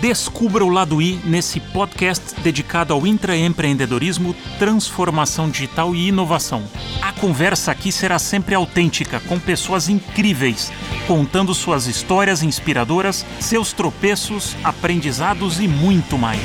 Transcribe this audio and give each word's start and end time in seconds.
Descubra 0.00 0.64
o 0.64 0.70
lado 0.70 1.02
I 1.02 1.20
nesse 1.26 1.60
podcast 1.60 2.40
dedicado 2.40 2.94
ao 2.94 3.06
intraempreendedorismo, 3.06 4.34
transformação 4.58 5.50
digital 5.50 5.94
e 5.94 6.08
inovação. 6.08 6.64
A 7.02 7.12
conversa 7.12 7.70
aqui 7.70 7.92
será 7.92 8.18
sempre 8.18 8.54
autêntica, 8.54 9.20
com 9.20 9.38
pessoas 9.38 9.90
incríveis, 9.90 10.72
contando 11.06 11.54
suas 11.54 11.86
histórias 11.86 12.42
inspiradoras, 12.42 13.26
seus 13.38 13.74
tropeços, 13.74 14.56
aprendizados 14.64 15.60
e 15.60 15.68
muito 15.68 16.16
mais. 16.16 16.40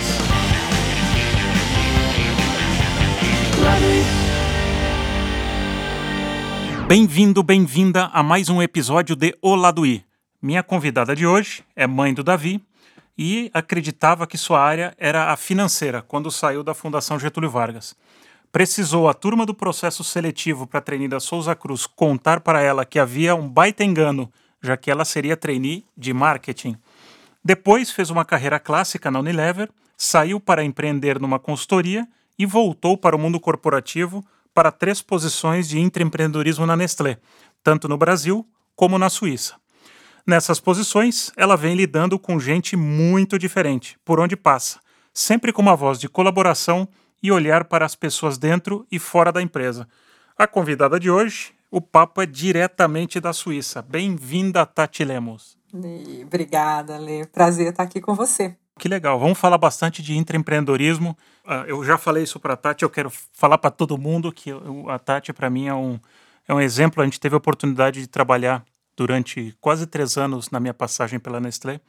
Bem-vindo, 6.89 7.41
bem-vinda 7.41 8.09
a 8.11 8.21
mais 8.21 8.49
um 8.49 8.61
episódio 8.61 9.15
de 9.15 9.33
O 9.41 9.55
Lado 9.55 9.85
I. 9.85 10.03
Minha 10.41 10.61
convidada 10.61 11.15
de 11.15 11.25
hoje 11.25 11.63
é 11.73 11.87
mãe 11.87 12.13
do 12.13 12.21
Davi 12.21 12.61
e 13.17 13.49
acreditava 13.53 14.27
que 14.27 14.37
sua 14.37 14.61
área 14.61 14.95
era 14.97 15.31
a 15.31 15.37
financeira 15.37 16.01
quando 16.01 16.31
saiu 16.31 16.63
da 16.63 16.73
Fundação 16.73 17.19
Getúlio 17.19 17.49
Vargas. 17.49 17.95
Precisou 18.51 19.09
a 19.09 19.13
turma 19.13 19.45
do 19.45 19.53
processo 19.53 20.03
seletivo 20.03 20.65
para 20.65 20.81
trainee 20.81 21.07
da 21.07 21.19
Souza 21.19 21.55
Cruz 21.55 21.85
contar 21.85 22.39
para 22.39 22.61
ela 22.61 22.85
que 22.85 22.99
havia 22.99 23.35
um 23.35 23.49
baita 23.49 23.83
engano, 23.83 24.31
já 24.61 24.77
que 24.77 24.89
ela 24.89 25.05
seria 25.05 25.35
trainee 25.35 25.85
de 25.97 26.13
marketing. 26.13 26.77
Depois 27.43 27.91
fez 27.91 28.09
uma 28.09 28.25
carreira 28.25 28.59
clássica 28.59 29.11
na 29.11 29.19
Unilever, 29.19 29.69
saiu 29.97 30.39
para 30.39 30.63
empreender 30.63 31.19
numa 31.19 31.39
consultoria 31.39 32.07
e 32.39 32.45
voltou 32.45 32.97
para 32.97 33.15
o 33.15 33.19
mundo 33.19 33.39
corporativo 33.39 34.25
para 34.53 34.71
três 34.71 35.01
posições 35.01 35.67
de 35.67 35.79
intraempreendedorismo 35.79 36.65
na 36.65 36.75
Nestlé, 36.75 37.17
tanto 37.61 37.87
no 37.87 37.97
Brasil 37.97 38.47
como 38.75 38.97
na 38.97 39.09
Suíça. 39.09 39.55
Nessas 40.27 40.59
posições, 40.59 41.31
ela 41.37 41.55
vem 41.55 41.75
lidando 41.75 42.17
com 42.17 42.39
gente 42.39 42.75
muito 42.75 43.37
diferente, 43.37 43.95
por 44.03 44.19
onde 44.19 44.35
passa, 44.35 44.79
sempre 45.13 45.53
com 45.53 45.61
uma 45.61 45.75
voz 45.75 45.99
de 45.99 46.09
colaboração 46.09 46.87
e 47.21 47.31
olhar 47.31 47.65
para 47.65 47.85
as 47.85 47.93
pessoas 47.93 48.35
dentro 48.35 48.87
e 48.91 48.97
fora 48.97 49.31
da 49.31 49.39
empresa. 49.39 49.87
A 50.35 50.47
convidada 50.47 50.99
de 50.99 51.11
hoje, 51.11 51.53
o 51.69 51.79
papo 51.79 52.23
é 52.23 52.25
diretamente 52.25 53.19
da 53.19 53.31
Suíça. 53.33 53.83
Bem-vinda, 53.83 54.65
Tati 54.65 55.03
Lemos. 55.03 55.59
Obrigada, 56.23 56.97
Lê. 56.97 57.27
Prazer 57.27 57.67
estar 57.67 57.83
aqui 57.83 58.01
com 58.01 58.15
você. 58.15 58.55
Que 58.79 58.87
legal. 58.87 59.19
Vamos 59.19 59.37
falar 59.37 59.59
bastante 59.59 60.01
de 60.01 60.17
intraempreendedorismo. 60.17 61.15
Uh, 61.45 61.67
eu 61.67 61.83
já 61.83 61.99
falei 61.99 62.23
isso 62.23 62.39
para 62.39 62.55
a 62.55 62.57
Tati, 62.57 62.81
eu 62.81 62.89
quero 62.89 63.11
falar 63.31 63.59
para 63.59 63.69
todo 63.69 63.95
mundo 63.95 64.31
que 64.31 64.49
a 64.89 64.97
Tati, 64.97 65.31
para 65.31 65.51
mim, 65.51 65.67
é 65.67 65.73
um, 65.75 65.99
é 66.47 66.53
um 66.53 66.59
exemplo. 66.59 67.03
A 67.03 67.05
gente 67.05 67.19
teve 67.19 67.35
a 67.35 67.37
oportunidade 67.37 68.01
de 68.01 68.07
trabalhar 68.07 68.65
durante 68.95 69.55
quase 69.59 69.85
três 69.85 70.17
anos 70.17 70.49
na 70.49 70.59
minha 70.59 70.73
passagem 70.73 71.19
pela 71.19 71.39
Nestlé. 71.39 71.79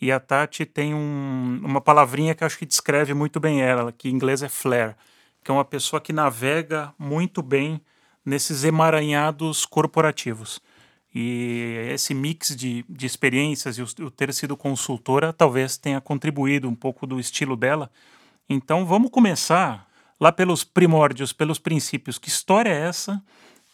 E 0.00 0.12
a 0.12 0.20
Tati 0.20 0.64
tem 0.64 0.94
um, 0.94 1.60
uma 1.64 1.80
palavrinha 1.80 2.34
que 2.34 2.44
acho 2.44 2.58
que 2.58 2.66
descreve 2.66 3.14
muito 3.14 3.40
bem 3.40 3.60
ela, 3.60 3.92
que 3.92 4.08
em 4.08 4.12
inglês 4.12 4.42
é 4.42 4.48
flair, 4.48 4.96
que 5.42 5.50
é 5.50 5.54
uma 5.54 5.64
pessoa 5.64 6.00
que 6.00 6.12
navega 6.12 6.94
muito 6.98 7.42
bem 7.42 7.80
nesses 8.24 8.62
emaranhados 8.62 9.66
corporativos. 9.66 10.60
E 11.14 11.88
esse 11.90 12.14
mix 12.14 12.54
de, 12.54 12.84
de 12.88 13.06
experiências 13.06 13.78
e 13.78 13.82
o, 13.82 14.06
o 14.06 14.10
ter 14.10 14.32
sido 14.32 14.56
consultora 14.56 15.32
talvez 15.32 15.76
tenha 15.76 16.00
contribuído 16.00 16.68
um 16.68 16.74
pouco 16.74 17.06
do 17.06 17.18
estilo 17.18 17.56
dela. 17.56 17.90
Então 18.48 18.86
vamos 18.86 19.10
começar 19.10 19.88
lá 20.20 20.30
pelos 20.30 20.62
primórdios, 20.62 21.32
pelos 21.32 21.58
princípios. 21.58 22.18
Que 22.18 22.28
história 22.28 22.70
é 22.70 22.88
essa? 22.88 23.22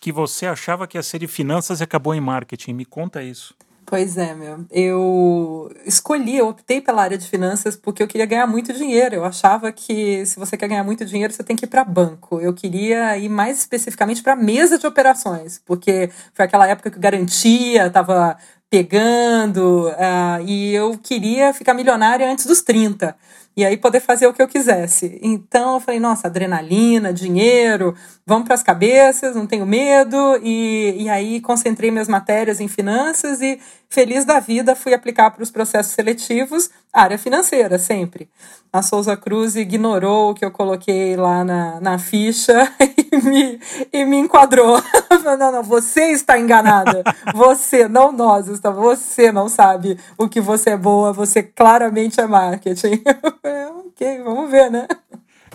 Que 0.04 0.12
você 0.12 0.44
achava 0.44 0.86
que 0.86 0.98
ia 0.98 1.02
ser 1.02 1.18
de 1.18 1.26
finanças 1.26 1.80
e 1.80 1.82
acabou 1.82 2.14
em 2.14 2.20
marketing. 2.20 2.74
Me 2.74 2.84
conta 2.84 3.22
isso. 3.22 3.54
Pois 3.86 4.18
é, 4.18 4.34
meu. 4.34 4.66
Eu 4.70 5.74
escolhi, 5.86 6.36
eu 6.36 6.48
optei 6.48 6.78
pela 6.82 7.00
área 7.00 7.16
de 7.16 7.26
finanças 7.26 7.74
porque 7.74 8.02
eu 8.02 8.06
queria 8.06 8.26
ganhar 8.26 8.46
muito 8.46 8.70
dinheiro. 8.74 9.14
Eu 9.14 9.24
achava 9.24 9.72
que 9.72 10.26
se 10.26 10.38
você 10.38 10.58
quer 10.58 10.68
ganhar 10.68 10.84
muito 10.84 11.06
dinheiro, 11.06 11.32
você 11.32 11.42
tem 11.42 11.56
que 11.56 11.64
ir 11.64 11.68
para 11.68 11.82
banco. 11.82 12.38
Eu 12.38 12.52
queria 12.52 13.16
ir 13.16 13.30
mais 13.30 13.60
especificamente 13.60 14.22
para 14.22 14.36
mesa 14.36 14.76
de 14.78 14.86
operações, 14.86 15.62
porque 15.64 16.10
foi 16.34 16.44
aquela 16.44 16.68
época 16.68 16.90
que 16.90 16.98
garantia 16.98 17.86
estava 17.86 18.36
pegando 18.68 19.88
uh, 19.88 20.44
e 20.46 20.74
eu 20.74 20.98
queria 20.98 21.54
ficar 21.54 21.72
milionária 21.72 22.30
antes 22.30 22.44
dos 22.44 22.60
30 22.60 23.16
e 23.56 23.64
aí 23.64 23.76
poder 23.76 24.00
fazer 24.00 24.26
o 24.26 24.32
que 24.32 24.42
eu 24.42 24.48
quisesse. 24.48 25.18
Então 25.22 25.74
eu 25.74 25.80
falei, 25.80 26.00
nossa, 26.00 26.26
adrenalina, 26.26 27.12
dinheiro, 27.12 27.94
vamos 28.26 28.44
para 28.44 28.54
as 28.54 28.62
cabeças, 28.62 29.36
não 29.36 29.46
tenho 29.46 29.64
medo. 29.64 30.16
E, 30.42 31.04
e 31.04 31.08
aí 31.08 31.40
concentrei 31.40 31.90
minhas 31.90 32.08
matérias 32.08 32.60
em 32.60 32.68
finanças 32.68 33.40
e, 33.40 33.60
feliz 33.88 34.24
da 34.24 34.40
vida, 34.40 34.74
fui 34.74 34.92
aplicar 34.92 35.30
para 35.30 35.42
os 35.42 35.50
processos 35.50 35.92
seletivos, 35.92 36.68
área 36.94 37.18
financeira, 37.18 37.78
sempre. 37.78 38.28
A 38.72 38.82
Souza 38.82 39.16
Cruz 39.16 39.54
ignorou 39.56 40.30
o 40.30 40.34
que 40.34 40.44
eu 40.44 40.50
coloquei 40.50 41.16
lá 41.16 41.44
na, 41.44 41.80
na 41.80 41.98
ficha 41.98 42.72
e 42.80 43.16
me, 43.22 43.60
e 43.92 44.04
me 44.04 44.16
enquadrou. 44.16 44.82
não, 45.24 45.52
não, 45.52 45.62
você 45.62 46.12
está 46.12 46.38
enganada. 46.38 47.02
Você, 47.34 47.88
não 47.88 48.12
nós, 48.12 48.46
você 48.48 49.30
não 49.30 49.48
sabe 49.48 49.98
o 50.18 50.28
que 50.28 50.40
você 50.40 50.70
é 50.70 50.76
boa, 50.76 51.12
você 51.12 51.42
claramente 51.42 52.20
é 52.20 52.26
marketing. 52.26 53.02
ok, 53.86 54.22
vamos 54.22 54.50
ver, 54.50 54.70
né? 54.70 54.88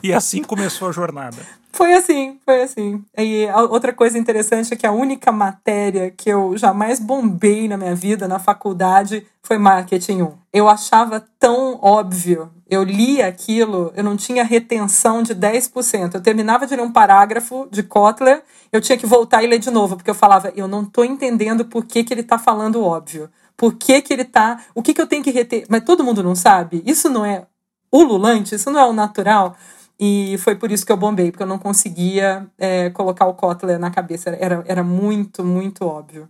E 0.04 0.14
assim 0.14 0.44
começou 0.44 0.90
a 0.90 0.92
jornada. 0.92 1.38
Foi 1.72 1.94
assim, 1.94 2.38
foi 2.44 2.64
assim. 2.64 3.04
E 3.18 3.48
outra 3.70 3.94
coisa 3.94 4.18
interessante 4.18 4.74
é 4.74 4.78
que 4.78 4.88
a 4.88 4.92
única 4.92 5.32
matéria 5.32 6.12
que 6.12 6.30
eu 6.30 6.58
jamais 6.58 7.00
bombei 7.00 7.68
na 7.68 7.78
minha 7.78 7.96
vida, 7.96 8.28
na 8.28 8.40
faculdade, 8.40 9.26
foi 9.42 9.58
Marketing 9.58 10.24
1. 10.24 10.34
Eu 10.52 10.68
achava 10.68 11.24
tão 11.40 11.80
óbvio. 11.82 12.52
Eu 12.70 12.84
lia 12.84 13.28
aquilo, 13.28 13.92
eu 13.96 14.04
não 14.04 14.18
tinha 14.18 14.44
retenção 14.44 15.24
de 15.24 15.34
10%. 15.34 16.16
Eu 16.16 16.22
terminava 16.22 16.68
de 16.68 16.76
ler 16.76 16.82
um 16.82 16.92
parágrafo 16.92 17.68
de 17.72 17.82
Kotler, 17.82 18.44
eu 18.72 18.82
tinha 18.82 18.98
que 18.98 19.06
voltar 19.06 19.44
e 19.44 19.48
ler 19.48 19.60
de 19.60 19.72
novo, 19.72 19.96
porque 19.96 20.10
eu 20.10 20.16
falava, 20.16 20.52
eu 20.56 20.68
não 20.68 20.84
estou 20.84 21.06
entendendo 21.06 21.66
por 21.66 21.86
que, 21.86 22.04
que 22.04 22.14
ele 22.14 22.22
está 22.22 22.38
falando 22.38 22.84
óbvio. 22.84 23.30
Por 23.56 23.74
que, 23.74 24.02
que 24.02 24.14
ele 24.14 24.22
está. 24.22 24.62
O 24.74 24.82
que, 24.82 24.94
que 24.94 25.02
eu 25.02 25.08
tenho 25.08 25.24
que 25.24 25.32
reter? 25.32 25.66
Mas 25.70 25.84
todo 25.84 26.04
mundo 26.04 26.24
não 26.24 26.36
sabe? 26.36 26.82
Isso 26.86 27.10
não 27.10 27.26
é 27.26 27.46
ululante, 27.92 28.56
isso 28.56 28.70
não 28.72 28.80
é 28.80 28.86
o 28.86 28.94
natural. 28.94 29.56
E 30.00 30.38
foi 30.38 30.56
por 30.56 30.72
isso 30.72 30.86
que 30.86 30.92
eu 30.92 30.98
bombei, 30.98 31.30
porque 31.30 31.44
eu 31.44 31.48
não 31.48 31.60
conseguia 31.60 32.48
é, 32.58 32.90
colocar 32.92 33.26
o 33.26 33.34
Kotler 33.34 33.78
na 33.78 33.92
cabeça. 33.92 34.30
Era, 34.30 34.64
era 34.66 34.82
muito, 34.82 35.44
muito 35.44 35.86
óbvio. 35.86 36.30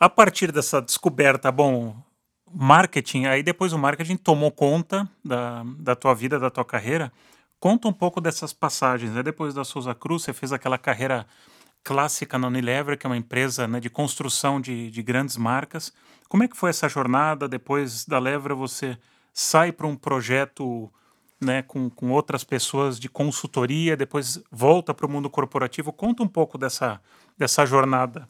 A 0.00 0.08
partir 0.08 0.50
dessa 0.50 0.80
descoberta, 0.80 1.52
bom, 1.52 1.94
marketing, 2.50 3.26
aí 3.26 3.42
depois 3.42 3.74
o 3.74 3.78
marketing 3.78 4.16
tomou 4.16 4.50
conta 4.50 5.06
da, 5.22 5.62
da 5.78 5.94
tua 5.94 6.14
vida, 6.14 6.38
da 6.38 6.48
tua 6.48 6.64
carreira. 6.64 7.12
Conta 7.60 7.86
um 7.86 7.92
pouco 7.92 8.18
dessas 8.18 8.54
passagens. 8.54 9.12
Né? 9.12 9.22
Depois 9.22 9.52
da 9.52 9.64
Souza 9.64 9.94
Cruz, 9.94 10.22
você 10.22 10.32
fez 10.32 10.50
aquela 10.50 10.78
carreira 10.78 11.26
clássica 11.84 12.38
na 12.38 12.48
Unilever, 12.48 12.98
que 12.98 13.06
é 13.06 13.10
uma 13.10 13.16
empresa 13.16 13.68
né, 13.68 13.78
de 13.78 13.90
construção 13.90 14.58
de, 14.58 14.90
de 14.90 15.02
grandes 15.02 15.36
marcas. 15.36 15.92
Como 16.28 16.42
é 16.42 16.48
que 16.48 16.56
foi 16.56 16.70
essa 16.70 16.88
jornada? 16.88 17.46
Depois 17.46 18.06
da 18.06 18.18
Levra, 18.18 18.54
você 18.54 18.98
sai 19.32 19.70
para 19.70 19.86
um 19.86 19.94
projeto 19.96 20.90
né, 21.40 21.62
com, 21.62 21.90
com 21.90 22.10
outras 22.10 22.44
pessoas 22.44 22.98
de 22.98 23.08
consultoria, 23.08 23.96
depois 23.96 24.42
volta 24.50 24.94
para 24.94 25.06
o 25.06 25.10
mundo 25.10 25.28
corporativo. 25.28 25.92
Conta 25.92 26.22
um 26.22 26.28
pouco 26.28 26.56
dessa, 26.56 27.00
dessa 27.36 27.66
jornada. 27.66 28.28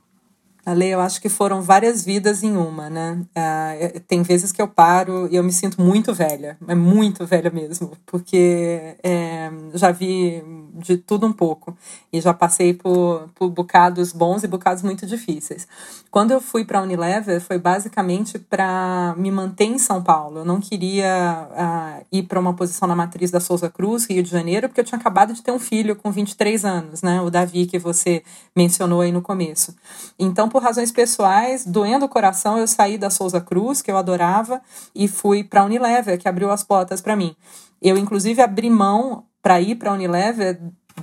Ale, 0.67 0.89
eu 0.89 1.01
acho 1.01 1.21
que 1.21 1.29
foram 1.29 1.63
várias 1.63 2.05
vidas 2.05 2.43
em 2.43 2.57
uma, 2.57 2.91
né? 2.91 3.25
Uh, 3.37 4.01
tem 4.01 4.23
vezes 4.23 4.51
que 4.51 4.61
eu 4.61 4.67
paro 4.67 5.29
e 5.31 5.37
eu 5.37 5.45
me 5.45 5.53
sinto 5.53 5.81
muito 5.81 6.13
velha, 6.13 6.59
é 6.67 6.75
muito 6.75 7.25
velha 7.25 7.51
mesmo, 7.51 7.93
porque 8.05 8.97
é, 9.01 9.49
já 9.75 9.93
vi 9.93 10.43
de 10.75 10.97
tudo 10.97 11.25
um 11.25 11.33
pouco 11.33 11.77
e 12.13 12.21
já 12.21 12.35
passei 12.35 12.75
por, 12.75 13.29
por 13.35 13.49
bocados 13.49 14.13
bons 14.13 14.43
e 14.43 14.49
bocados 14.49 14.83
muito 14.83 15.07
difíceis. 15.07 15.69
Quando 16.11 16.33
eu 16.33 16.41
fui 16.41 16.65
para 16.65 16.81
a 16.81 16.83
Unilever, 16.83 17.41
foi 17.41 17.59
basicamente 17.59 18.39
para 18.39 19.15
me 19.17 19.31
manter 19.31 19.67
em 19.67 19.79
São 19.79 20.03
Paulo. 20.03 20.41
Eu 20.41 20.45
não 20.45 20.61
queria 20.61 21.49
uh, 21.51 22.07
ir 22.11 22.25
para 22.25 22.41
uma 22.41 22.55
posição 22.55 22.89
na 22.89 22.97
matriz 22.97 23.31
da 23.31 23.39
Souza 23.39 23.71
Cruz, 23.71 24.07
Rio 24.07 24.23
de 24.23 24.31
Janeiro, 24.31 24.69
porque 24.69 24.81
eu 24.81 24.85
tinha 24.85 24.99
acabado 24.99 25.33
de 25.33 25.43
ter 25.43 25.53
um 25.53 25.59
filho 25.59 25.95
com 25.95 26.11
23 26.11 26.65
anos, 26.65 27.03
né? 27.03 27.21
O 27.21 27.31
Davi, 27.31 27.67
que 27.67 27.79
você 27.79 28.23
mencionou 28.55 29.01
aí 29.01 29.13
no 29.13 29.23
começo. 29.23 29.77
Então, 30.19 30.49
por 30.57 30.63
razões 30.63 30.91
pessoais, 30.91 31.67
doendo 31.67 32.07
o 32.07 32.09
coração, 32.09 32.57
eu 32.57 32.67
saí 32.67 32.97
da 32.97 33.11
Souza 33.11 33.43
Cruz, 33.43 33.83
que 33.83 33.91
eu 33.91 33.97
adorava, 33.99 34.63
e 34.95 35.07
fui 35.07 35.45
para 35.45 35.61
a 35.61 35.65
Unilever, 35.67 36.19
que 36.19 36.27
abriu 36.27 36.51
as 36.51 36.65
portas 36.65 37.03
para 37.03 37.15
mim. 37.15 37.37
Eu, 37.83 37.99
inclusive, 37.99 38.41
abri 38.41 38.71
mão 38.71 39.27
para 39.43 39.61
ir 39.61 39.75
para 39.75 39.91
a 39.91 39.93
Unilever 39.93 40.59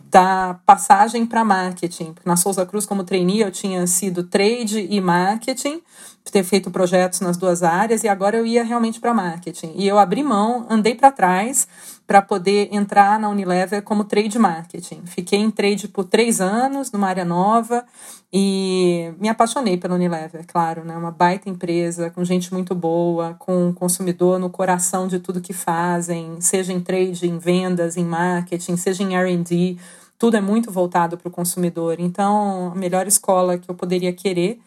da 0.10 0.60
passagem 0.66 1.24
para 1.24 1.46
marketing. 1.46 2.16
Na 2.26 2.36
Souza 2.36 2.66
Cruz, 2.66 2.88
como 2.88 3.04
trainee, 3.04 3.42
eu 3.42 3.52
tinha 3.52 3.86
sido 3.86 4.24
trade 4.24 4.88
e 4.90 5.00
marketing, 5.00 5.84
ter 6.32 6.44
feito 6.44 6.72
projetos 6.72 7.20
nas 7.20 7.38
duas 7.38 7.62
áreas, 7.62 8.04
e 8.04 8.08
agora 8.08 8.36
eu 8.36 8.48
ia 8.48 8.64
realmente 8.64 9.00
para 9.00 9.14
marketing. 9.14 9.74
E 9.76 9.88
eu 9.88 10.00
abri 10.00 10.24
mão, 10.24 10.66
andei 10.68 10.96
para 10.96 11.12
trás 11.12 11.68
para 12.14 12.22
poder 12.22 12.70
entrar 12.72 13.20
na 13.20 13.28
Unilever 13.28 13.82
como 13.82 14.04
trade 14.04 14.38
marketing. 14.38 15.02
Fiquei 15.04 15.40
em 15.40 15.50
trade 15.50 15.88
por 15.88 16.04
três 16.04 16.40
anos, 16.40 16.92
numa 16.92 17.08
área 17.08 17.26
nova, 17.26 17.84
e 18.32 19.12
me 19.20 19.28
apaixonei 19.30 19.78
pela 19.78 19.96
Unilever, 19.96 20.46
claro, 20.46 20.86
né? 20.86 20.96
Uma 20.96 21.10
baita 21.10 21.50
empresa, 21.50 22.12
com 22.12 22.24
gente 22.24 22.54
muito 22.54 22.76
boa, 22.76 23.36
com 23.40 23.70
o 23.70 23.74
consumidor 23.74 24.38
no 24.38 24.48
coração 24.48 25.08
de 25.08 25.18
tudo 25.18 25.42
que 25.42 25.54
fazem, 25.54 26.40
seja 26.40 26.72
em 26.72 26.80
trade, 26.80 27.28
em 27.28 27.40
vendas, 27.40 27.98
em 27.98 28.06
marketing, 28.06 28.78
seja 28.78 29.02
em 29.02 29.16
R&D, 29.16 29.78
tudo 30.20 30.38
é 30.38 30.42
muito 30.42 30.70
voltado 30.70 31.18
para 31.18 31.28
o 31.28 31.32
consumidor. 31.32 31.96
Então, 32.00 32.74
a 32.74 32.76
melhor 32.76 33.08
escola 33.08 33.58
que 33.58 33.72
eu 33.72 33.74
poderia 33.74 34.14
querer. 34.14 34.60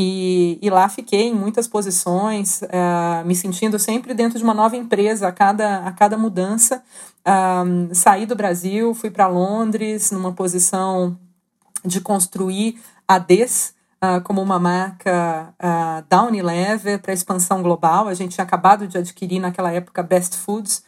E, 0.00 0.60
e 0.62 0.70
lá 0.70 0.88
fiquei 0.88 1.26
em 1.26 1.34
muitas 1.34 1.66
posições, 1.66 2.62
uh, 2.62 3.26
me 3.26 3.34
sentindo 3.34 3.80
sempre 3.80 4.14
dentro 4.14 4.38
de 4.38 4.44
uma 4.44 4.54
nova 4.54 4.76
empresa 4.76 5.26
a 5.26 5.32
cada, 5.32 5.78
a 5.78 5.90
cada 5.90 6.16
mudança. 6.16 6.84
Um, 7.26 7.92
saí 7.92 8.24
do 8.24 8.36
Brasil, 8.36 8.94
fui 8.94 9.10
para 9.10 9.26
Londres, 9.26 10.12
numa 10.12 10.32
posição 10.32 11.18
de 11.84 12.00
construir 12.00 12.80
a 13.08 13.18
DES, 13.18 13.74
uh, 14.00 14.20
como 14.22 14.40
uma 14.40 14.60
marca 14.60 15.52
uh, 15.58 16.04
da 16.08 16.22
Unilever 16.22 17.00
para 17.00 17.12
expansão 17.12 17.60
global. 17.60 18.06
A 18.06 18.14
gente 18.14 18.36
tinha 18.36 18.44
acabado 18.44 18.86
de 18.86 18.98
adquirir 18.98 19.40
naquela 19.40 19.72
época 19.72 20.00
Best 20.00 20.36
Foods, 20.36 20.80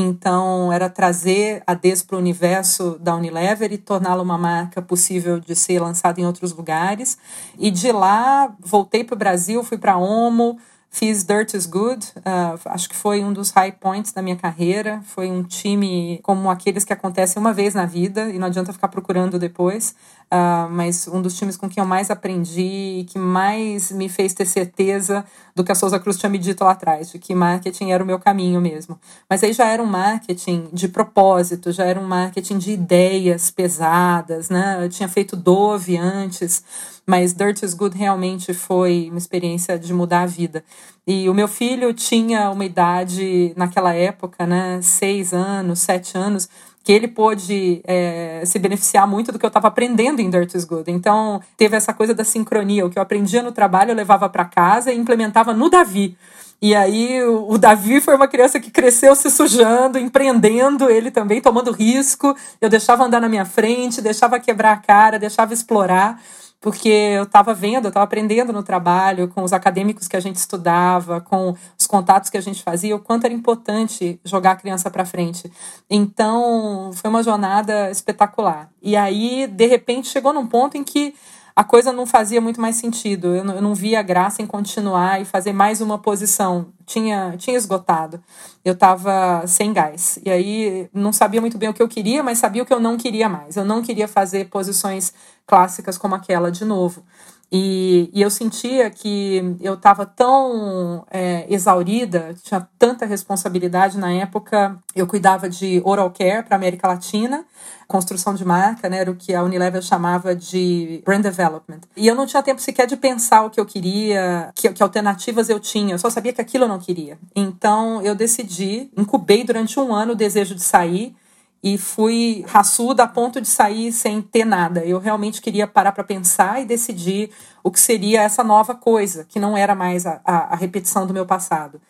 então 0.00 0.72
era 0.72 0.88
trazer 0.88 1.62
a 1.66 1.74
DES 1.74 2.04
para 2.04 2.14
o 2.14 2.18
universo 2.20 2.96
da 3.00 3.16
Unilever 3.16 3.72
e 3.72 3.78
torná-la 3.78 4.22
uma 4.22 4.38
marca 4.38 4.80
possível 4.80 5.40
de 5.40 5.56
ser 5.56 5.80
lançada 5.80 6.20
em 6.20 6.26
outros 6.26 6.52
lugares. 6.52 7.18
E 7.58 7.68
de 7.70 7.90
lá 7.90 8.54
voltei 8.60 9.02
para 9.02 9.14
o 9.14 9.18
Brasil, 9.18 9.64
fui 9.64 9.76
para 9.76 9.94
a 9.94 9.98
Omo, 9.98 10.58
Fiz 10.90 11.22
Dirt 11.22 11.54
is 11.54 11.66
Good, 11.66 12.06
uh, 12.16 12.58
acho 12.64 12.88
que 12.88 12.96
foi 12.96 13.22
um 13.22 13.32
dos 13.32 13.50
high 13.50 13.72
points 13.72 14.10
da 14.10 14.22
minha 14.22 14.36
carreira. 14.36 15.00
Foi 15.04 15.30
um 15.30 15.42
time 15.42 16.18
como 16.22 16.50
aqueles 16.50 16.82
que 16.82 16.92
acontecem 16.92 17.40
uma 17.40 17.52
vez 17.52 17.74
na 17.74 17.84
vida 17.84 18.30
e 18.30 18.38
não 18.38 18.46
adianta 18.46 18.72
ficar 18.72 18.88
procurando 18.88 19.38
depois. 19.38 19.94
Uh, 20.30 20.68
mas 20.70 21.08
um 21.08 21.22
dos 21.22 21.38
times 21.38 21.56
com 21.56 21.68
quem 21.70 21.82
eu 21.82 21.88
mais 21.88 22.10
aprendi 22.10 23.00
e 23.00 23.04
que 23.04 23.18
mais 23.18 23.90
me 23.90 24.10
fez 24.10 24.34
ter 24.34 24.44
certeza 24.44 25.24
do 25.54 25.64
que 25.64 25.72
a 25.72 25.74
Souza 25.74 25.98
Cruz 25.98 26.18
tinha 26.18 26.28
me 26.28 26.36
dito 26.36 26.64
lá 26.64 26.72
atrás, 26.72 27.10
de 27.10 27.18
que 27.18 27.34
marketing 27.34 27.90
era 27.90 28.04
o 28.04 28.06
meu 28.06 28.18
caminho 28.18 28.60
mesmo. 28.60 28.98
Mas 29.28 29.42
aí 29.42 29.54
já 29.54 29.66
era 29.66 29.82
um 29.82 29.86
marketing 29.86 30.68
de 30.72 30.88
propósito, 30.88 31.72
já 31.72 31.84
era 31.84 31.98
um 31.98 32.06
marketing 32.06 32.58
de 32.58 32.72
ideias 32.72 33.50
pesadas, 33.50 34.50
né? 34.50 34.84
Eu 34.84 34.88
tinha 34.90 35.08
feito 35.08 35.34
Dove 35.34 35.96
antes, 35.96 36.62
mas 37.06 37.32
Dirt 37.32 37.62
is 37.62 37.72
Good 37.72 37.96
realmente 37.96 38.52
foi 38.52 39.08
uma 39.08 39.18
experiência 39.18 39.78
de 39.78 39.94
mudar 39.94 40.22
a 40.22 40.26
vida. 40.26 40.62
E 41.06 41.28
o 41.28 41.34
meu 41.34 41.48
filho 41.48 41.92
tinha 41.94 42.50
uma 42.50 42.64
idade 42.64 43.52
naquela 43.56 43.94
época, 43.94 44.46
né? 44.46 44.80
Seis 44.82 45.32
anos, 45.32 45.80
sete 45.80 46.16
anos 46.16 46.48
que 46.88 46.92
ele 46.92 47.06
pôde 47.06 47.82
é, 47.84 48.42
se 48.46 48.58
beneficiar 48.58 49.06
muito 49.06 49.30
do 49.30 49.38
que 49.38 49.44
eu 49.44 49.48
estava 49.48 49.68
aprendendo 49.68 50.20
em 50.20 50.30
Dirt 50.30 50.54
is 50.54 50.64
Good. 50.64 50.90
Então, 50.90 51.38
teve 51.54 51.76
essa 51.76 51.92
coisa 51.92 52.14
da 52.14 52.24
sincronia. 52.24 52.86
O 52.86 52.88
que 52.88 52.98
eu 52.98 53.02
aprendia 53.02 53.42
no 53.42 53.52
trabalho, 53.52 53.90
eu 53.90 53.94
levava 53.94 54.26
para 54.26 54.46
casa 54.46 54.90
e 54.90 54.96
implementava 54.96 55.52
no 55.52 55.68
Davi. 55.68 56.16
E 56.62 56.74
aí, 56.74 57.22
o, 57.22 57.58
Davi 57.58 58.00
foi 58.00 58.16
uma 58.16 58.26
criança 58.26 58.58
que 58.58 58.70
cresceu 58.70 59.14
se 59.14 59.30
sujando, 59.30 59.98
empreendendo, 59.98 60.88
ele 60.88 61.10
também 61.10 61.42
tomando 61.42 61.72
risco. 61.72 62.34
Eu 62.58 62.70
deixava 62.70 63.04
andar 63.04 63.20
na 63.20 63.28
minha 63.28 63.44
frente, 63.44 64.00
deixava 64.00 64.40
quebrar 64.40 64.72
a 64.72 64.76
cara, 64.78 65.18
deixava 65.18 65.52
explorar 65.52 66.18
porque 66.60 66.88
eu 66.88 67.22
estava 67.22 67.54
vendo, 67.54 67.84
eu 67.84 67.88
estava 67.88 68.04
aprendendo 68.04 68.52
no 68.52 68.62
trabalho, 68.62 69.28
com 69.28 69.42
os 69.42 69.52
acadêmicos 69.52 70.08
que 70.08 70.16
a 70.16 70.20
gente 70.20 70.36
estudava, 70.36 71.20
com 71.20 71.54
os 71.78 71.86
contatos 71.86 72.30
que 72.30 72.36
a 72.36 72.40
gente 72.40 72.62
fazia, 72.62 72.96
o 72.96 72.98
quanto 72.98 73.24
era 73.24 73.34
importante 73.34 74.20
jogar 74.24 74.52
a 74.52 74.56
criança 74.56 74.90
para 74.90 75.04
frente. 75.04 75.50
Então, 75.88 76.90
foi 76.94 77.10
uma 77.10 77.22
jornada 77.22 77.90
espetacular. 77.90 78.70
E 78.82 78.96
aí, 78.96 79.46
de 79.46 79.66
repente, 79.66 80.08
chegou 80.08 80.32
num 80.32 80.46
ponto 80.46 80.76
em 80.76 80.82
que 80.82 81.14
a 81.58 81.64
coisa 81.64 81.92
não 81.92 82.06
fazia 82.06 82.40
muito 82.40 82.60
mais 82.60 82.76
sentido. 82.76 83.34
Eu 83.34 83.42
não, 83.42 83.54
eu 83.56 83.60
não 83.60 83.74
via 83.74 84.00
graça 84.00 84.40
em 84.40 84.46
continuar 84.46 85.20
e 85.20 85.24
fazer 85.24 85.52
mais 85.52 85.80
uma 85.80 85.98
posição. 85.98 86.66
Tinha, 86.86 87.34
tinha 87.36 87.56
esgotado. 87.56 88.22
Eu 88.64 88.74
estava 88.74 89.44
sem 89.44 89.72
gás. 89.72 90.20
E 90.24 90.30
aí 90.30 90.88
não 90.94 91.12
sabia 91.12 91.40
muito 91.40 91.58
bem 91.58 91.68
o 91.68 91.74
que 91.74 91.82
eu 91.82 91.88
queria, 91.88 92.22
mas 92.22 92.38
sabia 92.38 92.62
o 92.62 92.66
que 92.66 92.72
eu 92.72 92.78
não 92.78 92.96
queria 92.96 93.28
mais. 93.28 93.56
Eu 93.56 93.64
não 93.64 93.82
queria 93.82 94.06
fazer 94.06 94.48
posições 94.48 95.12
clássicas 95.48 95.98
como 95.98 96.14
aquela 96.14 96.52
de 96.52 96.64
novo. 96.64 97.02
E, 97.50 98.10
e 98.12 98.20
eu 98.20 98.30
sentia 98.30 98.90
que 98.90 99.56
eu 99.60 99.74
estava 99.74 100.04
tão 100.04 101.06
é, 101.10 101.46
exaurida, 101.48 102.34
tinha 102.42 102.66
tanta 102.78 103.06
responsabilidade 103.06 103.96
na 103.96 104.12
época. 104.12 104.78
Eu 104.94 105.06
cuidava 105.06 105.48
de 105.48 105.80
oral 105.84 106.10
care 106.10 106.42
para 106.42 106.56
América 106.56 106.86
Latina, 106.86 107.44
construção 107.86 108.34
de 108.34 108.44
marca, 108.44 108.88
né, 108.90 108.98
era 108.98 109.10
o 109.10 109.16
que 109.16 109.34
a 109.34 109.42
Unilever 109.42 109.80
chamava 109.80 110.36
de 110.36 111.02
brand 111.06 111.22
development. 111.22 111.80
E 111.96 112.06
eu 112.06 112.14
não 112.14 112.26
tinha 112.26 112.42
tempo 112.42 112.60
sequer 112.60 112.86
de 112.86 112.96
pensar 112.96 113.44
o 113.44 113.50
que 113.50 113.58
eu 113.58 113.64
queria, 113.64 114.50
que, 114.54 114.70
que 114.70 114.82
alternativas 114.82 115.48
eu 115.48 115.58
tinha, 115.58 115.94
eu 115.94 115.98
só 115.98 116.10
sabia 116.10 116.34
que 116.34 116.40
aquilo 116.40 116.64
eu 116.64 116.68
não 116.68 116.78
queria. 116.78 117.18
Então 117.34 118.02
eu 118.02 118.14
decidi, 118.14 118.90
incubei 118.94 119.42
durante 119.42 119.80
um 119.80 119.94
ano 119.94 120.12
o 120.12 120.16
desejo 120.16 120.54
de 120.54 120.62
sair 120.62 121.16
e 121.62 121.76
fui 121.76 122.44
raçuda 122.46 123.02
a 123.02 123.08
ponto 123.08 123.40
de 123.40 123.48
sair 123.48 123.92
sem 123.92 124.22
ter 124.22 124.44
nada. 124.44 124.84
Eu 124.84 124.98
realmente 124.98 125.40
queria 125.40 125.66
parar 125.66 125.92
para 125.92 126.04
pensar 126.04 126.62
e 126.62 126.64
decidir 126.64 127.30
o 127.62 127.70
que 127.70 127.80
seria 127.80 128.22
essa 128.22 128.44
nova 128.44 128.74
coisa, 128.74 129.24
que 129.24 129.40
não 129.40 129.56
era 129.56 129.74
mais 129.74 130.06
a, 130.06 130.20
a, 130.24 130.54
a 130.54 130.56
repetição 130.56 131.06
do 131.06 131.12
meu 131.12 131.26
passado. 131.26 131.80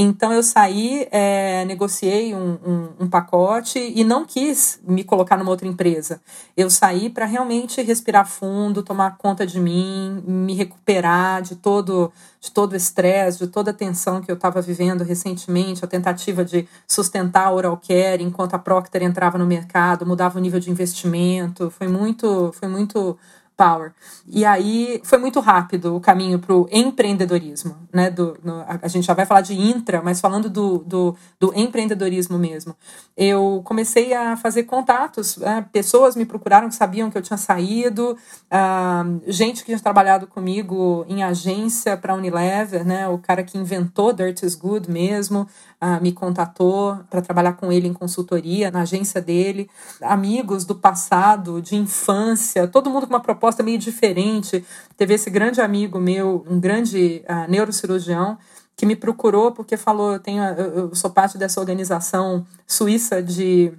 Então 0.00 0.32
eu 0.32 0.44
saí, 0.44 1.08
é, 1.10 1.64
negociei 1.64 2.32
um, 2.32 2.56
um, 2.64 2.88
um, 3.00 3.08
pacote 3.08 3.80
e 3.80 4.04
não 4.04 4.24
quis 4.24 4.78
me 4.86 5.02
colocar 5.02 5.36
numa 5.36 5.50
outra 5.50 5.66
empresa. 5.66 6.20
Eu 6.56 6.70
saí 6.70 7.10
para 7.10 7.26
realmente 7.26 7.82
respirar 7.82 8.24
fundo, 8.24 8.84
tomar 8.84 9.18
conta 9.18 9.44
de 9.44 9.58
mim, 9.58 10.22
me 10.24 10.54
recuperar 10.54 11.42
de 11.42 11.56
todo 11.56 12.12
de 12.40 12.52
todo 12.52 12.74
o 12.74 12.76
estresse, 12.76 13.40
de 13.40 13.48
toda 13.48 13.72
a 13.72 13.74
tensão 13.74 14.20
que 14.20 14.30
eu 14.30 14.36
estava 14.36 14.62
vivendo 14.62 15.02
recentemente, 15.02 15.84
a 15.84 15.88
tentativa 15.88 16.44
de 16.44 16.68
sustentar 16.86 17.48
a 17.48 17.52
oral 17.52 17.76
care 17.76 18.22
enquanto 18.22 18.54
a 18.54 18.58
Procter 18.60 19.02
entrava 19.02 19.36
no 19.36 19.44
mercado, 19.44 20.06
mudava 20.06 20.38
o 20.38 20.40
nível 20.40 20.60
de 20.60 20.70
investimento, 20.70 21.70
foi 21.70 21.88
muito 21.88 22.52
foi 22.52 22.68
muito 22.68 23.18
Power. 23.58 23.92
E 24.24 24.44
aí 24.44 25.00
foi 25.02 25.18
muito 25.18 25.40
rápido 25.40 25.96
o 25.96 26.00
caminho 26.00 26.38
para 26.38 26.54
o 26.54 26.68
empreendedorismo. 26.70 27.76
Né? 27.92 28.08
Do, 28.08 28.38
no, 28.44 28.64
a, 28.64 28.86
gente 28.86 29.04
já 29.04 29.14
vai 29.14 29.26
falar 29.26 29.40
de 29.40 29.52
intra, 29.52 30.00
mas 30.00 30.20
falando 30.20 30.48
do, 30.48 30.78
do, 30.78 31.16
do 31.40 31.52
empreendedorismo 31.58 32.38
mesmo. 32.38 32.76
Eu 33.16 33.60
comecei 33.64 34.14
a 34.14 34.36
fazer 34.36 34.62
contatos, 34.62 35.38
né? 35.38 35.66
pessoas 35.72 36.14
me 36.14 36.24
procuraram 36.24 36.68
que 36.68 36.76
sabiam 36.76 37.10
que 37.10 37.18
eu 37.18 37.22
tinha 37.22 37.36
saído, 37.36 38.16
uh, 38.46 39.20
gente 39.26 39.64
que 39.64 39.66
tinha 39.66 39.80
trabalhado 39.80 40.28
comigo 40.28 41.04
em 41.08 41.24
agência 41.24 41.96
para 41.96 42.14
Unilever, 42.14 42.86
né? 42.86 43.08
o 43.08 43.18
cara 43.18 43.42
que 43.42 43.58
inventou 43.58 44.12
Dirt 44.12 44.40
is 44.44 44.54
Good 44.54 44.88
mesmo, 44.88 45.48
uh, 45.82 46.02
me 46.02 46.12
contatou 46.12 46.98
para 47.08 47.22
trabalhar 47.22 47.54
com 47.54 47.72
ele 47.72 47.88
em 47.88 47.92
consultoria 47.92 48.70
na 48.70 48.82
agência 48.82 49.20
dele, 49.20 49.68
amigos 50.02 50.64
do 50.64 50.74
passado, 50.74 51.60
de 51.60 51.76
infância, 51.76 52.66
todo 52.66 52.90
mundo 52.90 53.06
com 53.06 53.14
uma 53.14 53.22
proposta 53.22 53.62
meio 53.62 53.78
diferente. 53.78 54.64
Teve 54.96 55.14
esse 55.14 55.30
grande 55.30 55.60
amigo 55.60 55.98
meu, 55.98 56.44
um 56.48 56.60
grande 56.60 57.24
uh, 57.28 57.50
neurocirurgião, 57.50 58.38
que 58.76 58.86
me 58.86 58.94
procurou 58.94 59.52
porque 59.52 59.76
falou: 59.76 60.12
eu, 60.12 60.20
tenho, 60.20 60.42
eu, 60.42 60.88
eu 60.88 60.94
sou 60.94 61.10
parte 61.10 61.36
dessa 61.36 61.60
organização 61.60 62.46
suíça 62.66 63.22
de 63.22 63.72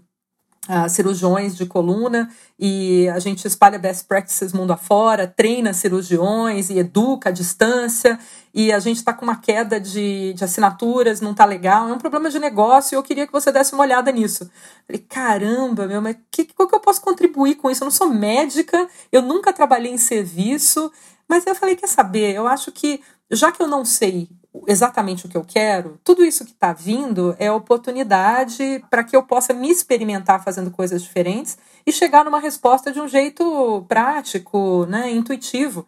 uh, 0.67 0.89
cirurgiões 0.89 1.55
de 1.55 1.65
coluna 1.65 2.29
e 2.57 3.07
a 3.09 3.19
gente 3.19 3.45
espalha 3.47 3.79
best 3.79 4.05
practices 4.05 4.51
mundo 4.51 4.71
afora, 4.71 5.27
treina 5.27 5.73
cirurgiões 5.73 6.69
e 6.69 6.79
educa 6.79 7.29
à 7.29 7.31
distância 7.31 8.19
e 8.53 8.71
a 8.71 8.79
gente 8.79 8.97
está 8.97 9.13
com 9.13 9.23
uma 9.23 9.35
queda 9.35 9.79
de, 9.79 10.33
de 10.33 10.43
assinaturas, 10.43 11.21
não 11.21 11.31
está 11.31 11.45
legal, 11.45 11.87
é 11.89 11.93
um 11.93 11.97
problema 11.97 12.29
de 12.29 12.39
negócio 12.39 12.95
e 12.95 12.97
eu 12.97 13.03
queria 13.03 13.25
que 13.25 13.31
você 13.31 13.51
desse 13.51 13.73
uma 13.73 13.83
olhada 13.83 14.11
nisso. 14.11 14.49
Falei, 14.85 15.05
caramba, 15.07 15.87
meu, 15.87 16.01
mas 16.01 16.17
que, 16.31 16.45
que, 16.45 16.53
que 16.53 16.75
eu 16.75 16.79
posso 16.79 17.01
contribuir 17.01 17.55
com 17.55 17.69
isso? 17.69 17.83
Eu 17.83 17.85
não 17.85 17.91
sou 17.91 18.09
médica, 18.09 18.87
eu 19.11 19.21
nunca 19.21 19.53
trabalhei 19.53 19.91
em 19.91 19.97
serviço, 19.97 20.91
mas 21.27 21.45
eu 21.45 21.55
falei, 21.55 21.75
quer 21.75 21.87
saber, 21.87 22.35
eu 22.35 22.47
acho 22.47 22.71
que 22.71 23.01
já 23.31 23.51
que 23.51 23.61
eu 23.61 23.67
não 23.67 23.85
sei 23.85 24.27
exatamente 24.67 25.25
o 25.25 25.29
que 25.29 25.37
eu 25.37 25.45
quero, 25.45 25.99
tudo 26.03 26.25
isso 26.25 26.43
que 26.43 26.51
está 26.51 26.73
vindo 26.73 27.35
é 27.37 27.51
oportunidade 27.51 28.83
para 28.89 29.03
que 29.03 29.15
eu 29.15 29.23
possa 29.23 29.53
me 29.53 29.69
experimentar 29.69 30.43
fazendo 30.43 30.71
coisas 30.71 31.03
diferentes 31.03 31.57
e 31.85 31.91
chegar 31.91 32.25
numa 32.25 32.39
resposta 32.39 32.91
de 32.91 32.99
um 32.99 33.07
jeito 33.07 33.85
prático, 33.87 34.85
né, 34.87 35.11
intuitivo. 35.11 35.85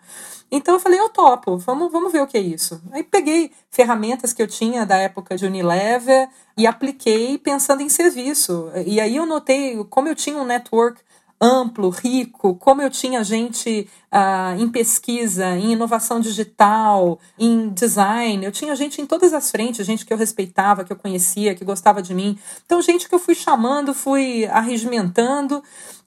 Então 0.51 0.75
eu 0.75 0.79
falei, 0.79 0.99
eu 0.99 1.09
topo, 1.09 1.57
vamos, 1.57 1.91
vamos 1.91 2.11
ver 2.11 2.21
o 2.21 2.27
que 2.27 2.37
é 2.37 2.41
isso. 2.41 2.81
Aí 2.91 3.03
peguei 3.03 3.51
ferramentas 3.69 4.33
que 4.33 4.41
eu 4.41 4.47
tinha 4.47 4.85
da 4.85 4.97
época 4.97 5.37
de 5.37 5.45
Unilever 5.45 6.29
e 6.57 6.67
apliquei 6.67 7.37
pensando 7.37 7.81
em 7.81 7.89
serviço. 7.89 8.69
E 8.85 8.99
aí 8.99 9.15
eu 9.15 9.25
notei 9.25 9.81
como 9.85 10.09
eu 10.09 10.15
tinha 10.15 10.37
um 10.37 10.45
network 10.45 11.01
amplo, 11.41 11.89
rico, 11.89 12.53
como 12.55 12.83
eu 12.83 12.89
tinha 12.89 13.23
gente 13.23 13.89
uh, 14.13 14.61
em 14.61 14.69
pesquisa, 14.69 15.57
em 15.57 15.71
inovação 15.71 16.19
digital, 16.19 17.19
em 17.39 17.69
design. 17.69 18.45
Eu 18.45 18.51
tinha 18.51 18.75
gente 18.75 19.01
em 19.01 19.07
todas 19.07 19.33
as 19.33 19.49
frentes, 19.49 19.85
gente 19.85 20.05
que 20.05 20.13
eu 20.13 20.17
respeitava, 20.17 20.83
que 20.83 20.93
eu 20.93 20.97
conhecia, 20.97 21.55
que 21.55 21.65
gostava 21.65 22.01
de 22.01 22.13
mim. 22.13 22.37
Então, 22.63 22.79
gente 22.81 23.09
que 23.09 23.15
eu 23.15 23.19
fui 23.19 23.33
chamando, 23.33 23.93
fui 23.93 24.45
arregimentando. 24.45 25.63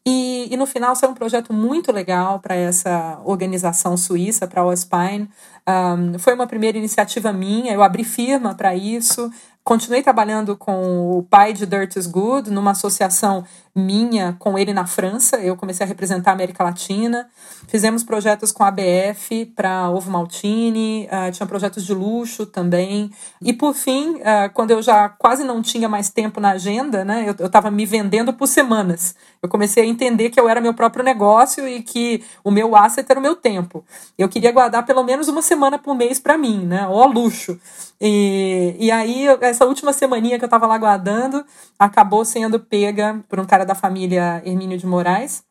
E, 0.07 0.53
e 0.53 0.57
no 0.57 0.67
final 0.67 0.95
saiu 0.95 1.11
um 1.11 1.15
projeto 1.15 1.51
muito 1.53 1.91
legal 1.91 2.39
para 2.39 2.55
essa 2.55 3.19
organização 3.25 3.97
suíça, 3.97 4.47
para 4.47 4.61
a 4.61 4.67
OSPINE. 4.67 5.29
Um, 5.67 6.19
foi 6.19 6.35
uma 6.35 6.47
primeira 6.47 6.77
iniciativa 6.77 7.33
minha, 7.33 7.73
eu 7.73 7.83
abri 7.83 8.05
firma 8.05 8.55
para 8.55 8.77
isso. 8.77 9.31
Continuei 9.65 10.03
trabalhando 10.03 10.59
com 10.59 11.19
o 11.19 11.23
pai 11.23 11.55
de 11.55 11.65
Dirt 11.65 11.97
is 11.97 12.07
Good, 12.07 12.51
numa 12.51 12.73
associação 12.73 13.47
minha 13.75 14.37
com 14.39 14.57
ele 14.57 14.73
na 14.73 14.87
França. 14.87 15.39
Eu 15.39 15.57
comecei 15.57 15.85
a 15.85 15.89
representar 15.89 16.31
a 16.31 16.35
América 16.35 16.63
Latina. 16.63 17.29
Fizemos 17.67 18.05
projetos 18.05 18.53
com 18.53 18.63
a 18.63 18.69
ABF 18.69 19.47
para 19.47 19.91
Ovo 19.91 20.11
Maltini, 20.11 21.09
uh, 21.09 21.33
tinha 21.33 21.47
projetos 21.47 21.85
de 21.85 21.93
luxo 21.93 22.47
também. 22.47 23.11
E 23.43 23.53
por 23.53 23.75
fim, 23.75 24.17
uh, 24.17 24.51
quando 24.53 24.71
eu 24.71 24.81
já 24.81 25.09
quase 25.09 25.43
não 25.43 25.61
tinha 25.61 25.89
mais 25.89 26.09
tempo 26.09 26.41
na 26.41 26.51
agenda, 26.51 27.05
né, 27.05 27.35
eu 27.39 27.47
estava 27.47 27.71
me 27.71 27.85
vendendo 27.85 28.33
por 28.33 28.47
semanas. 28.47 29.17
Eu 29.43 29.49
comecei 29.49 29.83
a 29.83 29.87
entender 29.87 30.31
que 30.31 30.39
eu 30.39 30.49
era 30.49 30.61
meu 30.61 30.73
próprio 30.73 31.05
negócio 31.05 31.67
e 31.67 31.83
que 31.83 32.23
o 32.45 32.51
meu 32.51 32.77
asset 32.77 33.11
era 33.11 33.19
o 33.19 33.23
meu 33.23 33.35
tempo. 33.35 33.85
Eu 34.17 34.29
queria 34.29 34.53
guardar 34.53 34.87
pelo 34.87 35.03
menos 35.03 35.27
uma 35.27 35.43
semana 35.43 35.79
por 35.79 35.95
mês 35.95 36.21
para 36.21 36.39
mim, 36.39 36.65
né? 36.65 36.87
Ó, 36.89 37.07
luxo. 37.07 37.59
E, 38.01 38.77
e 38.79 38.91
aí, 38.91 39.27
essa 39.41 39.65
última 39.65 39.93
semaninha 39.93 40.39
que 40.39 40.45
eu 40.45 40.47
estava 40.47 40.67
lá 40.67 40.77
guardando, 40.77 41.45
acabou 41.79 42.25
sendo 42.25 42.61
pega 42.61 43.21
por 43.29 43.41
um 43.41 43.45
cara 43.45 43.64
da 43.65 43.75
família 43.75 44.43
Hermínio 44.45 44.79
de 44.79 44.87
Moraes, 44.87 45.43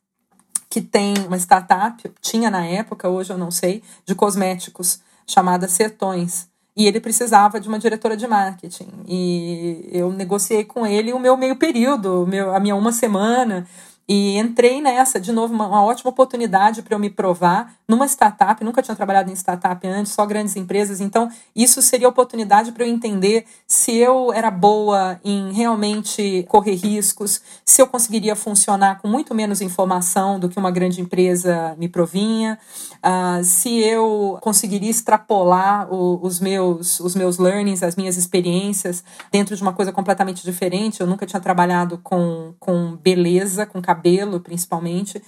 que 0.70 0.82
tem 0.82 1.14
uma 1.28 1.38
startup, 1.38 2.12
tinha 2.22 2.50
na 2.50 2.66
época, 2.66 3.08
hoje 3.08 3.32
eu 3.32 3.38
não 3.38 3.52
sei, 3.52 3.84
de 4.06 4.16
cosméticos, 4.16 5.00
chamada 5.28 5.68
Sertões. 5.68 6.48
E 6.76 6.88
ele 6.88 7.00
precisava 7.00 7.60
de 7.60 7.68
uma 7.68 7.78
diretora 7.78 8.18
de 8.18 8.26
marketing. 8.26 8.90
E 9.08 9.88
eu 9.92 10.12
negociei 10.12 10.66
com 10.66 10.86
ele 10.88 11.14
o 11.14 11.20
meu 11.20 11.38
meio 11.38 11.56
período, 11.56 12.26
meu, 12.28 12.56
a 12.56 12.60
minha 12.60 12.76
uma 12.76 12.92
semana. 12.92 13.68
E 14.08 14.38
entrei 14.38 14.82
nessa, 14.82 15.20
de 15.20 15.32
novo, 15.32 15.54
uma, 15.54 15.68
uma 15.68 15.84
ótima 15.84 16.10
oportunidade 16.10 16.82
para 16.82 16.94
eu 16.94 17.00
me 17.00 17.10
provar 17.10 17.74
numa 17.88 18.06
startup. 18.06 18.62
Nunca 18.64 18.82
tinha 18.82 18.96
trabalhado 18.96 19.32
em 19.32 19.34
startup 19.34 19.86
antes, 19.88 20.12
só 20.12 20.26
grandes 20.26 20.56
empresas. 20.58 21.00
Então, 21.00 21.30
isso 21.56 21.82
seria 21.82 22.10
oportunidade 22.10 22.72
para 22.74 22.86
eu 22.86 22.90
entender 22.90 23.46
se 23.66 23.96
eu 23.96 24.34
era 24.34 24.52
boa 24.52 25.20
em 25.24 25.54
realmente 25.54 26.46
correr 26.50 26.76
riscos, 26.76 27.42
se 27.66 27.82
eu 27.82 27.88
conseguiria 27.88 28.36
funcionar 28.36 29.00
com 29.02 29.08
muito 29.08 29.34
menos 29.34 29.62
informação 29.62 30.38
do 30.38 30.50
que 30.50 30.58
uma 30.58 30.72
grande 30.72 31.00
empresa 31.00 31.76
me 31.78 31.88
provinha, 31.88 32.60
uh, 32.98 33.44
se 33.44 33.80
eu 33.80 34.38
conseguiria 34.42 34.90
extrapolar 34.90 35.88
o, 35.94 36.20
os, 36.22 36.40
meus, 36.42 37.00
os 37.00 37.16
meus 37.16 37.38
learnings, 37.38 37.84
as 37.84 37.96
minhas 37.96 38.18
experiências 38.18 39.04
dentro 39.32 39.56
de 39.56 39.62
uma 39.62 39.72
coisa 39.72 39.94
completamente 39.94 40.44
diferente. 40.44 41.00
Eu 41.00 41.08
nunca 41.08 41.26
tinha 41.26 41.40
trabalhado 41.40 41.98
com, 42.00 42.54
com 42.60 42.98
beleza, 42.98 43.66
com 43.66 43.82
cabelo, 43.94 44.40
principalmente. 44.40 45.22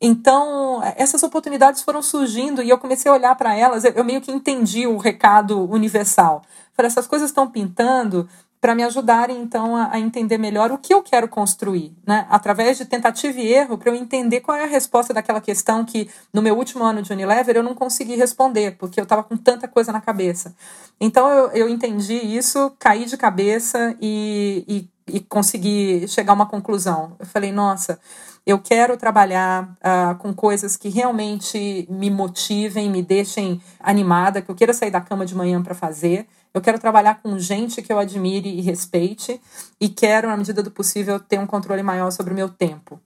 Então, 0.00 0.80
essas 0.96 1.22
oportunidades 1.22 1.82
foram 1.82 2.02
surgindo 2.02 2.62
e 2.62 2.68
eu 2.68 2.78
comecei 2.78 3.10
a 3.10 3.14
olhar 3.14 3.34
para 3.34 3.54
elas, 3.56 3.84
eu 3.84 4.04
meio 4.04 4.20
que 4.20 4.30
entendi 4.30 4.86
o 4.86 4.96
recado 4.96 5.68
universal. 5.70 6.42
Falei, 6.72 6.88
essas 6.88 7.06
coisas 7.06 7.30
estão 7.30 7.50
pintando 7.50 8.28
para 8.60 8.74
me 8.74 8.82
ajudarem, 8.82 9.40
então, 9.40 9.76
a, 9.76 9.92
a, 9.92 10.00
entender 10.00 10.38
melhor 10.38 10.72
o 10.72 10.78
que 10.78 10.92
eu 10.92 11.02
quero 11.02 11.28
construir, 11.28 11.96
né? 12.06 12.26
Através 12.28 12.76
de 12.76 12.84
tentativa 12.84 13.38
e 13.38 13.52
erro, 13.52 13.78
para 13.78 13.90
eu 13.90 13.94
entender 13.94 14.40
qual 14.40 14.56
é 14.56 14.64
a 14.64 14.66
resposta 14.66 15.14
daquela 15.14 15.40
questão 15.40 15.84
que, 15.84 16.10
no 16.32 16.42
meu 16.42 16.56
último 16.56 16.84
ano 16.84 17.02
de 17.02 17.12
Unilever, 17.12 17.56
eu 17.56 17.62
não 17.62 17.74
consegui 17.74 18.16
responder, 18.16 18.76
porque 18.76 18.98
eu 18.98 19.04
estava 19.04 19.22
com 19.22 19.36
tanta 19.36 19.68
coisa 19.68 19.92
na 19.92 20.00
cabeça. 20.00 20.54
Então, 21.00 21.30
eu, 21.30 21.50
eu 21.52 21.68
entendi 21.68 22.14
isso, 22.14 22.72
caí 22.78 23.04
de 23.04 23.16
cabeça 23.16 23.96
e, 24.00 24.64
e 24.66 24.88
e 25.10 25.20
conseguir 25.20 26.06
chegar 26.08 26.32
a 26.32 26.34
uma 26.34 26.46
conclusão. 26.46 27.16
Eu 27.18 27.26
falei, 27.26 27.50
nossa, 27.50 27.98
eu 28.46 28.58
quero 28.58 28.96
trabalhar 28.96 29.64
uh, 29.64 30.14
com 30.18 30.32
coisas 30.32 30.76
que 30.76 30.88
realmente 30.88 31.86
me 31.90 32.10
motivem, 32.10 32.90
me 32.90 33.02
deixem 33.02 33.60
animada, 33.80 34.40
que 34.40 34.50
eu 34.50 34.54
queira 34.54 34.72
sair 34.72 34.90
da 34.90 35.00
cama 35.00 35.26
de 35.26 35.34
manhã 35.34 35.62
para 35.62 35.74
fazer. 35.74 36.26
Eu 36.58 36.62
quero 36.62 36.78
trabalhar 36.80 37.22
com 37.22 37.38
gente 37.38 37.80
que 37.80 37.92
eu 37.92 38.00
admire 38.00 38.48
e 38.48 38.60
respeite 38.60 39.40
e 39.80 39.88
quero, 39.88 40.26
na 40.26 40.36
medida 40.36 40.60
do 40.60 40.72
possível, 40.72 41.20
ter 41.20 41.38
um 41.38 41.46
controle 41.46 41.84
maior 41.84 42.10
sobre 42.10 42.32
o 42.32 42.36
meu 42.36 42.48
tempo. 42.48 43.00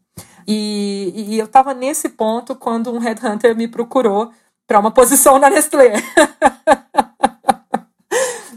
E, 0.49 1.13
e 1.15 1.39
eu 1.39 1.45
estava 1.45 1.75
nesse 1.75 2.09
ponto 2.09 2.57
quando 2.57 2.91
um 2.91 2.99
headhunter 2.99 3.55
me 3.55 3.69
procurou 3.69 4.31
para 4.67 4.81
uma 4.81 4.91
posição 4.91 5.39
na 5.39 5.51
Nestlé. 5.51 5.93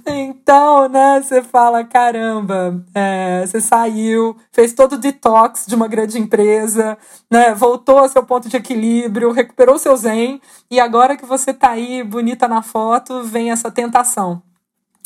Então, 0.08 0.88
né, 0.88 1.22
você 1.22 1.42
fala, 1.42 1.84
caramba, 1.84 2.86
é, 2.94 3.44
você 3.46 3.60
saiu, 3.60 4.38
fez 4.52 4.72
todo 4.72 4.94
o 4.94 4.98
detox 4.98 5.66
de 5.68 5.74
uma 5.74 5.88
grande 5.88 6.20
empresa, 6.20 6.96
né, 7.30 7.54
voltou 7.56 7.98
ao 7.98 8.08
seu 8.08 8.24
ponto 8.24 8.48
de 8.48 8.56
equilíbrio, 8.56 9.32
recuperou 9.32 9.80
seu 9.80 9.98
zen, 9.98 10.40
e 10.70 10.80
agora 10.80 11.18
que 11.18 11.26
você 11.26 11.52
tá 11.54 11.72
aí 11.72 12.04
bonita 12.04 12.48
na 12.48 12.62
foto, 12.62 13.24
vem 13.24 13.52
essa 13.52 13.72
tentação. 13.72 14.44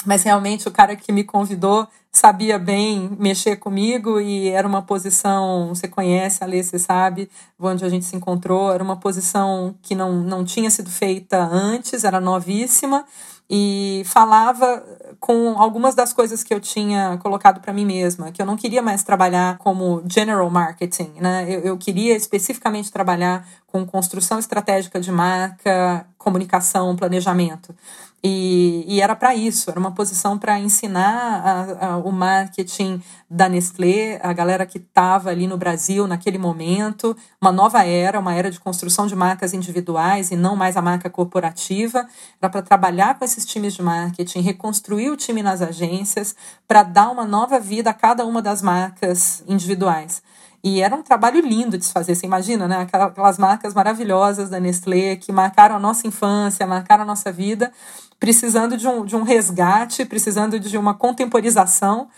Mas 0.06 0.24
realmente 0.24 0.68
o 0.68 0.72
cara 0.72 0.96
que 0.96 1.12
me 1.12 1.24
convidou 1.24 1.88
sabia 2.12 2.58
bem 2.58 3.16
mexer 3.20 3.58
comigo 3.58 4.20
e 4.20 4.50
era 4.50 4.68
uma 4.68 4.82
posição, 4.82 5.70
você 5.70 5.88
conhece, 5.88 6.44
Alê, 6.44 6.64
você 6.64 6.80
sabe, 6.80 7.30
onde 7.60 7.86
a 7.86 7.90
gente 7.90 8.06
se 8.06 8.16
encontrou, 8.16 8.72
era 8.72 8.84
uma 8.84 8.96
posição 8.98 9.76
que 9.82 9.94
não, 9.94 10.14
não 10.24 10.44
tinha 10.44 10.70
sido 10.70 10.90
feita 10.90 11.38
antes, 11.38 12.04
era 12.04 12.20
novíssima, 12.20 13.06
e 13.50 14.04
falava 14.06 14.84
com 15.20 15.56
algumas 15.58 15.96
das 15.96 16.14
coisas 16.14 16.44
que 16.44 16.54
eu 16.54 16.60
tinha 16.60 17.18
colocado 17.18 17.60
para 17.60 17.74
mim 17.74 17.84
mesma, 17.84 18.32
que 18.32 18.40
eu 18.40 18.46
não 18.46 18.56
queria 18.56 18.82
mais 18.82 19.02
trabalhar 19.02 19.58
como 19.58 20.04
general 20.08 20.48
marketing, 20.52 21.14
né? 21.20 21.46
Eu, 21.50 21.62
eu 21.62 21.78
queria 21.78 22.16
especificamente 22.16 22.92
trabalhar 22.92 23.48
com 23.66 23.84
construção 23.86 24.38
estratégica 24.38 25.00
de 25.00 25.12
marca, 25.12 26.06
comunicação, 26.18 26.96
planejamento. 26.96 27.76
E, 28.22 28.84
e 28.86 29.02
era 29.02 29.16
para 29.16 29.34
isso, 29.34 29.70
era 29.70 29.80
uma 29.80 29.92
posição 29.92 30.38
para 30.38 30.60
ensinar 30.60 31.42
a, 31.80 31.88
a, 31.88 31.98
o 31.98 32.12
marketing 32.12 33.02
da 33.30 33.48
Nestlé, 33.48 34.20
a 34.22 34.34
galera 34.34 34.66
que 34.66 34.78
estava 34.78 35.30
ali 35.30 35.48
no 35.48 35.58
Brasil 35.58 36.06
naquele 36.06 36.38
momento, 36.38 37.16
uma 37.40 37.52
nova 37.52 37.86
era, 37.86 38.20
uma 38.20 38.36
era 38.36 38.52
de 38.52 38.60
construção 38.60 39.08
de 39.08 39.16
marcas 39.16 39.54
individuais 39.54 40.32
e 40.32 40.36
não 40.36 40.56
mais 40.56 40.76
a 40.76 40.82
marca 40.82 41.10
corporativa. 41.10 42.06
Era 42.42 42.50
para 42.50 42.62
trabalhar 42.62 43.18
com 43.18 43.24
esses 43.24 43.46
times 43.46 43.74
de 43.74 43.82
marketing, 43.82 44.42
reconstruir 44.42 45.10
o 45.10 45.18
time 45.18 45.42
nas 45.42 45.62
agências, 45.62 46.36
para 46.68 46.84
dar 46.84 47.10
uma 47.12 47.26
nova 47.26 47.58
vida 47.58 47.90
a 47.90 47.94
cada 47.94 48.26
uma 48.26 48.42
das 48.42 48.62
marcas 48.62 49.44
individuais. 49.48 50.22
E 50.62 50.82
era 50.82 50.94
um 50.94 51.02
trabalho 51.02 51.40
lindo 51.40 51.78
de 51.78 51.86
se 51.86 51.94
fazer, 51.94 52.16
você 52.16 52.26
imagina, 52.26 52.68
né? 52.68 52.88
Aquelas 52.92 53.38
marcas 53.38 53.74
maravilhosas 53.74 54.50
da 54.50 54.60
Nestlé 54.60 55.16
que 55.16 55.32
marcaram 55.32 55.78
a 55.78 55.80
nossa 55.80 56.06
infância, 56.06 56.68
marcaram 56.68 57.04
a 57.04 57.06
nossa 57.06 57.32
vida, 57.32 57.72
precisando 58.20 58.76
de 58.76 58.86
um, 58.88 59.06
de 59.06 59.16
um 59.16 59.24
resgate, 59.24 60.04
precisando 60.04 60.60
de 60.60 60.78
uma 60.78 60.94
contemporização 60.94 62.10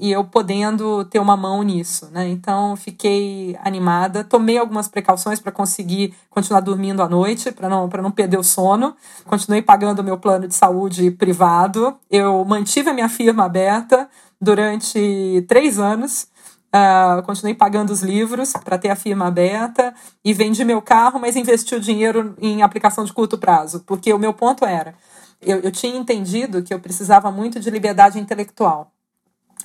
e 0.00 0.10
eu 0.10 0.24
podendo 0.24 1.04
ter 1.04 1.18
uma 1.18 1.36
mão 1.36 1.62
nisso, 1.62 2.08
né? 2.10 2.28
Então 2.28 2.74
fiquei 2.76 3.56
animada, 3.62 4.24
tomei 4.24 4.56
algumas 4.56 4.88
precauções 4.88 5.38
para 5.38 5.52
conseguir 5.52 6.14
continuar 6.30 6.60
dormindo 6.60 7.02
à 7.02 7.08
noite, 7.08 7.52
para 7.52 7.68
não, 7.68 7.86
não 7.86 8.10
perder 8.10 8.38
o 8.38 8.42
sono, 8.42 8.96
continuei 9.26 9.60
pagando 9.60 9.98
o 9.98 10.04
meu 10.04 10.16
plano 10.16 10.48
de 10.48 10.54
saúde 10.54 11.10
privado, 11.10 11.94
eu 12.10 12.42
mantive 12.44 12.88
a 12.88 12.94
minha 12.94 13.08
firma 13.08 13.44
aberta 13.44 14.08
durante 14.40 15.44
três 15.46 15.78
anos. 15.78 16.28
Uh, 16.72 17.20
continuei 17.24 17.52
pagando 17.52 17.90
os 17.90 18.00
livros 18.00 18.52
para 18.52 18.78
ter 18.78 18.90
a 18.90 18.96
firma 18.96 19.26
aberta 19.26 19.92
e 20.24 20.32
vendi 20.32 20.64
meu 20.64 20.80
carro, 20.80 21.18
mas 21.18 21.34
investi 21.34 21.74
o 21.74 21.80
dinheiro 21.80 22.36
em 22.40 22.62
aplicação 22.62 23.04
de 23.04 23.12
curto 23.12 23.36
prazo, 23.36 23.82
porque 23.84 24.12
o 24.12 24.18
meu 24.20 24.32
ponto 24.32 24.64
era: 24.64 24.94
eu, 25.40 25.60
eu 25.60 25.70
tinha 25.70 25.96
entendido 25.96 26.62
que 26.62 26.72
eu 26.72 26.80
precisava 26.80 27.30
muito 27.30 27.58
de 27.58 27.70
liberdade 27.70 28.18
intelectual 28.18 28.92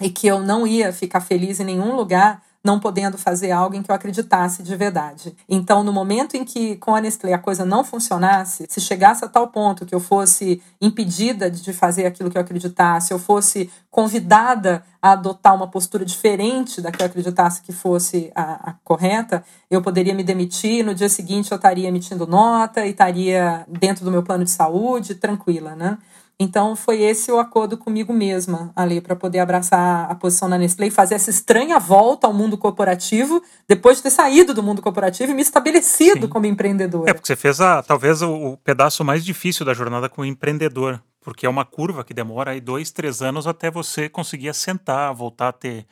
e 0.01 0.09
que 0.09 0.27
eu 0.27 0.39
não 0.39 0.65
ia 0.65 0.91
ficar 0.91 1.21
feliz 1.21 1.59
em 1.59 1.65
nenhum 1.65 1.95
lugar 1.95 2.43
não 2.65 2.79
podendo 2.79 3.15
fazer 3.15 3.51
algo 3.51 3.75
em 3.75 3.83
que 3.83 3.91
eu 3.91 3.95
acreditasse 3.95 4.63
de 4.63 4.75
verdade. 4.75 5.37
Então, 5.47 5.83
no 5.83 5.93
momento 5.93 6.35
em 6.35 6.43
que 6.43 6.75
com 6.77 6.95
a 6.95 6.99
Nestlé 6.99 7.31
a 7.31 7.37
coisa 7.37 7.63
não 7.63 7.83
funcionasse, 7.83 8.65
se 8.67 8.81
chegasse 8.81 9.23
a 9.23 9.27
tal 9.27 9.49
ponto 9.49 9.85
que 9.85 9.93
eu 9.93 9.99
fosse 9.99 10.59
impedida 10.81 11.49
de 11.49 11.71
fazer 11.71 12.07
aquilo 12.07 12.31
que 12.31 12.37
eu 12.39 12.41
acreditasse, 12.41 13.13
eu 13.13 13.19
fosse 13.19 13.69
convidada 13.91 14.83
a 14.99 15.11
adotar 15.11 15.53
uma 15.53 15.67
postura 15.67 16.03
diferente 16.03 16.81
da 16.81 16.91
que 16.91 17.03
eu 17.03 17.05
acreditasse 17.05 17.61
que 17.61 17.71
fosse 17.71 18.31
a, 18.33 18.71
a 18.71 18.73
correta, 18.83 19.43
eu 19.69 19.81
poderia 19.81 20.15
me 20.15 20.23
demitir, 20.23 20.83
no 20.83 20.95
dia 20.95 21.07
seguinte 21.07 21.51
eu 21.51 21.57
estaria 21.57 21.87
emitindo 21.87 22.25
nota 22.25 22.83
e 22.83 22.89
estaria 22.89 23.63
dentro 23.67 24.03
do 24.03 24.11
meu 24.11 24.23
plano 24.23 24.43
de 24.43 24.49
saúde, 24.49 25.13
tranquila, 25.13 25.75
né? 25.75 25.99
Então 26.37 26.75
foi 26.75 27.01
esse 27.01 27.31
o 27.31 27.39
acordo 27.39 27.77
comigo 27.77 28.11
mesma 28.11 28.71
ali 28.75 28.99
para 28.99 29.15
poder 29.15 29.39
abraçar 29.39 30.11
a 30.11 30.15
posição 30.15 30.49
na 30.49 30.57
Nestlé 30.57 30.87
e 30.87 30.91
fazer 30.91 31.15
essa 31.15 31.29
estranha 31.29 31.79
volta 31.79 32.27
ao 32.27 32.33
mundo 32.33 32.57
corporativo 32.57 33.41
depois 33.67 33.97
de 33.97 34.03
ter 34.03 34.09
saído 34.09 34.53
do 34.53 34.61
mundo 34.61 34.81
corporativo 34.81 35.31
e 35.31 35.35
me 35.35 35.41
estabelecido 35.41 36.21
Sim. 36.23 36.27
como 36.27 36.45
empreendedora. 36.45 37.09
É 37.09 37.13
porque 37.13 37.27
você 37.27 37.37
fez 37.37 37.61
a, 37.61 37.81
talvez 37.81 38.21
o, 38.21 38.33
o, 38.33 38.57
pedaço 38.57 39.03
mais 39.05 39.23
difícil 39.23 39.65
da 39.65 39.73
jornada 39.73 40.09
como 40.09 40.25
empreendedor, 40.25 41.01
porque 41.21 41.45
é 41.45 41.49
uma 41.49 41.63
curva 41.63 42.03
que 42.03 42.13
demora 42.13 42.51
aí 42.51 42.59
dois, 42.59 42.91
três 42.91 43.21
anos 43.21 43.47
até 43.47 43.71
você 43.71 44.09
conseguir 44.09 44.49
assentar, 44.49 45.15
voltar 45.15 45.49
a 45.49 45.53
ter 45.53 45.85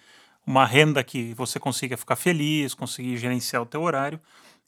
uma 0.46 0.66
renda 0.66 1.02
que 1.06 1.34
você 1.36 1.58
consiga 1.58 1.96
ficar 1.96 2.18
feliz, 2.18 2.74
conseguir 2.74 3.16
gerenciar 3.16 3.62
o 3.62 3.66
teu 3.66 3.82
horário 3.82 4.20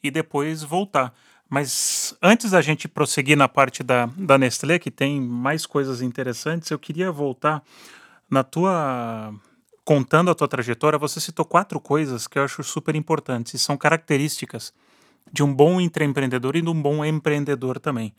e 0.02 0.10
depois 0.10 0.64
voltar. 0.64 1.14
Mas 1.56 2.14
antes 2.22 2.52
da 2.52 2.62
gente 2.62 2.86
prosseguir 2.86 3.38
na 3.38 3.48
parte 3.48 3.82
da, 3.82 4.08
da 4.08 4.38
Nestlé, 4.38 4.78
que 4.78 4.92
tem 4.92 5.22
mais 5.22 5.66
coisas 5.66 6.02
interessantes, 6.02 6.70
eu 6.70 6.78
queria 6.78 7.10
voltar 7.14 7.64
na 8.30 8.44
tua. 8.44 9.34
Contando 9.86 10.30
a 10.30 10.36
tua 10.36 10.50
trajetória, 10.50 11.00
você 11.00 11.22
citou 11.22 11.46
quatro 11.46 11.80
coisas 11.80 12.28
que 12.28 12.38
eu 12.38 12.44
acho 12.44 12.62
super 12.62 12.94
importantes 12.94 13.54
e 13.54 13.60
são 13.60 13.78
características 13.78 14.74
de 15.32 15.44
um 15.44 15.54
bom 15.54 15.80
intraempreendedor 15.80 16.58
e 16.58 16.62
de 16.62 16.68
um 16.68 16.82
bom 16.82 17.06
empreendedor 17.06 17.80
também, 17.80 18.14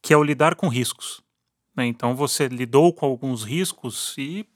que 0.00 0.14
é 0.14 0.16
o 0.16 0.22
lidar 0.22 0.54
com 0.54 0.68
riscos. 0.68 1.20
Né? 1.74 1.86
Então 1.86 2.14
você 2.14 2.46
lidou 2.46 2.92
com 2.92 3.06
alguns 3.06 3.42
riscos 3.42 4.14
e, 4.16 4.46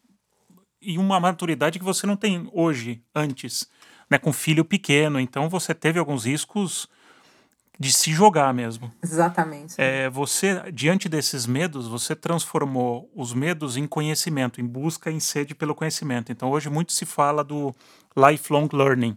e 0.80 0.97
uma 0.97 1.18
maturidade 1.18 1.80
que 1.80 1.85
você 1.85 2.06
não 2.06 2.14
tem 2.14 2.49
hoje, 2.52 3.02
antes, 3.12 3.68
né? 4.09 4.16
com 4.16 4.32
filho 4.32 4.64
pequeno. 4.64 5.18
Então 5.18 5.49
você 5.49 5.75
teve 5.75 5.99
alguns 5.99 6.25
riscos 6.25 6.88
de 7.80 7.90
se 7.90 8.12
jogar 8.12 8.52
mesmo. 8.52 8.92
Exatamente. 9.02 9.75
É, 9.78 10.10
você, 10.10 10.70
diante 10.70 11.08
desses 11.08 11.46
medos, 11.46 11.88
você 11.88 12.14
transformou 12.14 13.10
os 13.16 13.32
medos 13.32 13.75
em 13.75 13.87
conhecimento, 13.87 14.60
em 14.60 14.66
busca, 14.66 15.10
em 15.10 15.18
sede 15.18 15.54
pelo 15.54 15.75
conhecimento. 15.75 16.30
Então, 16.30 16.50
hoje 16.50 16.68
muito 16.68 16.92
se 16.92 17.06
fala 17.06 17.42
do 17.42 17.75
lifelong 18.14 18.68
learning, 18.70 19.16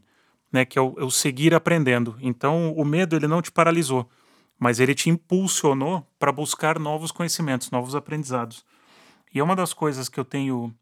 né, 0.50 0.64
que 0.64 0.80
é 0.80 0.82
o, 0.82 0.96
é 0.98 1.04
o 1.04 1.12
seguir 1.12 1.54
aprendendo. 1.54 2.16
Então, 2.22 2.72
o 2.72 2.86
medo 2.86 3.18
ele 3.18 3.28
não 3.28 3.42
te 3.42 3.52
paralisou, 3.52 4.10
mas 4.58 4.80
ele 4.80 4.96
te 4.96 5.10
impulsionou 5.10 6.08
para 6.18 6.32
buscar 6.32 6.80
novos 6.80 7.12
conhecimentos, 7.12 7.70
novos 7.70 7.96
aprendizados. 7.96 8.64
E 9.34 9.40
é 9.42 9.44
uma 9.44 9.58
das 9.58 9.74
coisas 9.74 10.08
que 10.08 10.18
eu 10.18 10.24
tenho 10.24 10.74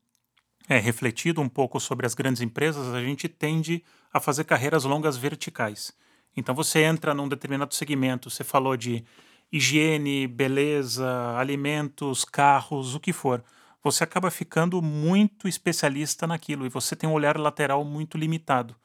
é, 0.70 0.78
refletido 0.78 1.42
um 1.42 1.50
pouco 1.50 1.80
sobre 1.80 2.06
as 2.06 2.14
grandes 2.14 2.44
empresas, 2.44 2.94
a 2.94 3.02
gente 3.02 3.28
tende 3.28 3.84
a 4.14 4.20
fazer 4.20 4.44
carreiras 4.44 4.84
longas 4.84 5.18
verticais. 5.18 5.92
Então 6.36 6.56
você 6.56 6.84
entra 6.84 7.14
num 7.14 7.28
determinado 7.28 7.74
segmento, 7.74 8.30
você 8.30 8.44
falou 8.44 8.78
de 8.78 9.04
higiene, 9.52 10.28
beleza, 10.28 11.36
alimentos, 11.38 12.24
carros, 12.24 12.96
o 12.96 13.00
que 13.00 13.12
for. 13.12 13.44
Você 13.84 14.04
acaba 14.04 14.32
ficando 14.32 14.82
muito 14.82 15.48
especialista 15.48 16.26
naquilo 16.26 16.66
e 16.66 16.70
você 16.70 16.96
tem 16.96 17.10
um 17.10 17.14
olhar 17.14 17.38
lateral 17.38 17.84
muito 17.84 18.18
limitado. 18.18 18.76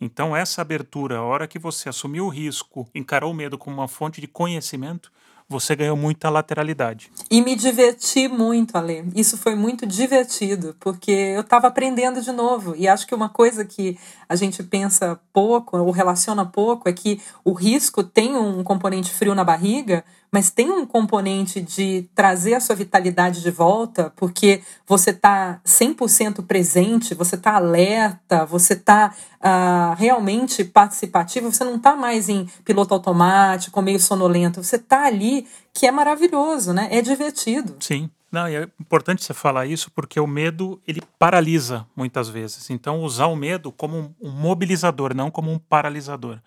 Então, 0.00 0.36
essa 0.36 0.60
abertura, 0.60 1.18
a 1.18 1.22
hora 1.22 1.46
que 1.46 1.58
você 1.58 1.88
assumiu 1.88 2.26
o 2.26 2.28
risco, 2.28 2.88
encarou 2.94 3.30
o 3.30 3.34
medo 3.34 3.56
como 3.56 3.76
uma 3.76 3.88
fonte 3.88 4.20
de 4.20 4.26
conhecimento, 4.26 5.10
você 5.48 5.76
ganhou 5.76 5.96
muita 5.96 6.30
lateralidade. 6.30 7.10
E 7.30 7.40
me 7.42 7.54
diverti 7.54 8.28
muito, 8.28 8.76
Ale. 8.76 9.04
Isso 9.14 9.36
foi 9.36 9.54
muito 9.54 9.86
divertido, 9.86 10.74
porque 10.80 11.10
eu 11.10 11.42
estava 11.42 11.66
aprendendo 11.66 12.22
de 12.22 12.32
novo. 12.32 12.74
E 12.76 12.88
acho 12.88 13.06
que 13.06 13.14
uma 13.14 13.28
coisa 13.28 13.64
que 13.64 13.98
a 14.28 14.36
gente 14.36 14.62
pensa 14.62 15.20
pouco, 15.32 15.76
ou 15.76 15.90
relaciona 15.90 16.44
pouco, 16.46 16.88
é 16.88 16.92
que 16.92 17.20
o 17.44 17.52
risco 17.52 18.02
tem 18.02 18.36
um 18.36 18.64
componente 18.64 19.12
frio 19.12 19.34
na 19.34 19.44
barriga, 19.44 20.04
mas 20.34 20.50
tem 20.50 20.68
um 20.68 20.84
componente 20.84 21.60
de 21.60 22.08
trazer 22.12 22.54
a 22.54 22.60
sua 22.60 22.74
vitalidade 22.74 23.40
de 23.40 23.52
volta, 23.52 24.12
porque 24.16 24.62
você 24.84 25.10
está 25.10 25.60
100% 25.64 26.44
presente, 26.44 27.14
você 27.14 27.36
está 27.36 27.54
alerta, 27.54 28.44
você 28.44 28.72
está 28.72 29.14
uh, 29.14 29.38
ah, 29.40 29.94
realmente 29.96 30.64
participativo, 30.64 31.52
você 31.52 31.62
não 31.62 31.76
está 31.76 31.94
mais 31.94 32.28
em 32.28 32.48
piloto 32.64 32.92
automático, 32.94 33.80
meio 33.80 34.00
sonolento, 34.00 34.60
você 34.60 34.74
está 34.74 35.04
ali, 35.04 35.46
que 35.72 35.86
é 35.86 35.92
maravilhoso, 35.92 36.72
né? 36.72 36.88
É 36.90 37.00
divertido. 37.00 37.76
Sim. 37.78 38.10
Não, 38.32 38.48
é 38.48 38.68
importante 38.80 39.22
você 39.22 39.32
falar 39.32 39.66
isso 39.66 39.88
porque 39.92 40.18
o 40.18 40.26
medo 40.26 40.82
ele 40.84 41.00
paralisa 41.16 41.86
muitas 41.94 42.28
vezes. 42.28 42.68
Então 42.70 43.04
usar 43.04 43.26
o 43.26 43.36
medo 43.36 43.70
como 43.70 44.12
um 44.20 44.30
mobilizador, 44.32 45.14
não 45.14 45.30
como 45.30 45.52
um 45.52 45.60
paralisador. 45.60 46.40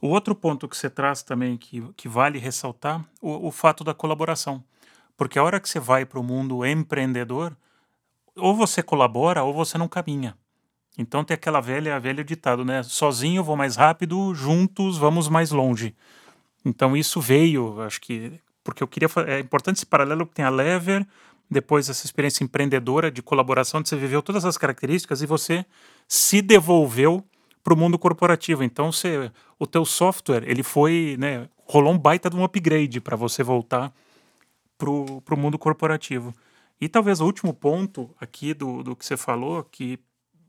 O 0.00 0.08
outro 0.08 0.34
ponto 0.34 0.68
que 0.68 0.76
você 0.76 0.90
traz 0.90 1.22
também 1.22 1.56
que, 1.56 1.82
que 1.96 2.08
vale 2.08 2.38
ressaltar, 2.38 3.04
o, 3.20 3.48
o 3.48 3.50
fato 3.50 3.82
da 3.82 3.94
colaboração. 3.94 4.62
Porque 5.16 5.38
a 5.38 5.42
hora 5.42 5.58
que 5.58 5.68
você 5.68 5.80
vai 5.80 6.04
para 6.04 6.20
o 6.20 6.22
mundo 6.22 6.64
empreendedor, 6.66 7.56
ou 8.36 8.54
você 8.54 8.82
colabora 8.82 9.42
ou 9.42 9.54
você 9.54 9.78
não 9.78 9.88
caminha. 9.88 10.36
Então 10.98 11.24
tem 11.24 11.34
aquela 11.34 11.60
velha, 11.60 11.98
velha 11.98 12.24
ditado, 12.24 12.64
né? 12.64 12.82
Sozinho 12.82 13.44
vou 13.44 13.56
mais 13.56 13.76
rápido, 13.76 14.34
juntos 14.34 14.96
vamos 14.96 15.28
mais 15.28 15.50
longe. 15.50 15.94
Então 16.64 16.96
isso 16.96 17.20
veio, 17.20 17.80
acho 17.82 18.00
que 18.00 18.40
porque 18.64 18.82
eu 18.82 18.88
queria 18.88 19.08
é 19.28 19.38
importante 19.38 19.76
esse 19.76 19.86
paralelo 19.86 20.26
que 20.26 20.34
tem 20.34 20.44
a 20.44 20.50
Lever, 20.50 21.06
depois 21.48 21.88
essa 21.88 22.04
experiência 22.04 22.42
empreendedora 22.42 23.10
de 23.10 23.22
colaboração, 23.22 23.80
de 23.80 23.88
você 23.88 23.96
viveu 23.96 24.20
todas 24.20 24.44
as 24.44 24.58
características 24.58 25.22
e 25.22 25.26
você 25.26 25.64
se 26.08 26.42
devolveu 26.42 27.24
para 27.66 27.74
o 27.74 27.76
mundo 27.76 27.98
corporativo. 27.98 28.62
Então, 28.62 28.92
você, 28.92 29.28
o 29.58 29.66
teu 29.66 29.84
software, 29.84 30.44
ele 30.46 30.62
foi, 30.62 31.16
né, 31.18 31.48
rolou 31.64 31.92
um 31.92 31.98
baita 31.98 32.30
de 32.30 32.36
um 32.36 32.44
upgrade 32.44 33.00
para 33.00 33.16
você 33.16 33.42
voltar 33.42 33.92
para 34.78 34.88
o 34.88 35.36
mundo 35.36 35.58
corporativo. 35.58 36.32
E 36.80 36.88
talvez 36.88 37.20
o 37.20 37.24
último 37.24 37.52
ponto 37.52 38.14
aqui 38.20 38.54
do, 38.54 38.84
do 38.84 38.94
que 38.94 39.04
você 39.04 39.16
falou, 39.16 39.64
que 39.64 39.98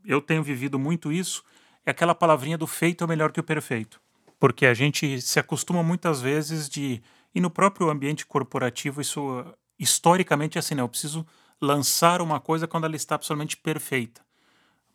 eu 0.06 0.22
tenho 0.22 0.44
vivido 0.44 0.78
muito 0.78 1.12
isso, 1.12 1.44
é 1.84 1.90
aquela 1.90 2.14
palavrinha 2.14 2.56
do 2.56 2.68
feito 2.68 3.04
é 3.04 3.08
melhor 3.08 3.32
que 3.32 3.40
o 3.40 3.44
perfeito. 3.44 4.00
Porque 4.40 4.68
a 4.68 4.76
gente 4.76 5.20
se 5.20 5.40
acostuma 5.40 5.82
muitas 5.82 6.22
vezes 6.22 6.70
de. 6.70 7.02
E 7.34 7.42
no 7.42 7.50
próprio 7.50 7.90
ambiente 7.90 8.28
corporativo, 8.28 9.02
isso 9.02 9.44
historicamente 9.80 10.56
é 10.56 10.60
assim, 10.60 10.76
né? 10.76 10.84
Eu 10.84 10.90
preciso 10.90 11.26
lançar 11.60 12.22
uma 12.22 12.40
coisa 12.40 12.68
quando 12.68 12.84
ela 12.84 12.96
está 12.96 13.16
absolutamente 13.16 13.58
perfeita. 13.58 14.27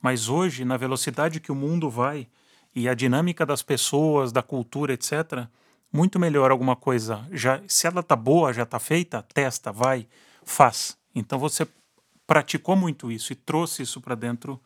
Mas 0.02 0.28
hoje, 0.28 0.64
na 0.64 0.76
velocidade 0.76 1.38
que 1.38 1.52
o 1.52 1.54
mundo 1.54 1.88
vai 1.88 2.26
e 2.74 2.88
a 2.88 2.94
dinâmica 2.94 3.46
das 3.46 3.62
pessoas, 3.62 4.32
da 4.32 4.42
cultura, 4.42 4.92
etc., 4.92 5.46
muito 5.92 6.18
melhor 6.18 6.50
alguma 6.50 6.74
coisa. 6.74 7.24
Já, 7.30 7.60
se 7.68 7.86
ela 7.86 8.02
tá 8.02 8.16
boa, 8.16 8.52
já 8.52 8.66
tá 8.66 8.80
feita, 8.80 9.22
testa, 9.22 9.70
vai, 9.70 10.08
faz. 10.44 10.96
Então 11.14 11.38
você 11.38 11.68
praticou 12.26 12.74
muito 12.74 13.12
isso 13.12 13.32
e 13.32 13.36
trouxe 13.36 13.82
isso 13.82 14.00
para 14.00 14.14
dentro 14.14 14.60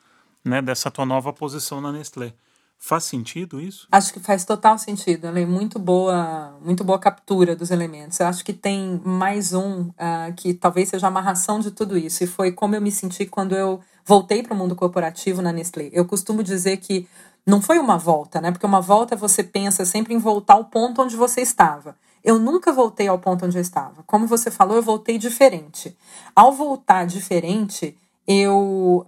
né, 0.45 0.63
dessa 0.63 0.91
tua 0.91 1.05
nova 1.05 1.33
posição 1.33 1.81
na 1.81 1.93
Nestlé. 1.93 2.33
Faz 2.79 3.05
sentido 3.05 3.61
isso? 3.61 3.89
Acho 3.91 4.13
que 4.13 4.21
faz 4.21 4.45
total 4.45 4.79
sentido. 4.79 5.27
Ela 5.27 5.41
é 5.41 5.47
muito 5.47 5.79
boa, 5.79 6.57
muito 6.63 6.85
boa 6.85 6.99
captura 6.99 7.57
dos 7.57 7.71
elementos. 7.71 8.21
Eu 8.21 8.27
acho 8.27 8.45
que 8.45 8.53
tem 8.53 9.01
mais 9.03 9.53
um 9.55 9.89
uh, 9.89 10.33
que 10.37 10.53
talvez 10.55 10.91
seja 10.91 11.07
a 11.07 11.09
amarração 11.09 11.59
de 11.59 11.71
tudo 11.71 11.97
isso. 11.97 12.23
E 12.23 12.27
foi 12.27 12.53
como 12.53 12.77
eu 12.77 12.81
me 12.81 12.93
senti 12.93 13.25
quando 13.25 13.57
eu 13.57 13.81
voltei 14.07 14.43
para 14.43 14.55
o 14.55 14.57
mundo 14.57 14.77
corporativo 14.77 15.43
na 15.43 15.53
Nestlé. 15.53 15.91
Eu 15.93 16.05
costumo 16.05 16.43
dizer 16.43 16.77
que 16.77 17.09
não 17.45 17.61
foi 17.61 17.79
uma 17.79 17.99
volta, 17.99 18.41
né? 18.41 18.53
Porque 18.53 18.65
uma 18.65 18.81
volta 18.81 19.17
você 19.17 19.43
pensa 19.43 19.85
sempre 19.85 20.15
em 20.15 20.19
voltar 20.19 20.55
ao 20.55 20.65
ponto 20.65 21.03
onde 21.03 21.17
você 21.17 21.41
estava. 21.41 21.97
Eu 22.23 22.39
nunca 22.39 22.73
voltei 22.73 23.09
ao 23.09 23.19
ponto 23.19 23.45
onde 23.45 23.59
eu 23.59 23.63
estava. 23.63 24.03
Como 24.07 24.27
você 24.27 24.51
falou, 24.51 24.77
eu 24.77 24.83
voltei 24.83 25.19
diferente. 25.19 25.97
Ao 26.35 26.53
voltar 26.53 27.07
diferente, 27.07 27.97
eu 28.27 29.05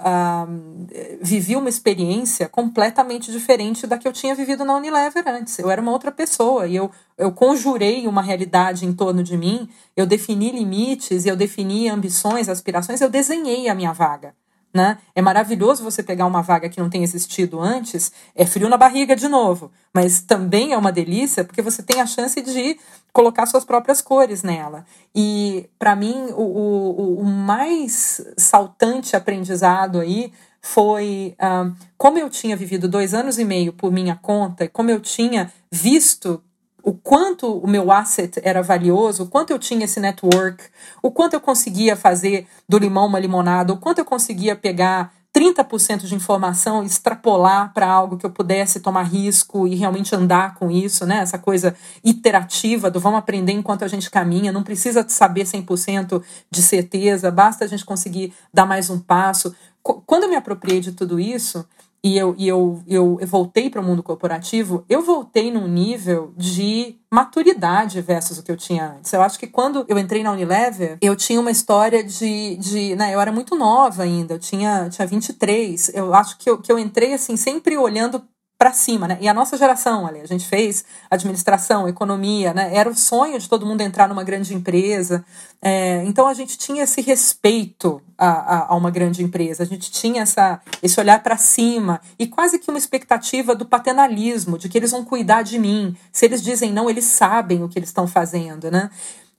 vivi 1.20 1.56
uma 1.56 1.68
experiência 1.68 2.48
completamente 2.48 3.32
diferente 3.32 3.87
da 3.87 3.98
que 3.98 4.06
eu 4.06 4.12
tinha 4.12 4.34
vivido 4.34 4.64
na 4.64 4.76
Unilever 4.76 5.24
antes. 5.26 5.58
Eu 5.58 5.70
era 5.70 5.82
uma 5.82 5.90
outra 5.90 6.12
pessoa 6.12 6.66
e 6.66 6.76
eu, 6.76 6.90
eu 7.16 7.32
conjurei 7.32 8.06
uma 8.06 8.22
realidade 8.22 8.87
em 8.87 8.92
torno 8.92 9.22
de 9.22 9.37
mim, 9.37 9.68
eu 9.96 10.06
defini 10.06 10.52
limites, 10.52 11.26
eu 11.26 11.34
defini 11.34 11.88
ambições, 11.88 12.48
aspirações, 12.48 13.00
eu 13.00 13.11
desenhei 13.11 13.68
a 13.68 13.74
minha 13.74 13.92
vaga. 13.92 14.32
Né? 14.79 14.97
É 15.12 15.21
maravilhoso 15.21 15.83
você 15.83 16.05
pegar 16.05 16.25
uma 16.25 16.41
vaga 16.41 16.69
que 16.69 16.79
não 16.79 16.88
tem 16.88 17.03
existido 17.03 17.61
antes, 17.61 18.12
é 18.33 18.47
frio 18.47 18.69
na 18.69 18.77
barriga 18.77 19.17
de 19.17 19.27
novo, 19.27 19.73
mas 19.93 20.21
também 20.21 20.73
é 20.73 20.79
uma 20.79 20.93
delícia 20.93 21.43
porque 21.43 21.61
você 21.61 21.83
tem 21.83 22.01
a 22.01 22.07
chance 22.07 22.41
de 22.41 22.79
colocar 23.12 23.45
suas 23.47 23.64
próprias 23.64 24.01
cores 24.01 24.45
nela. 24.45 24.87
E 25.12 25.69
para 25.81 25.97
mim 25.97 26.29
o, 26.31 26.43
o, 26.43 27.21
o, 27.23 27.25
mais 27.25 28.25
saltante 28.37 29.17
aprendizado 29.17 29.99
aí 29.99 30.33
foi 30.62 31.35
uh, 31.43 31.75
como 31.97 32.17
eu 32.17 32.31
tinha 32.31 32.57
vivido 32.57 32.87
dois 32.87 33.14
anos 33.14 33.37
e 33.37 33.45
meio 33.45 33.73
por 33.73 33.91
minha 33.91 34.14
conta 34.14 34.69
como 34.69 34.93
eu 34.93 35.01
tinha 35.01 35.53
visto 35.73 36.41
o 36.88 36.94
quanto 36.94 37.59
o 37.59 37.68
meu 37.68 37.92
asset 37.92 38.40
era 38.42 38.62
valioso, 38.62 39.24
o 39.24 39.27
quanto 39.27 39.51
eu 39.51 39.59
tinha 39.59 39.85
esse 39.85 40.01
network, 40.01 40.64
o 41.03 41.11
quanto 41.11 41.35
eu 41.35 41.40
conseguia 41.40 41.94
fazer 41.94 42.46
do 42.66 42.79
limão 42.79 43.07
uma 43.07 43.20
limonada, 43.20 43.74
o 43.74 43.77
quanto 43.77 43.98
eu 43.98 44.07
conseguia 44.07 44.57
pegar 44.57 45.12
30% 45.37 46.07
de 46.07 46.14
informação, 46.14 46.83
extrapolar 46.83 47.74
para 47.74 47.87
algo 47.87 48.16
que 48.16 48.24
eu 48.24 48.31
pudesse 48.31 48.81
tomar 48.81 49.03
risco 49.03 49.68
e 49.68 49.74
realmente 49.74 50.16
andar 50.16 50.55
com 50.55 50.70
isso, 50.70 51.05
né? 51.05 51.18
Essa 51.18 51.38
coisa 51.38 51.77
iterativa 52.03 52.90
do 52.90 52.98
vamos 52.98 53.18
aprender 53.18 53.53
enquanto 53.53 53.85
a 53.85 53.88
gente 53.88 54.11
caminha, 54.11 54.51
não 54.51 54.62
precisa 54.62 55.05
saber 55.07 55.44
100% 55.44 56.22
de 56.51 56.62
certeza, 56.62 57.31
basta 57.31 57.66
a 57.66 57.68
gente 57.68 57.85
conseguir 57.85 58.33
dar 58.51 58.64
mais 58.64 58.88
um 58.88 58.98
passo. 58.98 59.55
Quando 59.83 60.22
eu 60.22 60.31
me 60.31 60.37
apropriei 60.37 60.81
de 60.81 60.92
tudo 60.92 61.20
isso, 61.20 61.66
e 62.02 62.16
eu, 62.16 62.34
e 62.38 62.46
eu, 62.46 62.82
eu, 62.87 63.18
eu 63.20 63.26
voltei 63.26 63.68
para 63.68 63.80
o 63.80 63.84
mundo 63.84 64.02
corporativo, 64.02 64.84
eu 64.88 65.02
voltei 65.02 65.50
num 65.50 65.66
nível 65.66 66.32
de 66.37 66.96
maturidade 67.11 68.00
versus 68.00 68.38
o 68.38 68.42
que 68.42 68.52
eu 68.52 68.56
tinha 68.56 68.94
antes. 68.96 69.12
Eu 69.12 69.22
acho 69.22 69.38
que 69.38 69.46
quando 69.46 69.84
eu 69.88 69.98
entrei 69.98 70.22
na 70.22 70.32
Unilever, 70.32 70.98
eu 71.00 71.16
tinha 71.16 71.40
uma 71.40 71.50
história 71.50 72.04
de. 72.04 72.56
de 72.56 72.94
né, 72.94 73.14
eu 73.14 73.20
era 73.20 73.32
muito 73.32 73.56
nova 73.56 74.02
ainda, 74.02 74.34
eu 74.34 74.38
tinha, 74.38 74.88
tinha 74.88 75.06
23. 75.06 75.90
Eu 75.94 76.14
acho 76.14 76.38
que 76.38 76.48
eu, 76.48 76.58
que 76.61 76.70
eu 76.70 76.78
entrei 76.78 77.14
assim, 77.14 77.37
sempre 77.37 77.76
olhando 77.76 78.22
para 78.59 78.73
cima, 78.73 79.07
né? 79.07 79.16
E 79.21 79.29
a 79.29 79.33
nossa 79.33 79.57
geração, 79.57 80.05
ali, 80.05 80.21
a 80.21 80.27
gente 80.27 80.44
fez 80.44 80.85
administração, 81.09 81.87
economia, 81.87 82.53
né? 82.53 82.75
Era 82.75 82.90
o 82.90 82.94
sonho 82.94 83.38
de 83.38 83.49
todo 83.49 83.64
mundo 83.64 83.83
entrar 83.83 84.09
numa 84.09 84.25
grande 84.25 84.53
empresa. 84.53 85.25
É, 85.62 86.03
então 86.05 86.27
a 86.27 86.35
gente 86.35 86.59
tinha 86.59 86.83
esse 86.83 87.01
respeito 87.01 88.03
a, 88.16 88.29
a, 88.29 88.73
a, 88.73 88.77
uma 88.77 88.90
grande 88.90 89.23
empresa, 89.23 89.62
a 89.62 89.66
gente 89.66 89.92
tinha 89.92 90.23
essa, 90.23 90.61
esse 90.83 90.99
olhar 90.99 91.23
para 91.23 91.37
cima 91.37 92.01
e 92.18 92.27
quase 92.27 92.59
que 92.59 92.68
uma 92.68 92.79
expectativa 92.79 93.55
do 93.55 93.64
paternalismo, 93.64 94.59
de 94.59 94.68
que 94.68 94.77
eles 94.77 94.90
vão 94.90 95.05
cuidar 95.05 95.42
de 95.42 95.57
mim. 95.57 95.97
Se 96.12 96.27
eles 96.27 96.42
dizem 96.42 96.73
não, 96.73 96.90
eles 96.90 97.05
sabem 97.05 97.62
o 97.62 97.68
que 97.68 97.79
eles 97.79 97.90
estão 97.90 98.09
fazendo, 98.09 98.73
né? 98.73 98.90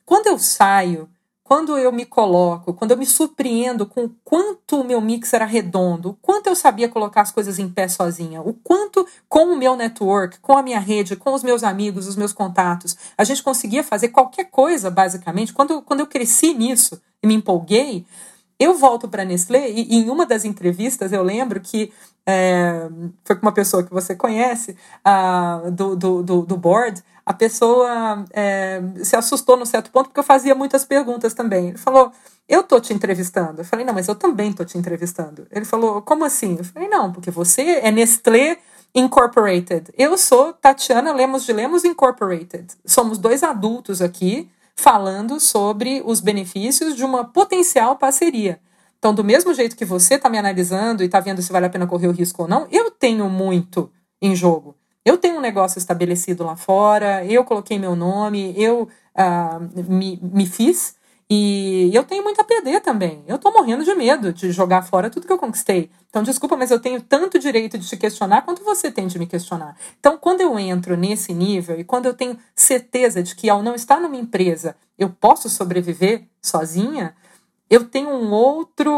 Quando 0.06 0.28
eu 0.28 0.40
saio 0.40 1.10
quando 1.50 1.80
eu 1.80 1.92
me 1.92 2.06
coloco, 2.06 2.76
quando 2.76 2.92
eu 2.92 2.98
me 2.98 3.08
surpreendo 3.08 3.84
com 3.84 4.04
o 4.04 4.12
quanto 4.24 4.82
o 4.82 4.84
meu 4.84 5.02
mix 5.02 5.34
era 5.34 5.46
redondo, 5.46 6.12
o 6.12 6.14
quanto 6.14 6.46
eu 6.46 6.56
sabia 6.56 6.88
colocar 6.88 7.22
as 7.22 7.32
coisas 7.32 7.58
em 7.58 7.68
pé 7.68 7.88
sozinha, 7.88 8.40
o 8.40 8.54
quanto 8.54 9.04
com 9.28 9.46
o 9.46 9.58
meu 9.58 9.76
network, 9.76 10.38
com 10.42 10.56
a 10.56 10.62
minha 10.62 10.80
rede, 10.80 11.16
com 11.16 11.34
os 11.34 11.42
meus 11.42 11.64
amigos, 11.64 12.06
os 12.06 12.16
meus 12.16 12.32
contatos, 12.32 12.96
a 13.18 13.24
gente 13.24 13.42
conseguia 13.42 13.84
fazer 13.84 14.10
qualquer 14.10 14.52
coisa, 14.52 14.92
basicamente. 14.92 15.52
Quando, 15.52 15.82
quando 15.82 16.02
eu 16.02 16.06
cresci 16.06 16.54
nisso 16.54 17.02
e 17.24 17.26
me 17.26 17.34
empolguei, 17.34 18.06
eu 18.60 18.76
volto 18.76 19.08
para 19.08 19.26
Nestlé 19.26 19.72
e, 19.72 19.88
e, 19.92 19.96
em 19.96 20.10
uma 20.12 20.28
das 20.28 20.46
entrevistas 20.46 21.12
eu 21.12 21.24
lembro 21.24 21.60
que 21.60 21.92
é, 22.28 22.88
foi 23.24 23.36
com 23.36 23.42
uma 23.42 23.52
pessoa 23.52 23.84
que 23.84 23.92
você 23.92 24.16
conhece, 24.16 24.78
uh, 25.04 25.72
do, 25.72 25.96
do, 25.96 26.22
do, 26.22 26.42
do 26.44 26.58
board, 26.58 27.02
a 27.30 27.34
pessoa 27.34 28.26
é, 28.32 28.82
se 29.04 29.16
assustou 29.16 29.56
num 29.56 29.64
certo 29.64 29.92
ponto 29.92 30.08
porque 30.08 30.20
eu 30.20 30.24
fazia 30.24 30.56
muitas 30.56 30.84
perguntas 30.84 31.32
também. 31.36 31.68
Ele 31.68 31.78
falou: 31.78 32.12
Eu 32.48 32.64
tô 32.64 32.80
te 32.80 32.92
entrevistando. 32.92 33.62
Eu 33.62 33.66
falei: 33.66 33.86
Não, 33.86 33.94
mas 33.94 34.08
eu 34.08 34.16
também 34.16 34.52
tô 34.52 34.66
te 34.66 34.80
entrevistando. 34.80 35.46
Ele 35.52 35.64
falou: 35.64 36.02
Como 36.02 36.26
assim? 36.26 36.56
Eu 36.58 36.66
falei: 36.66 36.90
Não, 36.90 37.12
porque 37.12 37.30
você 37.30 37.82
é 37.84 37.92
Nestlé 37.92 38.58
Incorporated. 38.96 39.94
Eu 39.96 40.18
sou 40.18 40.54
Tatiana 40.54 41.14
Lemos 41.14 41.46
de 41.46 41.54
Lemos 41.54 41.86
Incorporated. 41.86 42.66
Somos 42.84 43.20
dois 43.20 43.44
adultos 43.44 44.02
aqui 44.02 44.50
falando 44.76 45.40
sobre 45.40 46.02
os 46.04 46.20
benefícios 46.22 46.96
de 46.96 47.06
uma 47.06 47.26
potencial 47.26 47.96
parceria. 47.96 48.60
Então, 48.98 49.14
do 49.14 49.24
mesmo 49.24 49.54
jeito 49.54 49.76
que 49.76 49.86
você 49.86 50.16
está 50.16 50.32
me 50.32 50.40
analisando 50.40 51.04
e 51.04 51.06
está 51.06 51.20
vendo 51.20 51.44
se 51.44 51.52
vale 51.52 51.68
a 51.68 51.70
pena 51.70 51.86
correr 51.86 52.08
o 52.08 52.12
risco 52.12 52.42
ou 52.42 52.48
não, 52.48 52.68
eu 52.72 52.90
tenho 52.90 53.30
muito 53.30 53.92
em 54.20 54.36
jogo. 54.36 54.79
Eu 55.06 55.18
tenho 55.18 55.38
um 55.38 55.42
negócio 55.42 55.78
estabelecido 55.80 56.44
lá 56.44 56.56
fora, 56.56 57.26
eu 57.26 57.44
coloquei 57.44 57.80
meu 57.80 57.96
nome, 57.96 58.54
eu 58.58 58.84
uh, 59.16 59.92
me, 59.92 60.20
me 60.22 60.46
fiz 60.46 60.98
e 61.32 61.92
eu 61.94 62.04
tenho 62.04 62.24
muito 62.24 62.42
a 62.42 62.44
perder 62.44 62.82
também. 62.82 63.24
Eu 63.28 63.38
tô 63.38 63.52
morrendo 63.52 63.84
de 63.84 63.94
medo 63.94 64.34
de 64.34 64.52
jogar 64.52 64.82
fora 64.82 65.12
tudo 65.12 65.28
que 65.28 65.32
eu 65.32 65.38
conquistei. 65.38 65.92
Então, 66.10 66.24
desculpa, 66.24 66.58
mas 66.58 66.72
eu 66.72 66.80
tenho 66.80 67.00
tanto 67.02 67.38
direito 67.38 67.78
de 67.78 67.88
te 67.88 67.96
questionar 67.96 68.42
quanto 68.42 68.64
você 68.64 68.92
tem 68.92 69.06
de 69.06 69.20
me 69.20 69.28
questionar. 69.28 69.78
Então, 70.00 70.18
quando 70.18 70.42
eu 70.42 70.58
entro 70.58 70.98
nesse 70.98 71.32
nível 71.32 71.80
e 71.80 71.84
quando 71.84 72.08
eu 72.08 72.16
tenho 72.16 72.36
certeza 72.56 73.22
de 73.22 73.36
que 73.36 73.48
ao 73.48 73.62
não 73.62 73.76
estar 73.76 74.00
numa 74.02 74.18
empresa 74.18 74.76
eu 74.98 75.10
posso 75.10 75.48
sobreviver 75.50 76.28
sozinha, 76.42 77.16
eu 77.70 77.86
tenho 77.86 78.10
um 78.10 78.32
outro. 78.32 78.90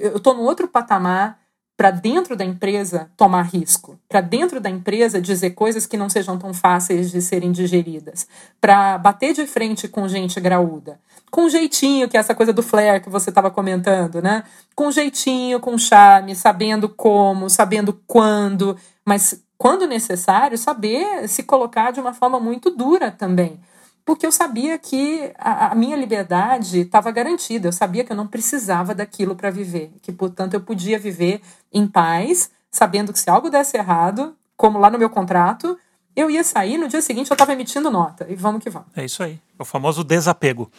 Eu 0.00 0.18
tô 0.18 0.34
num 0.34 0.42
outro 0.42 0.66
patamar 0.66 1.38
para 1.78 1.92
dentro 1.92 2.34
da 2.34 2.44
empresa 2.44 3.08
tomar 3.16 3.42
risco, 3.42 3.96
para 4.08 4.20
dentro 4.20 4.58
da 4.58 4.68
empresa 4.68 5.20
dizer 5.20 5.50
coisas 5.50 5.86
que 5.86 5.96
não 5.96 6.08
sejam 6.08 6.36
tão 6.36 6.52
fáceis 6.52 7.08
de 7.08 7.22
serem 7.22 7.52
digeridas, 7.52 8.26
para 8.60 8.98
bater 8.98 9.32
de 9.32 9.46
frente 9.46 9.86
com 9.86 10.08
gente 10.08 10.40
graúda, 10.40 10.98
com 11.30 11.48
jeitinho, 11.48 12.08
que 12.08 12.16
é 12.16 12.20
essa 12.20 12.34
coisa 12.34 12.52
do 12.52 12.64
flair 12.64 13.00
que 13.00 13.08
você 13.08 13.30
estava 13.30 13.48
comentando, 13.48 14.20
né? 14.20 14.42
Com 14.74 14.90
jeitinho, 14.90 15.60
com 15.60 15.78
charme, 15.78 16.34
sabendo 16.34 16.88
como, 16.88 17.48
sabendo 17.48 17.92
quando, 18.08 18.76
mas 19.04 19.40
quando 19.56 19.86
necessário, 19.86 20.58
saber 20.58 21.28
se 21.28 21.44
colocar 21.44 21.92
de 21.92 22.00
uma 22.00 22.12
forma 22.12 22.40
muito 22.40 22.70
dura 22.70 23.12
também 23.12 23.60
porque 24.08 24.24
eu 24.24 24.32
sabia 24.32 24.78
que 24.78 25.34
a, 25.38 25.72
a 25.72 25.74
minha 25.74 25.94
liberdade 25.94 26.80
estava 26.80 27.10
garantida, 27.10 27.68
eu 27.68 27.72
sabia 27.72 28.02
que 28.02 28.10
eu 28.10 28.16
não 28.16 28.26
precisava 28.26 28.94
daquilo 28.94 29.36
para 29.36 29.50
viver, 29.50 29.92
que 30.00 30.10
portanto 30.10 30.54
eu 30.54 30.62
podia 30.62 30.98
viver 30.98 31.42
em 31.70 31.86
paz, 31.86 32.50
sabendo 32.70 33.12
que 33.12 33.20
se 33.20 33.28
algo 33.28 33.50
desse 33.50 33.76
errado, 33.76 34.34
como 34.56 34.78
lá 34.78 34.88
no 34.88 34.98
meu 34.98 35.10
contrato, 35.10 35.78
eu 36.16 36.30
ia 36.30 36.42
sair, 36.42 36.78
no 36.78 36.88
dia 36.88 37.02
seguinte 37.02 37.30
eu 37.30 37.34
estava 37.34 37.52
emitindo 37.52 37.90
nota, 37.90 38.26
e 38.30 38.34
vamos 38.34 38.64
que 38.64 38.70
vamos. 38.70 38.88
É 38.96 39.04
isso 39.04 39.22
aí, 39.22 39.38
o 39.58 39.64
famoso 39.66 40.02
desapego. 40.02 40.72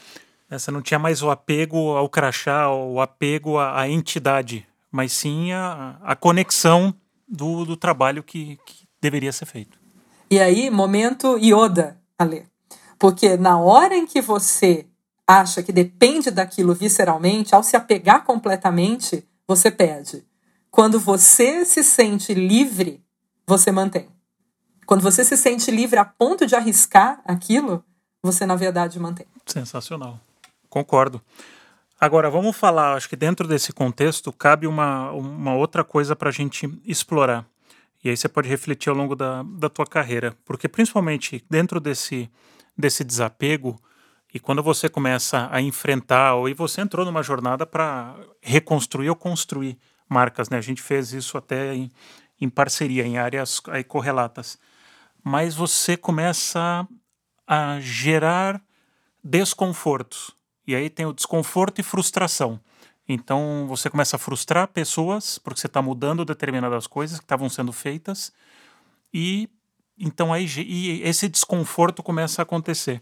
Você 0.50 0.72
não 0.72 0.82
tinha 0.82 0.98
mais 0.98 1.22
o 1.22 1.30
apego 1.30 1.96
ao 1.96 2.10
crachá, 2.10 2.68
o 2.72 3.00
apego 3.00 3.60
à, 3.60 3.82
à 3.82 3.88
entidade, 3.88 4.65
mas 4.92 5.12
sim 5.12 5.52
a, 5.52 5.98
a 6.02 6.15
conexão 6.15 6.92
do, 7.28 7.63
do 7.63 7.78
trabalho 7.78 8.24
que, 8.24 8.58
que 8.65 8.88
deveria 9.00 9.32
ser 9.32 9.46
feito. 9.46 9.78
E 10.32 10.39
aí, 10.39 10.72
momento 10.72 11.38
Yoda, 11.38 11.96
Ale. 12.18 12.50
Porque 12.99 13.38
na 13.38 13.57
hora 13.57 13.95
em 13.95 14.05
que 14.05 14.21
você 14.21 14.85
acha 15.25 15.63
que 15.63 15.71
depende 15.71 16.29
daquilo 16.29 16.73
visceralmente, 16.73 17.55
ao 17.55 17.63
se 17.63 17.77
apegar 17.77 18.25
completamente, 18.25 19.25
você 19.47 19.71
perde. 19.71 20.25
Quando 20.69 20.99
você 20.99 21.65
se 21.65 21.83
sente 21.83 22.33
livre, 22.33 23.01
você 23.47 23.71
mantém. 23.71 24.09
Quando 24.85 25.01
você 25.01 25.23
se 25.23 25.38
sente 25.38 25.71
livre 25.71 25.97
a 25.97 26.03
ponto 26.03 26.45
de 26.45 26.55
arriscar 26.55 27.21
aquilo, 27.23 27.83
você 28.21 28.45
na 28.45 28.55
verdade 28.55 28.99
mantém. 28.99 29.25
Sensacional. 29.45 30.19
Concordo. 30.69 31.21
Agora, 31.99 32.29
vamos 32.29 32.55
falar, 32.55 32.95
acho 32.95 33.09
que 33.09 33.15
dentro 33.15 33.47
desse 33.47 33.71
contexto 33.71 34.31
cabe 34.31 34.65
uma, 34.67 35.12
uma 35.12 35.53
outra 35.53 35.83
coisa 35.83 36.15
para 36.15 36.29
a 36.29 36.31
gente 36.31 36.67
explorar. 36.85 37.45
E 38.03 38.09
aí 38.09 38.15
você 38.15 38.29
pode 38.29 38.47
refletir 38.47 38.89
ao 38.89 38.95
longo 38.95 39.15
da, 39.15 39.43
da 39.43 39.69
tua 39.69 39.85
carreira. 39.85 40.35
Porque 40.45 40.67
principalmente 40.67 41.43
dentro 41.49 41.79
desse 41.79 42.29
desse 42.80 43.04
desapego 43.04 43.78
e 44.34 44.39
quando 44.39 44.63
você 44.63 44.88
começa 44.88 45.50
a 45.52 45.60
enfrentar, 45.60 46.36
ou 46.36 46.48
e 46.48 46.54
você 46.54 46.82
entrou 46.82 47.06
numa 47.06 47.22
jornada 47.22 47.65
para 47.65 48.15
reconstruir 48.42 49.10
ou 49.10 49.15
construir 49.15 49.78
marcas, 50.08 50.50
né? 50.50 50.58
A 50.58 50.62
gente 50.62 50.82
fez 50.82 51.12
isso 51.12 51.38
até 51.38 51.74
em, 51.74 51.92
em 52.39 52.48
parceria, 52.48 53.06
em 53.06 53.18
áreas 53.18 53.62
aí 53.68 53.84
correlatas. 53.84 54.58
Mas 55.24 55.56
você 55.56 55.98
começa 55.98 56.88
a 57.46 57.80
gerar 57.82 58.62
desconfortos. 59.24 60.32
E 60.65 60.76
aí 60.76 60.89
tem 60.89 61.08
o 61.08 61.13
desconforto 61.13 61.82
e 61.82 61.84
frustração. 61.84 62.62
Então 63.08 63.65
você 63.68 63.89
começa 63.89 64.15
a 64.15 64.20
frustrar 64.20 64.68
pessoas 64.68 65.39
porque 65.39 65.60
você 65.60 65.65
está 65.65 65.82
mudando 65.82 66.24
determinadas 66.24 66.86
coisas 66.86 67.18
que 67.18 67.26
estavam 67.26 67.50
sendo 67.50 67.74
feitas 67.74 68.32
e 69.12 69.50
então 69.99 70.33
aí 70.33 70.45
e 70.57 71.01
esse 71.03 71.27
desconforto 71.27 72.01
começa 72.01 72.41
a 72.41 72.43
acontecer. 72.43 73.01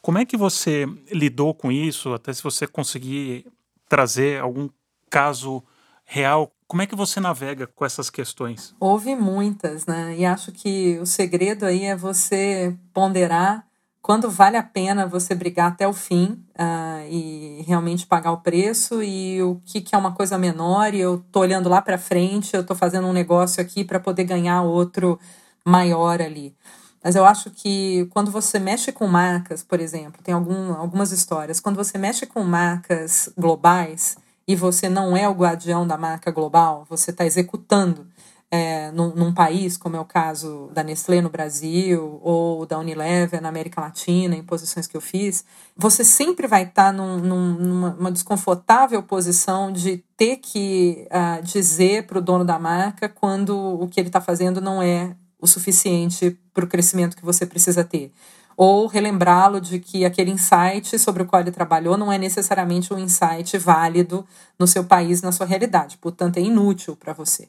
Como 0.00 0.18
é 0.18 0.24
que 0.24 0.36
você 0.36 0.86
lidou 1.10 1.54
com 1.54 1.70
isso? 1.70 2.12
Até 2.12 2.32
se 2.32 2.42
você 2.42 2.66
conseguir 2.66 3.46
trazer 3.88 4.40
algum 4.40 4.68
caso 5.08 5.62
real, 6.04 6.52
como 6.66 6.82
é 6.82 6.86
que 6.86 6.96
você 6.96 7.20
navega 7.20 7.66
com 7.66 7.84
essas 7.84 8.10
questões? 8.10 8.74
Houve 8.80 9.14
muitas, 9.14 9.86
né? 9.86 10.16
E 10.18 10.24
acho 10.24 10.50
que 10.50 10.98
o 10.98 11.06
segredo 11.06 11.64
aí 11.64 11.84
é 11.84 11.94
você 11.94 12.76
ponderar 12.92 13.66
quando 14.02 14.28
vale 14.28 14.56
a 14.56 14.62
pena 14.62 15.06
você 15.06 15.32
brigar 15.32 15.70
até 15.70 15.86
o 15.86 15.92
fim 15.92 16.44
uh, 16.58 17.08
e 17.08 17.62
realmente 17.66 18.04
pagar 18.04 18.32
o 18.32 18.38
preço 18.38 19.00
e 19.00 19.40
o 19.40 19.60
que, 19.64 19.80
que 19.80 19.94
é 19.94 19.98
uma 19.98 20.12
coisa 20.12 20.36
menor 20.36 20.92
e 20.92 21.00
eu 21.00 21.24
tô 21.30 21.38
olhando 21.38 21.68
lá 21.68 21.80
para 21.80 21.96
frente, 21.96 22.56
eu 22.56 22.66
tô 22.66 22.74
fazendo 22.74 23.06
um 23.06 23.12
negócio 23.12 23.62
aqui 23.62 23.84
para 23.84 24.00
poder 24.00 24.24
ganhar 24.24 24.62
outro 24.62 25.20
maior 25.64 26.20
ali. 26.20 26.54
Mas 27.02 27.16
eu 27.16 27.24
acho 27.24 27.50
que 27.50 28.06
quando 28.10 28.30
você 28.30 28.58
mexe 28.58 28.92
com 28.92 29.06
marcas, 29.06 29.62
por 29.62 29.80
exemplo, 29.80 30.22
tem 30.22 30.34
algum, 30.34 30.72
algumas 30.74 31.10
histórias, 31.10 31.58
quando 31.58 31.76
você 31.76 31.98
mexe 31.98 32.26
com 32.26 32.44
marcas 32.44 33.28
globais 33.36 34.16
e 34.46 34.54
você 34.54 34.88
não 34.88 35.16
é 35.16 35.28
o 35.28 35.34
guardião 35.34 35.86
da 35.86 35.96
marca 35.96 36.30
global, 36.30 36.86
você 36.88 37.10
está 37.10 37.26
executando 37.26 38.06
é, 38.52 38.90
num, 38.90 39.14
num, 39.14 39.32
país, 39.32 39.78
como 39.78 39.96
é 39.96 40.00
o 40.00 40.04
caso 40.04 40.68
da 40.74 40.82
Nestlé 40.84 41.22
no 41.22 41.30
Brasil 41.30 42.20
ou 42.22 42.66
da 42.66 42.78
Unilever 42.78 43.40
na 43.40 43.48
América 43.48 43.80
Latina, 43.80 44.36
em 44.36 44.42
posições 44.42 44.86
que 44.86 44.94
eu 44.94 45.00
fiz, 45.00 45.42
você 45.74 46.04
sempre 46.04 46.46
vai 46.46 46.64
estar 46.64 46.86
tá 46.86 46.92
num, 46.92 47.16
num, 47.16 47.52
numa, 47.54 48.12
desconfortável 48.12 49.02
posição 49.02 49.72
de 49.72 50.04
ter 50.18 50.36
que 50.36 51.08
uh, 51.08 51.42
dizer 51.42 52.06
para 52.06 52.18
o 52.18 52.20
dono 52.20 52.44
da 52.44 52.58
marca 52.58 53.08
quando 53.08 53.56
o 53.56 53.88
que 53.88 53.98
ele 53.98 54.10
está 54.10 54.20
fazendo 54.20 54.60
não 54.60 54.82
é 54.82 55.16
o 55.42 55.46
suficiente 55.46 56.38
para 56.54 56.64
o 56.64 56.68
crescimento 56.68 57.16
que 57.16 57.24
você 57.24 57.44
precisa 57.44 57.84
ter 57.84 58.10
ou 58.56 58.86
relembrá-lo 58.86 59.60
de 59.60 59.78
que 59.78 60.04
aquele 60.04 60.30
insight 60.30 60.98
sobre 60.98 61.22
o 61.22 61.26
qual 61.26 61.40
ele 61.40 61.50
trabalhou 61.50 61.96
não 61.96 62.12
é 62.12 62.18
necessariamente 62.18 62.92
um 62.92 62.98
insight 62.98 63.56
válido 63.58 64.26
no 64.58 64.66
seu 64.66 64.84
país, 64.84 65.22
na 65.22 65.32
sua 65.32 65.46
realidade, 65.46 65.98
portanto 65.98 66.36
é 66.36 66.40
inútil 66.40 66.96
para 66.96 67.12
você. 67.12 67.48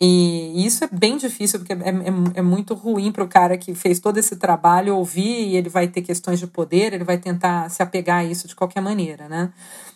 E 0.00 0.66
isso 0.66 0.84
é 0.84 0.88
bem 0.92 1.16
difícil, 1.16 1.58
porque 1.58 1.72
é, 1.72 1.76
é, 1.76 2.38
é 2.38 2.42
muito 2.42 2.74
ruim 2.74 3.10
para 3.10 3.24
o 3.24 3.28
cara 3.28 3.56
que 3.56 3.74
fez 3.74 3.98
todo 3.98 4.18
esse 4.18 4.36
trabalho 4.36 4.96
ouvir 4.96 5.48
e 5.48 5.56
ele 5.56 5.68
vai 5.68 5.88
ter 5.88 6.02
questões 6.02 6.38
de 6.38 6.46
poder, 6.46 6.92
ele 6.92 7.04
vai 7.04 7.18
tentar 7.18 7.70
se 7.70 7.82
apegar 7.82 8.18
a 8.18 8.24
isso 8.24 8.46
de 8.46 8.54
qualquer 8.54 8.82
maneira, 8.82 9.28
né? 9.28 9.52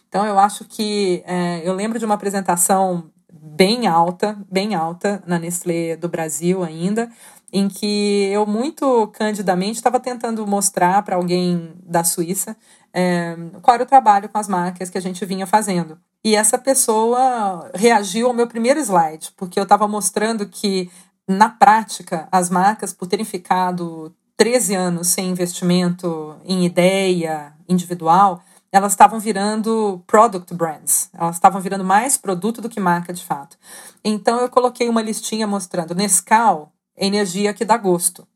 Então 0.09 0.26
eu 0.26 0.38
acho 0.38 0.64
que 0.64 1.22
é, 1.26 1.61
eu 1.64 1.74
lembro 1.74 1.98
de 1.98 2.05
uma 2.05 2.14
apresentação 2.14 3.11
bem 3.33 3.87
alta, 3.87 4.38
bem 4.51 4.75
alta 4.75 5.23
na 5.27 5.38
Nestlé 5.38 5.97
do 5.97 6.09
Brasil 6.09 6.62
ainda, 6.62 7.11
em 7.53 7.69
que 7.69 8.31
eu 8.33 8.47
muito 8.47 9.09
candidamente 9.09 9.77
estava 9.77 9.99
tentando 9.99 10.47
mostrar 10.47 11.03
para 11.03 11.16
alguém 11.16 11.73
da 11.83 12.05
Suíça 12.05 12.57
é, 12.93 13.37
qual 13.62 13.75
era 13.75 13.83
o 13.83 13.87
trabalho 13.87 14.29
com 14.29 14.38
as 14.38 14.49
marcas 14.49 14.90
que 14.90 14.99
a 14.99 15.03
gente 15.03 15.25
vinha 15.25 15.47
fazendo. 15.47 15.99
E 16.23 16.37
essa 16.37 16.59
pessoa 16.59 17.71
reagiu 17.75 18.29
ao 18.29 18.35
meu 18.35 18.47
primeiro 18.47 18.79
slide, 18.79 19.33
porque 19.37 19.59
eu 19.59 19.64
estava 19.64 19.88
mostrando 19.88 20.47
que, 20.47 20.90
na 21.27 21.49
prática, 21.49 22.29
as 22.31 22.51
marcas, 22.51 22.93
por 22.93 23.09
terem 23.09 23.25
ficado 23.25 24.14
13 24.37 24.75
anos 24.75 25.09
sem 25.09 25.31
investimento 25.31 26.37
em 26.45 26.64
ideia 26.64 27.53
individual, 27.69 28.43
elas 28.73 28.93
estavam 28.93 29.19
virando 29.19 30.03
product 30.07 30.55
brands, 30.55 31.11
elas 31.13 31.37
estavam 31.37 31.61
virando 31.61 31.85
mais 31.85 32.17
produto 32.17 32.61
do 32.61 32.69
que 32.69 32.79
marca 32.79 33.13
de 33.13 33.25
fato. 33.25 33.59
Então 34.05 34.41
eu 34.41 34.49
coloquei 34.49 34.89
uma 34.89 35.03
listinha 35.03 35.47
mostrando 35.47 35.95
Nescau, 35.95 36.73
energia 36.97 37.53
que 37.53 37.65
dá 37.65 37.77
gosto. 37.77 38.27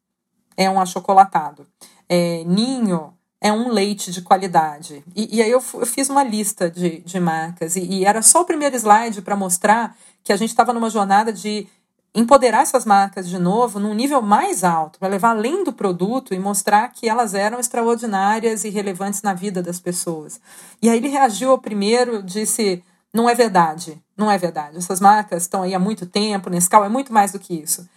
É 0.56 0.68
um 0.68 0.80
achocolatado. 0.80 1.66
É, 2.08 2.44
ninho 2.44 3.14
é 3.40 3.52
um 3.52 3.68
leite 3.68 4.10
de 4.10 4.22
qualidade. 4.22 5.04
E, 5.14 5.36
e 5.36 5.42
aí 5.42 5.50
eu, 5.50 5.62
eu, 5.74 5.86
fiz 5.86 6.08
uma 6.08 6.24
lista 6.24 6.70
de, 6.70 7.00
de 7.00 7.20
marcas, 7.20 7.76
e, 7.76 7.84
e 7.84 8.04
era 8.04 8.22
só 8.22 8.40
o 8.40 8.44
primeiro 8.44 8.74
slide 8.74 9.20
para 9.20 9.36
mostrar 9.36 9.94
que 10.22 10.32
a 10.32 10.36
gente 10.36 10.48
estava 10.48 10.72
numa 10.72 10.88
jornada 10.88 11.30
de 11.30 11.68
empoderar 12.14 12.62
essas 12.62 12.84
marcas 12.84 13.28
de 13.28 13.38
novo 13.38 13.80
num 13.80 13.92
nível 13.92 14.22
mais 14.22 14.62
alto, 14.62 14.98
para 14.98 15.08
levar 15.08 15.30
além 15.30 15.64
do 15.64 15.72
produto 15.72 16.32
e 16.32 16.38
mostrar 16.38 16.88
que 16.92 17.08
elas 17.08 17.34
eram 17.34 17.58
extraordinárias 17.58 18.64
e 18.64 18.70
relevantes 18.70 19.22
na 19.22 19.34
vida 19.34 19.60
das 19.60 19.80
pessoas. 19.80 20.40
E 20.80 20.88
aí 20.88 20.98
ele 20.98 21.08
reagiu 21.08 21.50
ao 21.50 21.58
primeiro, 21.58 22.22
disse: 22.22 22.84
não 23.12 23.28
é 23.28 23.34
verdade, 23.34 24.00
não 24.16 24.30
é 24.30 24.38
verdade. 24.38 24.76
Essas 24.76 25.00
marcas 25.00 25.42
estão 25.42 25.62
aí 25.62 25.74
há 25.74 25.78
muito 25.78 26.06
tempo, 26.06 26.48
Nescau 26.48 26.84
é 26.84 26.88
muito 26.88 27.12
mais 27.12 27.32
do 27.32 27.38
que 27.38 27.54
isso. 27.54 27.88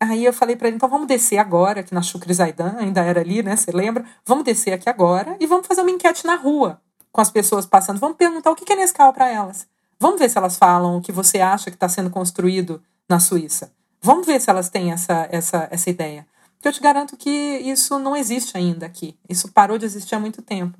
Aí 0.00 0.24
eu 0.24 0.32
falei 0.32 0.56
para 0.56 0.66
ele, 0.66 0.76
então 0.76 0.88
vamos 0.88 1.06
descer 1.06 1.38
agora, 1.38 1.82
que 1.82 1.94
na 1.94 2.00
Shukri 2.00 2.32
Zaidan 2.32 2.74
ainda 2.78 3.02
era 3.02 3.20
ali, 3.20 3.42
né? 3.42 3.54
Você 3.54 3.70
lembra? 3.70 4.04
Vamos 4.24 4.44
descer 4.44 4.72
aqui 4.72 4.88
agora 4.88 5.36
e 5.38 5.46
vamos 5.46 5.66
fazer 5.66 5.82
uma 5.82 5.90
enquete 5.90 6.26
na 6.26 6.36
rua 6.36 6.80
com 7.12 7.20
as 7.20 7.30
pessoas 7.30 7.66
passando. 7.66 8.00
Vamos 8.00 8.16
perguntar 8.16 8.50
o 8.50 8.56
que 8.56 8.72
é 8.72 8.76
Nescau 8.76 9.12
para 9.12 9.28
elas. 9.28 9.66
Vamos 9.98 10.18
ver 10.18 10.30
se 10.30 10.38
elas 10.38 10.56
falam 10.56 10.96
o 10.96 11.02
que 11.02 11.12
você 11.12 11.40
acha 11.40 11.70
que 11.70 11.76
está 11.76 11.88
sendo 11.88 12.08
construído 12.08 12.82
na 13.10 13.20
Suíça. 13.20 13.72
Vamos 14.00 14.26
ver 14.26 14.40
se 14.40 14.48
elas 14.48 14.70
têm 14.70 14.92
essa, 14.92 15.28
essa, 15.30 15.68
essa 15.70 15.90
ideia. 15.90 16.26
Porque 16.54 16.68
eu 16.68 16.72
te 16.72 16.80
garanto 16.80 17.16
que 17.16 17.30
isso 17.30 17.98
não 17.98 18.16
existe 18.16 18.56
ainda 18.56 18.86
aqui. 18.86 19.18
Isso 19.28 19.52
parou 19.52 19.76
de 19.76 19.84
existir 19.84 20.14
há 20.14 20.20
muito 20.20 20.40
tempo. 20.40 20.78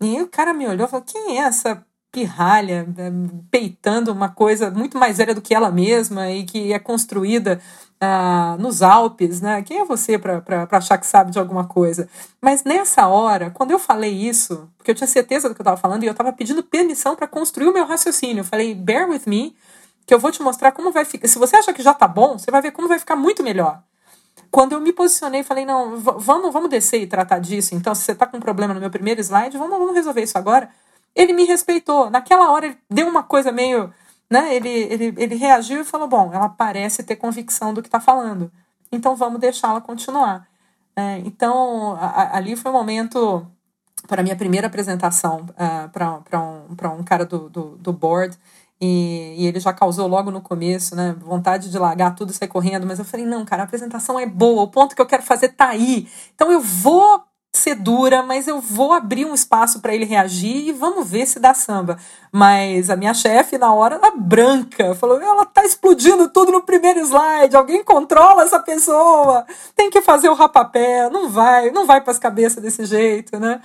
E 0.00 0.20
o 0.20 0.28
cara 0.28 0.52
me 0.52 0.68
olhou 0.68 0.86
e 0.86 0.90
falou: 0.90 1.04
quem 1.04 1.38
é 1.38 1.42
essa 1.42 1.84
pirralha 2.12 2.86
eh, 2.96 3.10
peitando 3.50 4.12
uma 4.12 4.28
coisa 4.28 4.70
muito 4.70 4.98
mais 4.98 5.18
velha 5.18 5.34
do 5.34 5.42
que 5.42 5.54
ela 5.54 5.70
mesma 5.70 6.30
e 6.30 6.44
que 6.44 6.72
é 6.72 6.78
construída 6.78 7.60
ah, 8.00 8.56
nos 8.58 8.82
Alpes, 8.82 9.40
né? 9.40 9.62
Quem 9.62 9.80
é 9.80 9.84
você 9.84 10.18
para 10.18 10.68
achar 10.72 10.98
que 10.98 11.06
sabe 11.06 11.30
de 11.30 11.38
alguma 11.38 11.66
coisa? 11.66 12.08
Mas 12.40 12.64
nessa 12.64 13.06
hora, 13.06 13.50
quando 13.50 13.70
eu 13.70 13.78
falei 13.78 14.12
isso, 14.12 14.68
porque 14.76 14.90
eu 14.90 14.94
tinha 14.94 15.06
certeza 15.06 15.48
do 15.48 15.54
que 15.54 15.60
eu 15.60 15.64
estava 15.64 15.76
falando 15.76 16.04
e 16.04 16.06
eu 16.06 16.12
estava 16.12 16.32
pedindo 16.32 16.62
permissão 16.62 17.16
para 17.16 17.26
construir 17.26 17.68
o 17.68 17.72
meu 17.72 17.86
raciocínio, 17.86 18.40
eu 18.40 18.44
falei, 18.44 18.74
bear 18.74 19.08
with 19.08 19.22
me, 19.26 19.54
que 20.06 20.14
eu 20.14 20.18
vou 20.18 20.30
te 20.30 20.42
mostrar 20.42 20.72
como 20.72 20.92
vai 20.92 21.04
ficar. 21.04 21.28
Se 21.28 21.38
você 21.38 21.56
acha 21.56 21.72
que 21.72 21.82
já 21.82 21.92
tá 21.92 22.06
bom, 22.06 22.38
você 22.38 22.50
vai 22.50 22.62
ver 22.62 22.70
como 22.70 22.88
vai 22.88 22.98
ficar 22.98 23.16
muito 23.16 23.42
melhor. 23.42 23.82
Quando 24.50 24.72
eu 24.72 24.80
me 24.80 24.92
posicionei, 24.92 25.42
falei, 25.42 25.66
não, 25.66 25.98
vamos, 25.98 26.52
vamos 26.52 26.70
descer 26.70 27.02
e 27.02 27.06
tratar 27.06 27.40
disso. 27.40 27.74
Então, 27.74 27.94
se 27.94 28.02
você 28.02 28.14
tá 28.14 28.26
com 28.26 28.36
um 28.36 28.40
problema 28.40 28.72
no 28.72 28.80
meu 28.80 28.90
primeiro 28.90 29.20
slide, 29.20 29.58
vamos, 29.58 29.76
vamos 29.78 29.94
resolver 29.94 30.22
isso 30.22 30.38
agora. 30.38 30.70
Ele 31.14 31.32
me 31.32 31.44
respeitou. 31.44 32.08
Naquela 32.08 32.50
hora, 32.52 32.66
ele 32.66 32.78
deu 32.88 33.08
uma 33.08 33.22
coisa 33.22 33.50
meio 33.50 33.92
né, 34.30 34.54
ele, 34.54 34.68
ele, 34.68 35.14
ele 35.16 35.34
reagiu 35.36 35.80
e 35.80 35.84
falou: 35.84 36.08
bom, 36.08 36.32
ela 36.32 36.48
parece 36.48 37.02
ter 37.02 37.16
convicção 37.16 37.72
do 37.72 37.80
que 37.82 37.88
está 37.88 38.00
falando, 38.00 38.50
então 38.90 39.16
vamos 39.16 39.40
deixá-la 39.40 39.80
continuar. 39.80 40.48
É, 40.96 41.18
então, 41.18 41.96
a, 42.00 42.36
ali 42.36 42.56
foi 42.56 42.70
um 42.70 42.74
momento 42.74 43.46
para 44.08 44.22
minha 44.22 44.36
primeira 44.36 44.66
apresentação 44.66 45.46
uh, 45.50 45.88
para 45.90 46.40
um, 46.40 46.98
um 46.98 47.04
cara 47.04 47.24
do, 47.24 47.48
do, 47.48 47.76
do 47.76 47.92
board. 47.92 48.36
E, 48.80 49.34
e, 49.38 49.46
ele 49.46 49.58
já 49.58 49.72
causou 49.72 50.06
logo 50.06 50.30
no 50.30 50.40
começo, 50.40 50.94
né? 50.94 51.16
Vontade 51.18 51.70
de 51.70 51.78
largar 51.78 52.14
tudo 52.14 52.30
e 52.30 52.34
sair 52.34 52.48
correndo. 52.48 52.86
Mas 52.86 52.98
eu 52.98 53.04
falei, 53.04 53.24
não, 53.24 53.44
cara, 53.44 53.62
a 53.62 53.64
apresentação 53.64 54.18
é 54.20 54.26
boa, 54.26 54.62
o 54.62 54.68
ponto 54.68 54.94
que 54.94 55.00
eu 55.00 55.06
quero 55.06 55.22
fazer 55.22 55.48
tá 55.50 55.68
aí. 55.68 56.08
Então 56.34 56.52
eu 56.52 56.60
vou 56.60 57.22
ser 57.56 57.74
dura, 57.74 58.22
mas 58.22 58.46
eu 58.46 58.60
vou 58.60 58.92
abrir 58.92 59.24
um 59.24 59.34
espaço 59.34 59.80
para 59.80 59.94
ele 59.94 60.04
reagir 60.04 60.68
e 60.68 60.72
vamos 60.72 61.08
ver 61.08 61.26
se 61.26 61.38
dá 61.38 61.54
samba. 61.54 61.98
Mas 62.30 62.90
a 62.90 62.96
minha 62.96 63.14
chefe, 63.14 63.56
na 63.56 63.72
hora, 63.72 63.96
ela 63.96 64.12
branca, 64.16 64.94
falou: 64.94 65.20
ela 65.20 65.44
tá 65.46 65.64
explodindo 65.64 66.28
tudo 66.28 66.52
no 66.52 66.62
primeiro 66.62 67.00
slide, 67.00 67.56
alguém 67.56 67.82
controla 67.82 68.42
essa 68.42 68.60
pessoa, 68.60 69.46
tem 69.74 69.90
que 69.90 70.02
fazer 70.02 70.28
o 70.28 70.34
rapapé, 70.34 71.08
não 71.10 71.28
vai, 71.28 71.70
não 71.70 71.86
vai 71.86 72.00
para 72.00 72.12
as 72.12 72.18
cabeças 72.18 72.62
desse 72.62 72.84
jeito, 72.84 73.38
né? 73.38 73.60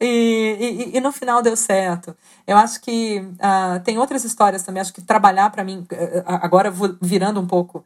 E, 0.00 0.90
e, 0.92 0.96
e, 0.96 1.00
no 1.00 1.10
final 1.12 1.40
deu 1.42 1.56
certo. 1.56 2.14
Eu 2.46 2.56
acho 2.56 2.80
que 2.80 3.18
uh, 3.18 3.80
tem 3.82 3.98
outras 3.98 4.24
histórias 4.24 4.62
também, 4.62 4.80
acho 4.80 4.92
que 4.92 5.00
trabalhar 5.00 5.50
para 5.50 5.64
mim, 5.64 5.86
eh, 5.90 6.22
agora 6.26 6.72
virando 7.00 7.40
um 7.40 7.46
pouco 7.46 7.84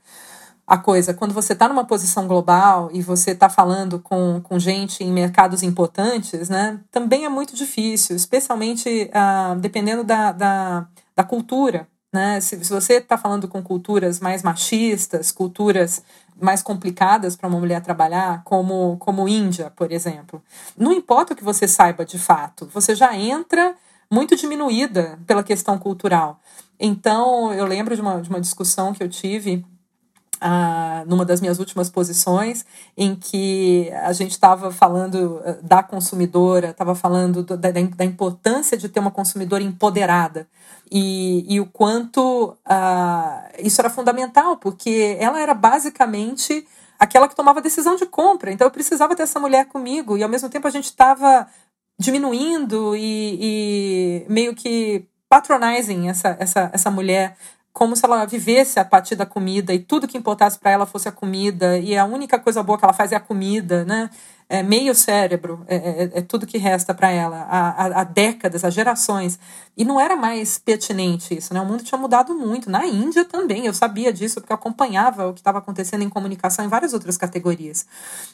a 0.71 0.79
coisa. 0.79 1.13
Quando 1.13 1.35
você 1.35 1.53
está 1.53 1.69
numa 1.69 1.85
posição 1.85 2.29
global 2.29 2.91
e 2.93 3.03
você 3.03 3.33
está 3.33 3.49
falando 3.49 3.99
com, 3.99 4.41
com 4.41 4.57
gente 4.57 5.03
em 5.03 5.11
mercados 5.11 5.65
importantes, 5.65 6.49
né, 6.49 6.79
também 6.93 7.25
é 7.25 7.29
muito 7.29 7.57
difícil, 7.57 8.15
especialmente 8.15 9.11
uh, 9.11 9.59
dependendo 9.59 10.05
da, 10.05 10.31
da, 10.31 10.87
da, 11.17 11.25
cultura. 11.25 11.89
Né? 12.13 12.41
Se, 12.41 12.65
se 12.65 12.73
você 12.73 12.95
está 12.99 13.19
falando 13.19 13.49
com 13.49 13.61
culturas 13.61 14.21
mais 14.21 14.45
machistas, 14.45 15.33
culturas 15.33 16.05
mais 16.41 16.63
complicadas 16.63 17.35
para 17.35 17.49
uma 17.49 17.59
mulher 17.59 17.83
trabalhar, 17.83 18.45
como, 18.45 18.97
como 18.99 19.29
Índia, 19.29 19.73
por 19.75 19.91
exemplo, 19.91 20.41
não 20.79 20.93
importa 20.93 21.33
o 21.33 21.37
que 21.37 21.43
você 21.43 21.67
saiba 21.67 22.05
de 22.05 22.19
fato, 22.19 22.71
você 22.73 22.95
já 22.95 23.17
entra 23.17 23.75
muito 24.09 24.37
diminuída 24.37 25.19
pela 25.27 25.43
questão 25.43 25.77
cultural. 25.77 26.39
Então, 26.79 27.53
eu 27.53 27.67
lembro 27.67 27.97
de 27.97 28.01
uma, 28.01 28.23
de 28.23 28.31
uma 28.31 28.41
discussão 28.41 28.93
que 28.93 29.03
eu 29.03 29.09
tive 29.09 29.67
ah, 30.41 31.05
numa 31.07 31.25
das 31.25 31.41
minhas 31.41 31.59
últimas 31.59 31.91
posições, 31.91 32.65
em 32.97 33.15
que 33.15 33.91
a 34.03 34.13
gente 34.13 34.31
estava 34.31 34.73
falando 34.73 35.43
eh, 35.45 35.59
da 35.63 35.83
consumidora, 35.83 36.71
estava 36.71 36.95
falando 36.95 37.43
do, 37.43 37.57
da, 37.57 37.71
da, 37.71 38.05
importância 38.05 38.77
de 38.77 38.89
ter 38.89 39.01
uma 39.01 39.11
consumidora 39.11 39.63
empoderada. 39.63 40.49
E, 40.91 41.45
e 41.53 41.61
o 41.61 41.67
quanto 41.67 42.57
ah, 42.65 43.51
isso 43.59 43.81
era 43.81 43.91
fundamental, 43.91 44.57
porque 44.57 45.17
ela 45.21 45.39
era 45.41 45.53
basicamente 45.55 46.67
aquela 46.99 47.29
que 47.29 47.37
tomava 47.37 47.61
decisão 47.61 47.97
de 47.97 48.07
compra. 48.07 48.51
Então 48.51 48.67
eu 48.67 48.71
precisava 48.71 49.15
ter 49.15 49.25
essa 49.25 49.39
mulher 49.39 49.67
comigo, 49.67 50.17
e 50.17 50.23
ao 50.23 50.29
mesmo 50.29 50.49
tempo 50.49 50.67
a 50.67 50.71
gente 50.71 50.87
estava 50.87 51.47
diminuindo 51.99 52.97
e, 52.97 54.25
e 54.27 54.27
meio 54.27 54.55
que 54.55 55.05
patronizing 55.29 56.09
essa, 56.09 56.37
essa, 56.41 56.71
essa 56.73 56.91
mulher 56.91 57.37
como 57.73 57.95
se 57.95 58.05
ela 58.05 58.25
vivesse 58.25 58.81
a 58.81 58.85
partir 58.85 59.15
da 59.15 59.25
comida 59.25 59.73
e 59.73 59.79
tudo 59.79 60.09
que 60.09 60.19
importasse 60.19 60.59
para 60.59 60.71
ela 60.71 60.87
fosse 60.87 61.09
a 61.09 61.13
comida 61.13 61.79
e 61.79 61.97
a 61.97 62.05
única 62.05 62.39
coisa 62.39 62.63
boa 62.63 62.79
que 62.79 62.85
ela 62.85 62.93
faz 62.93 63.13
é 63.13 63.17
a 63.17 63.21
comida, 63.21 63.85
né? 63.85 64.11
É 64.49 64.65
meio 64.65 64.93
cérebro, 64.97 65.65
é, 65.69 65.77
é, 65.77 66.11
é 66.19 66.23
tudo 66.23 66.45
que 66.45 66.59
resta 66.59 66.93
para 66.93 67.09
ela, 67.09 67.47
há, 67.49 68.01
há, 68.01 68.05
décadas, 68.05 68.65
há 68.65 68.71
gerações. 68.71 69.39
E 69.77 69.85
não 69.85 70.01
era 70.01 70.17
mais 70.17 70.59
pertinente 70.59 71.37
isso, 71.37 71.55
né? 71.55 71.61
O 71.61 71.65
mundo 71.65 71.85
tinha 71.85 71.97
mudado 71.97 72.35
muito. 72.35 72.69
Na 72.69 72.85
Índia 72.85 73.25
também, 73.25 73.67
eu 73.67 73.73
sabia 73.73 74.13
disso, 74.13 74.41
porque 74.41 74.53
eu 74.53 74.57
acompanhava 74.57 75.29
o 75.29 75.33
que 75.33 75.39
estava 75.39 75.59
acontecendo 75.59 76.03
em 76.03 76.09
comunicação 76.09 76.65
em 76.65 76.69
várias 76.69 76.93
outras 76.93 77.17
categorias. 77.17 77.87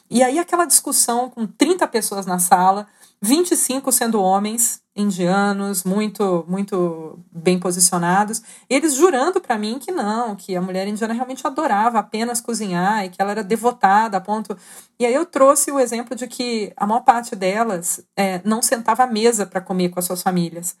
E 0.09 0.23
aí 0.23 0.39
aquela 0.39 0.65
discussão 0.65 1.29
com 1.29 1.45
30 1.45 1.87
pessoas 1.87 2.25
na 2.25 2.39
sala, 2.39 2.87
25 3.21 3.91
sendo 3.91 4.21
homens 4.21 4.81
indianos, 4.95 5.83
muito 5.83 6.43
muito 6.47 7.19
bem 7.31 7.59
posicionados, 7.59 8.41
eles 8.69 8.95
jurando 8.95 9.39
para 9.39 9.57
mim 9.57 9.77
que 9.79 9.91
não, 9.91 10.35
que 10.35 10.55
a 10.55 10.61
mulher 10.61 10.87
indiana 10.87 11.13
realmente 11.13 11.45
adorava 11.45 11.99
apenas 11.99 12.41
cozinhar 12.41 13.05
e 13.05 13.09
que 13.09 13.21
ela 13.21 13.31
era 13.31 13.43
devotada 13.43 14.17
a 14.17 14.21
ponto. 14.21 14.57
E 14.99 15.05
aí 15.05 15.13
eu 15.13 15.25
trouxe 15.25 15.71
o 15.71 15.79
exemplo 15.79 16.15
de 16.15 16.27
que 16.27 16.73
a 16.75 16.87
maior 16.87 17.01
parte 17.01 17.35
delas 17.35 18.03
é, 18.15 18.41
não 18.43 18.61
sentava 18.61 19.03
à 19.03 19.07
mesa 19.07 19.45
para 19.45 19.61
comer 19.61 19.89
com 19.89 19.99
as 19.99 20.05
suas 20.05 20.21
famílias, 20.23 20.75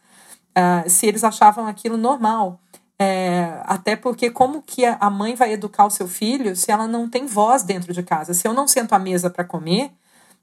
uh, 0.57 0.89
se 0.89 1.05
eles 1.05 1.23
achavam 1.23 1.67
aquilo 1.67 1.97
normal. 1.97 2.59
É, 2.99 3.61
até 3.65 3.95
porque 3.95 4.31
como 4.31 4.63
que 4.63 4.83
a 4.83 5.09
mãe 5.11 5.35
vai 5.35 5.53
educar 5.53 5.85
o 5.85 5.89
seu 5.91 6.07
filho 6.07 6.55
se 6.55 6.71
ela 6.71 6.87
não 6.87 7.07
tem 7.07 7.27
voz 7.27 7.61
dentro 7.61 7.93
de 7.93 8.01
casa? 8.01 8.33
Se 8.33 8.47
eu 8.47 8.53
não 8.53 8.67
sento 8.67 8.93
à 8.93 8.99
mesa 8.99 9.29
para 9.29 9.43
comer, 9.43 9.91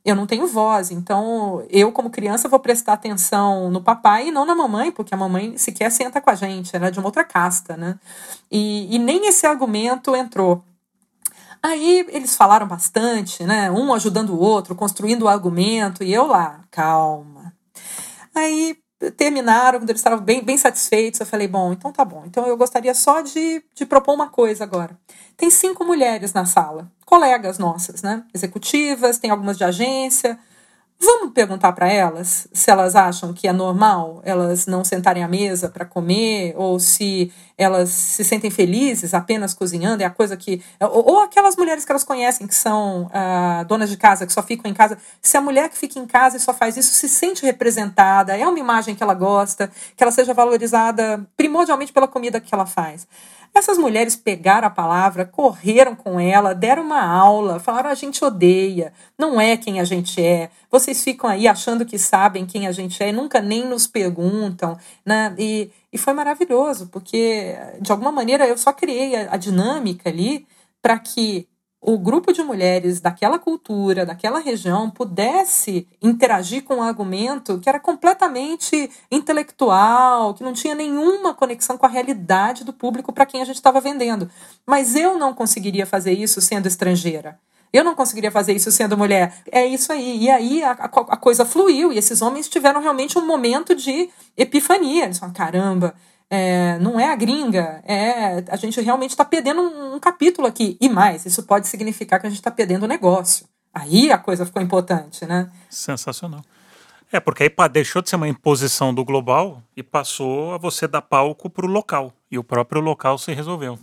eu 0.04 0.14
não 0.14 0.26
tenho 0.26 0.46
voz. 0.46 0.90
Então, 0.90 1.64
eu, 1.70 1.90
como 1.90 2.10
criança, 2.10 2.48
vou 2.48 2.60
prestar 2.60 2.92
atenção 2.94 3.70
no 3.70 3.82
papai 3.82 4.28
e 4.28 4.32
não 4.32 4.44
na 4.44 4.54
mamãe, 4.54 4.92
porque 4.92 5.14
a 5.14 5.16
mamãe 5.16 5.56
sequer 5.56 5.90
senta 5.90 6.20
com 6.20 6.30
a 6.30 6.34
gente, 6.34 6.76
ela 6.76 6.88
é 6.88 6.90
de 6.90 6.98
uma 6.98 7.08
outra 7.08 7.24
casta, 7.24 7.76
né? 7.76 7.98
E, 8.50 8.94
e 8.94 8.98
nem 8.98 9.26
esse 9.26 9.46
argumento 9.46 10.14
entrou. 10.14 10.62
Aí 11.62 12.06
eles 12.10 12.36
falaram 12.36 12.68
bastante, 12.68 13.44
né? 13.44 13.70
Um 13.70 13.94
ajudando 13.94 14.30
o 14.30 14.38
outro, 14.38 14.74
construindo 14.74 15.22
o 15.22 15.28
argumento, 15.28 16.04
e 16.04 16.12
eu 16.12 16.26
lá, 16.26 16.60
calma. 16.70 17.54
Aí 18.34 18.76
terminaram, 19.16 19.78
quando 19.78 19.90
eles 19.90 20.00
estavam 20.00 20.20
bem, 20.20 20.42
bem 20.42 20.56
satisfeitos, 20.56 21.20
eu 21.20 21.26
falei, 21.26 21.48
bom, 21.48 21.72
então 21.72 21.92
tá 21.92 22.04
bom. 22.04 22.22
Então 22.26 22.46
eu 22.46 22.56
gostaria 22.56 22.94
só 22.94 23.20
de, 23.20 23.62
de 23.74 23.86
propor 23.86 24.14
uma 24.14 24.28
coisa 24.28 24.64
agora. 24.64 24.98
Tem 25.36 25.50
cinco 25.50 25.84
mulheres 25.84 26.32
na 26.32 26.44
sala, 26.44 26.90
colegas 27.04 27.58
nossas, 27.58 28.02
né? 28.02 28.24
Executivas, 28.32 29.18
tem 29.18 29.30
algumas 29.30 29.58
de 29.58 29.64
agência, 29.64 30.38
Vamos 31.00 31.32
perguntar 31.32 31.72
para 31.72 31.92
elas 31.92 32.48
se 32.52 32.70
elas 32.70 32.94
acham 32.96 33.32
que 33.32 33.48
é 33.48 33.52
normal 33.52 34.22
elas 34.24 34.66
não 34.66 34.84
sentarem 34.84 35.22
à 35.22 35.28
mesa 35.28 35.68
para 35.68 35.84
comer 35.84 36.54
ou 36.56 36.78
se 36.78 37.32
elas 37.56 37.88
se 37.90 38.24
sentem 38.24 38.50
felizes 38.50 39.14
apenas 39.14 39.54
cozinhando, 39.54 40.02
é 40.02 40.06
a 40.06 40.10
coisa 40.10 40.36
que. 40.36 40.62
Ou, 40.80 41.12
ou 41.12 41.20
aquelas 41.20 41.56
mulheres 41.56 41.84
que 41.84 41.92
elas 41.92 42.04
conhecem 42.04 42.46
que 42.46 42.54
são 42.54 43.08
ah, 43.12 43.64
donas 43.68 43.90
de 43.90 43.96
casa, 43.96 44.26
que 44.26 44.32
só 44.32 44.42
ficam 44.42 44.70
em 44.70 44.74
casa. 44.74 44.98
Se 45.22 45.36
a 45.36 45.40
mulher 45.40 45.68
que 45.68 45.78
fica 45.78 45.98
em 45.98 46.06
casa 46.06 46.36
e 46.36 46.40
só 46.40 46.52
faz 46.52 46.76
isso 46.76 46.94
se 46.94 47.08
sente 47.08 47.44
representada, 47.44 48.36
é 48.36 48.46
uma 48.46 48.58
imagem 48.58 48.94
que 48.94 49.02
ela 49.02 49.14
gosta, 49.14 49.70
que 49.96 50.02
ela 50.02 50.12
seja 50.12 50.34
valorizada 50.34 51.24
primordialmente 51.36 51.92
pela 51.92 52.08
comida 52.08 52.40
que 52.40 52.54
ela 52.54 52.66
faz. 52.66 53.06
Essas 53.54 53.78
mulheres 53.78 54.16
pegaram 54.16 54.66
a 54.66 54.70
palavra, 54.70 55.24
correram 55.24 55.94
com 55.94 56.18
ela, 56.18 56.52
deram 56.52 56.82
uma 56.82 57.00
aula, 57.00 57.60
falaram: 57.60 57.88
a 57.88 57.94
gente 57.94 58.24
odeia, 58.24 58.92
não 59.16 59.40
é 59.40 59.56
quem 59.56 59.78
a 59.78 59.84
gente 59.84 60.20
é. 60.20 60.50
Vocês 60.68 61.04
ficam 61.04 61.30
aí 61.30 61.46
achando 61.46 61.84
que 61.84 61.96
sabem 61.96 62.44
quem 62.44 62.66
a 62.66 62.72
gente 62.72 63.00
é 63.00 63.12
nunca 63.12 63.40
nem 63.40 63.64
nos 63.64 63.86
perguntam. 63.86 64.76
Né? 65.06 65.32
E, 65.38 65.70
e 65.94 65.98
foi 65.98 66.12
maravilhoso, 66.12 66.88
porque 66.88 67.56
de 67.80 67.92
alguma 67.92 68.10
maneira 68.10 68.48
eu 68.48 68.58
só 68.58 68.72
criei 68.72 69.14
a, 69.14 69.34
a 69.34 69.36
dinâmica 69.36 70.10
ali 70.10 70.44
para 70.82 70.98
que 70.98 71.48
o 71.80 71.96
grupo 71.96 72.32
de 72.32 72.42
mulheres 72.42 73.00
daquela 73.00 73.38
cultura, 73.38 74.04
daquela 74.04 74.40
região, 74.40 74.90
pudesse 74.90 75.86
interagir 76.02 76.64
com 76.64 76.76
um 76.76 76.82
argumento 76.82 77.60
que 77.60 77.68
era 77.68 77.78
completamente 77.78 78.90
intelectual, 79.08 80.34
que 80.34 80.42
não 80.42 80.52
tinha 80.52 80.74
nenhuma 80.74 81.32
conexão 81.32 81.78
com 81.78 81.86
a 81.86 81.90
realidade 81.90 82.64
do 82.64 82.72
público 82.72 83.12
para 83.12 83.26
quem 83.26 83.40
a 83.40 83.44
gente 83.44 83.56
estava 83.56 83.80
vendendo. 83.80 84.28
Mas 84.66 84.96
eu 84.96 85.16
não 85.16 85.32
conseguiria 85.32 85.86
fazer 85.86 86.12
isso 86.12 86.40
sendo 86.40 86.66
estrangeira. 86.66 87.38
Eu 87.74 87.82
não 87.82 87.96
conseguiria 87.96 88.30
fazer 88.30 88.52
isso 88.52 88.70
sendo 88.70 88.96
mulher. 88.96 89.34
É 89.50 89.66
isso 89.66 89.92
aí. 89.92 90.22
E 90.22 90.30
aí 90.30 90.62
a, 90.62 90.70
a, 90.70 90.84
a 90.84 91.16
coisa 91.16 91.44
fluiu 91.44 91.92
e 91.92 91.98
esses 91.98 92.22
homens 92.22 92.48
tiveram 92.48 92.80
realmente 92.80 93.18
um 93.18 93.26
momento 93.26 93.74
de 93.74 94.08
epifania. 94.36 95.06
Eles 95.06 95.18
falaram: 95.18 95.34
caramba, 95.34 95.94
é, 96.30 96.78
não 96.78 97.00
é 97.00 97.10
a 97.10 97.16
gringa, 97.16 97.82
é 97.84 98.44
a 98.48 98.54
gente 98.54 98.80
realmente 98.80 99.10
está 99.10 99.24
perdendo 99.24 99.60
um, 99.60 99.96
um, 99.96 99.98
capítulo 99.98 100.46
aqui. 100.46 100.76
E 100.80 100.88
mais, 100.88 101.26
isso 101.26 101.42
pode 101.42 101.66
significar 101.66 102.20
que 102.20 102.28
a 102.28 102.30
gente 102.30 102.38
está 102.38 102.50
perdendo 102.50 102.84
o 102.84 102.88
negócio. 102.88 103.44
Aí 103.74 104.12
a 104.12 104.18
coisa 104.18 104.46
ficou 104.46 104.62
importante, 104.62 105.26
né? 105.26 105.50
Sensacional. 105.68 106.42
É, 107.10 107.18
porque 107.18 107.42
aí 107.42 107.68
deixou 107.68 108.00
de 108.00 108.08
ser 108.08 108.16
uma 108.16 108.28
imposição 108.28 108.94
do 108.94 109.04
global 109.04 109.60
e 109.76 109.82
passou 109.82 110.54
a 110.54 110.58
você 110.58 110.86
dar 110.86 111.02
palco 111.02 111.50
para 111.50 111.66
o 111.66 111.68
local. 111.68 112.12
E 112.30 112.38
o 112.38 112.44
próprio 112.44 112.80
local 112.80 113.18
se 113.18 113.32
resolveu. 113.32 113.78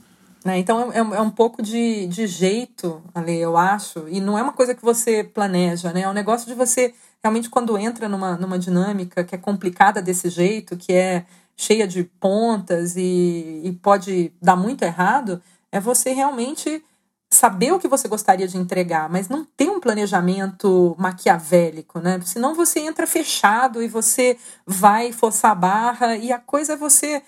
É, 0.46 0.58
então 0.58 0.92
é, 0.92 0.98
é, 0.98 1.00
é, 1.00 1.22
um 1.22 1.30
pouco 1.30 1.62
de, 1.62 2.08
de 2.08 2.26
jeito, 2.26 3.02
ali, 3.14 3.38
eu 3.38 3.56
acho, 3.56 4.08
e 4.10 4.20
não 4.20 4.38
é 4.38 4.42
uma 4.42 4.54
coisa 4.54 4.74
que 4.74 4.84
você 4.84 5.24
planeja, 5.24 5.94
né? 5.94 6.02
É 6.02 6.10
um 6.10 6.14
negócio 6.14 6.48
de 6.48 6.56
você 6.56 6.94
realmente, 7.24 7.50
quando 7.50 7.78
entra 7.78 8.10
numa, 8.10 8.36
numa 8.36 8.58
dinâmica 8.58 9.24
que 9.24 9.36
é 9.36 9.38
complicada 9.38 10.02
desse 10.02 10.30
jeito, 10.30 10.76
que 10.76 10.94
é 10.94 11.26
cheia 11.56 11.88
de 11.88 12.04
pontas 12.04 12.96
e, 12.96 13.62
e 13.64 13.72
pode 13.84 14.34
dar 14.42 14.56
muito 14.56 14.84
errado, 14.84 15.42
é 15.72 15.80
você 15.80 16.12
realmente 16.12 16.84
saber 17.30 17.72
o 17.72 17.80
que 17.80 17.88
você 17.88 18.08
gostaria 18.10 18.48
de 18.48 18.58
entregar, 18.58 19.10
mas 19.10 19.30
não 19.30 19.46
ter 19.46 19.70
um 19.70 19.80
planejamento 19.80 20.96
maquiavélico, 21.00 22.00
né? 22.00 22.20
Senão 22.26 22.54
você 22.54 22.82
entra 22.82 23.08
fechado 23.08 23.82
e 23.82 23.88
você 23.88 24.38
vai 24.66 25.14
forçar 25.14 25.52
a 25.52 25.56
barra 25.56 26.18
e 26.18 26.32
a 26.32 26.40
coisa 26.40 26.74
é 26.74 26.76
você 26.78 27.24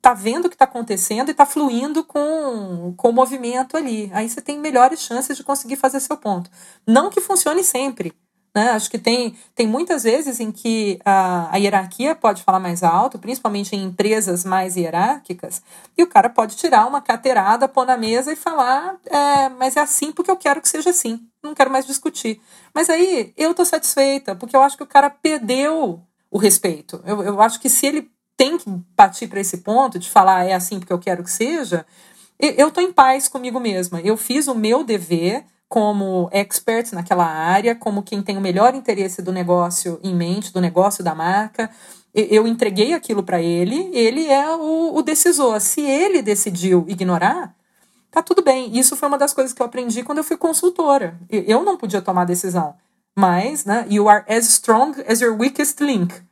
tá 0.00 0.14
vendo 0.14 0.46
o 0.46 0.48
que 0.48 0.54
está 0.54 0.64
acontecendo 0.64 1.28
e 1.28 1.32
está 1.32 1.44
fluindo 1.44 2.02
com, 2.04 2.94
com 2.96 3.10
o 3.10 3.12
movimento 3.12 3.76
ali. 3.76 4.10
Aí 4.14 4.28
você 4.28 4.40
tem 4.40 4.58
melhores 4.58 5.00
chances 5.00 5.36
de 5.36 5.44
conseguir 5.44 5.76
fazer 5.76 6.00
seu 6.00 6.16
ponto. 6.16 6.50
Não 6.86 7.10
que 7.10 7.20
funcione 7.20 7.62
sempre, 7.62 8.14
né? 8.54 8.70
Acho 8.70 8.90
que 8.90 8.98
tem, 8.98 9.36
tem 9.54 9.66
muitas 9.66 10.02
vezes 10.02 10.40
em 10.40 10.50
que 10.50 10.98
a, 11.04 11.54
a 11.54 11.56
hierarquia 11.56 12.14
pode 12.14 12.42
falar 12.42 12.58
mais 12.58 12.82
alto, 12.82 13.18
principalmente 13.18 13.76
em 13.76 13.84
empresas 13.84 14.44
mais 14.44 14.76
hierárquicas, 14.76 15.62
e 15.96 16.02
o 16.02 16.06
cara 16.06 16.28
pode 16.28 16.56
tirar 16.56 16.86
uma 16.86 17.00
carteirada, 17.00 17.68
pôr 17.68 17.86
na 17.86 17.96
mesa 17.96 18.32
e 18.32 18.36
falar: 18.36 18.96
é, 19.06 19.48
mas 19.50 19.76
é 19.76 19.80
assim 19.80 20.12
porque 20.12 20.30
eu 20.30 20.36
quero 20.36 20.60
que 20.60 20.68
seja 20.68 20.90
assim, 20.90 21.20
não 21.42 21.54
quero 21.54 21.70
mais 21.70 21.86
discutir. 21.86 22.40
Mas 22.74 22.90
aí 22.90 23.32
eu 23.36 23.54
tô 23.54 23.64
satisfeita, 23.64 24.34
porque 24.34 24.56
eu 24.56 24.62
acho 24.62 24.76
que 24.76 24.82
o 24.82 24.86
cara 24.86 25.10
perdeu 25.10 26.02
o 26.30 26.38
respeito. 26.38 27.02
Eu, 27.04 27.22
eu 27.22 27.42
acho 27.42 27.60
que 27.60 27.68
se 27.68 27.86
ele 27.86 28.10
tem 28.40 28.56
que 28.56 28.64
partir 28.96 29.26
para 29.26 29.38
esse 29.38 29.58
ponto 29.58 29.98
de 29.98 30.08
falar 30.08 30.46
é 30.46 30.54
assim 30.54 30.78
porque 30.78 30.94
eu 30.94 30.98
quero 30.98 31.22
que 31.22 31.30
seja, 31.30 31.84
eu 32.38 32.68
estou 32.68 32.82
em 32.82 32.90
paz 32.90 33.28
comigo 33.28 33.60
mesma. 33.60 34.00
Eu 34.00 34.16
fiz 34.16 34.48
o 34.48 34.54
meu 34.54 34.82
dever 34.82 35.44
como 35.68 36.26
expert 36.32 36.90
naquela 36.94 37.26
área, 37.26 37.74
como 37.74 38.02
quem 38.02 38.22
tem 38.22 38.38
o 38.38 38.40
melhor 38.40 38.74
interesse 38.74 39.20
do 39.20 39.30
negócio 39.30 40.00
em 40.02 40.14
mente, 40.14 40.54
do 40.54 40.60
negócio 40.60 41.04
da 41.04 41.14
marca. 41.14 41.70
Eu 42.14 42.46
entreguei 42.46 42.94
aquilo 42.94 43.22
para 43.22 43.42
ele, 43.42 43.90
ele 43.92 44.26
é 44.26 44.56
o, 44.56 44.94
o 44.94 45.02
decisor. 45.02 45.60
Se 45.60 45.82
ele 45.82 46.22
decidiu 46.22 46.86
ignorar, 46.88 47.54
tá 48.10 48.22
tudo 48.22 48.40
bem. 48.40 48.74
Isso 48.74 48.96
foi 48.96 49.06
uma 49.06 49.18
das 49.18 49.34
coisas 49.34 49.52
que 49.52 49.60
eu 49.60 49.66
aprendi 49.66 50.02
quando 50.02 50.16
eu 50.16 50.24
fui 50.24 50.38
consultora. 50.38 51.20
Eu 51.28 51.62
não 51.62 51.76
podia 51.76 52.00
tomar 52.00 52.24
decisão, 52.24 52.74
mas, 53.14 53.66
né, 53.66 53.84
you 53.90 54.08
are 54.08 54.24
as 54.26 54.46
strong 54.48 54.98
as 55.06 55.20
your 55.20 55.38
weakest 55.38 55.78
link. 55.82 56.29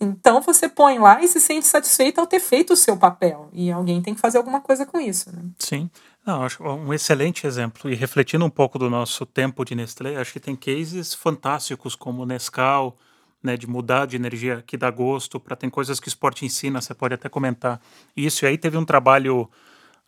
Então 0.00 0.40
você 0.40 0.68
põe 0.68 0.98
lá 0.98 1.22
e 1.22 1.28
se 1.28 1.40
sente 1.40 1.66
satisfeito 1.66 2.20
ao 2.20 2.26
ter 2.26 2.40
feito 2.40 2.72
o 2.72 2.76
seu 2.76 2.96
papel. 2.96 3.48
E 3.52 3.70
alguém 3.70 4.00
tem 4.00 4.14
que 4.14 4.20
fazer 4.20 4.38
alguma 4.38 4.60
coisa 4.60 4.86
com 4.86 5.00
isso. 5.00 5.34
Né? 5.34 5.42
Sim. 5.58 5.90
Não, 6.24 6.42
acho 6.42 6.62
um 6.62 6.92
excelente 6.92 7.46
exemplo. 7.46 7.90
E 7.90 7.94
refletindo 7.94 8.44
um 8.44 8.50
pouco 8.50 8.78
do 8.78 8.90
nosso 8.90 9.24
tempo 9.24 9.64
de 9.64 9.74
Nestlé, 9.74 10.16
acho 10.16 10.32
que 10.32 10.40
tem 10.40 10.54
cases 10.54 11.14
fantásticos 11.14 11.96
como 11.96 12.26
Nescau, 12.26 12.96
né, 13.42 13.56
de 13.56 13.66
mudar 13.66 14.06
de 14.06 14.16
energia 14.16 14.62
que 14.66 14.76
dá 14.76 14.90
gosto, 14.90 15.40
para 15.40 15.56
tem 15.56 15.70
coisas 15.70 15.98
que 15.98 16.06
o 16.06 16.10
esporte 16.10 16.44
ensina, 16.44 16.80
você 16.80 16.92
pode 16.92 17.14
até 17.14 17.28
comentar. 17.28 17.80
Isso 18.16 18.44
e 18.44 18.48
aí 18.48 18.58
teve 18.58 18.76
um 18.76 18.84
trabalho 18.84 19.48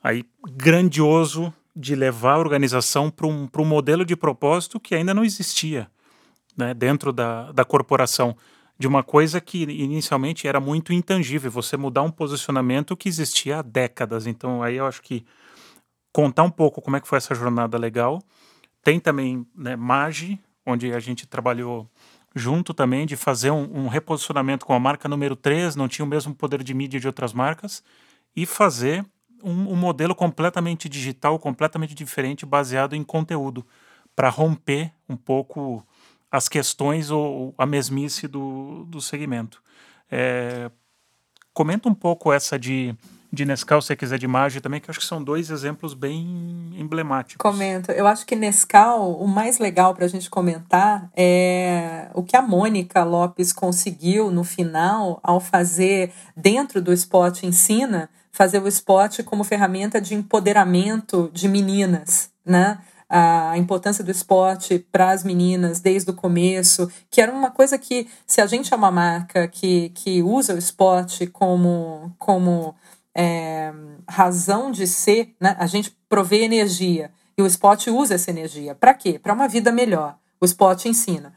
aí 0.03 0.25
grandioso 0.45 1.53
de 1.75 1.95
levar 1.95 2.35
a 2.35 2.39
organização 2.39 3.11
para 3.11 3.27
um, 3.27 3.49
um 3.57 3.65
modelo 3.65 4.05
de 4.05 4.17
propósito 4.17 4.79
que 4.81 4.95
ainda 4.95 5.15
não 5.15 5.25
existia 5.25 5.91
né, 6.57 6.75
dentro 6.75 7.13
da, 7.13 7.53
da 7.53 7.65
corporação. 7.65 8.37
De 8.81 8.87
uma 8.87 9.03
coisa 9.03 9.43
que 9.43 9.65
inicialmente 9.65 10.49
era 10.49 10.59
muito 10.59 10.91
intangível, 10.91 11.51
você 11.51 11.77
mudar 11.77 12.01
um 12.01 12.11
posicionamento 12.11 12.97
que 12.97 13.11
existia 13.11 13.59
há 13.59 13.63
décadas. 13.63 14.27
Então, 14.27 14.63
aí 14.63 14.77
eu 14.77 14.87
acho 14.87 15.03
que 15.03 15.23
contar 16.11 16.45
um 16.45 16.51
pouco 16.51 16.81
como 16.81 16.97
é 16.97 17.01
que 17.03 17.07
foi 17.07 17.19
essa 17.19 17.35
jornada 17.35 17.77
legal. 17.77 18.23
Tem 18.83 18.99
também 18.99 19.47
né, 19.55 19.77
Magi, 19.77 20.41
onde 20.65 20.91
a 20.95 20.99
gente 20.99 21.27
trabalhou 21.27 21.87
junto 22.35 22.73
também 22.73 23.05
de 23.05 23.17
fazer 23.17 23.51
um, 23.51 23.85
um, 23.85 23.87
reposicionamento 23.87 24.65
com 24.65 24.73
a 24.73 24.81
marca 24.81 25.11
número 25.11 25.37
3, 25.37 25.77
não 25.77 25.87
tinha 25.87 26.07
o 26.07 26.09
mesmo 26.09 26.35
poder 26.35 26.63
de 26.63 26.73
mídia 26.73 26.99
de 26.99 27.07
outras 27.07 27.35
marcas, 27.35 27.83
e 28.35 28.47
fazer 28.47 29.05
um, 29.45 29.75
um 29.75 29.77
modelo 29.77 30.15
completamente 30.15 30.89
digital, 30.89 31.39
completamente 31.39 31.95
diferente, 31.95 32.47
baseado 32.47 32.97
em 32.97 33.05
conteúdo, 33.05 33.63
para 34.17 34.31
romper 34.31 34.91
um 35.07 35.19
pouco 35.19 35.87
as 36.31 36.49
questões 36.49 37.11
ou 37.11 37.55
a 37.59 37.67
mesmice 37.67 38.29
do, 38.29 38.85
do 38.85 39.01
segmento. 39.01 39.63
É, 40.11 40.71
comenta 41.53 41.89
um 41.89 41.95
pouco 41.95 42.33
essa 42.33 42.59
de 42.59 42.97
de 43.33 43.45
Nescau, 43.45 43.81
se 43.81 43.95
quiser 43.95 44.19
de 44.19 44.27
Maggi 44.27 44.61
também, 44.61 44.81
que 44.81 44.91
acho 44.91 44.99
que 44.99 45.07
são 45.07 45.23
dois 45.23 45.51
exemplos 45.51 45.95
bem 45.95 46.75
emblemáticos. 46.77 47.41
Comento. 47.41 47.93
Eu 47.93 48.07
acho 48.07 48.27
que 48.27 48.35
Nescau, 48.35 49.13
o 49.13 49.29
mais 49.29 49.59
legal 49.59 49.95
para 49.95 50.05
a 50.05 50.09
gente 50.09 50.29
comentar 50.29 51.09
é 51.17 52.11
o 52.13 52.23
que 52.23 52.37
a 52.37 52.43
Mônica 52.43 53.05
Lopes 53.05 53.53
conseguiu 53.53 54.31
no 54.31 54.43
final 54.43 55.21
ao 55.23 55.39
fazer, 55.39 56.13
dentro 56.37 56.83
do 56.83 56.93
spot 56.93 57.45
Ensina, 57.45 58.11
fazer 58.33 58.61
o 58.61 58.69
spot 58.69 59.23
como 59.23 59.45
ferramenta 59.45 60.01
de 60.01 60.15
empoderamento 60.15 61.31
de 61.33 61.49
meninas, 61.49 62.31
né? 62.45 62.79
A 63.11 63.59
importância 63.59 64.05
do 64.05 64.11
esporte 64.11 64.79
para 64.93 65.11
as 65.11 65.25
meninas 65.25 65.81
desde 65.81 66.11
o 66.11 66.15
começo, 66.15 66.89
que 67.11 67.21
era 67.21 67.33
uma 67.33 67.51
coisa 67.51 67.77
que, 67.77 68.07
se 68.25 68.41
a 68.41 68.47
gente 68.47 68.73
é 68.73 68.77
uma 68.77 68.93
marca 68.93 69.49
que, 69.49 69.89
que 69.91 70.23
usa 70.23 70.55
o 70.55 70.59
esporte 70.59 71.27
como, 71.27 72.15
como 72.17 72.73
é, 73.13 73.73
razão 74.09 74.71
de 74.71 74.87
ser, 74.87 75.35
né? 75.41 75.57
a 75.59 75.67
gente 75.67 75.95
provê 76.09 76.45
energia 76.45 77.11
e 77.37 77.43
o 77.43 77.47
esporte 77.47 77.91
usa 77.91 78.15
essa 78.15 78.31
energia. 78.31 78.77
Para 78.77 78.95
quê? 78.95 79.19
Para 79.19 79.35
uma 79.35 79.49
vida 79.49 79.73
melhor. 79.73 80.17
O 80.41 80.45
esporte 80.45 80.89
ensina. 80.89 81.35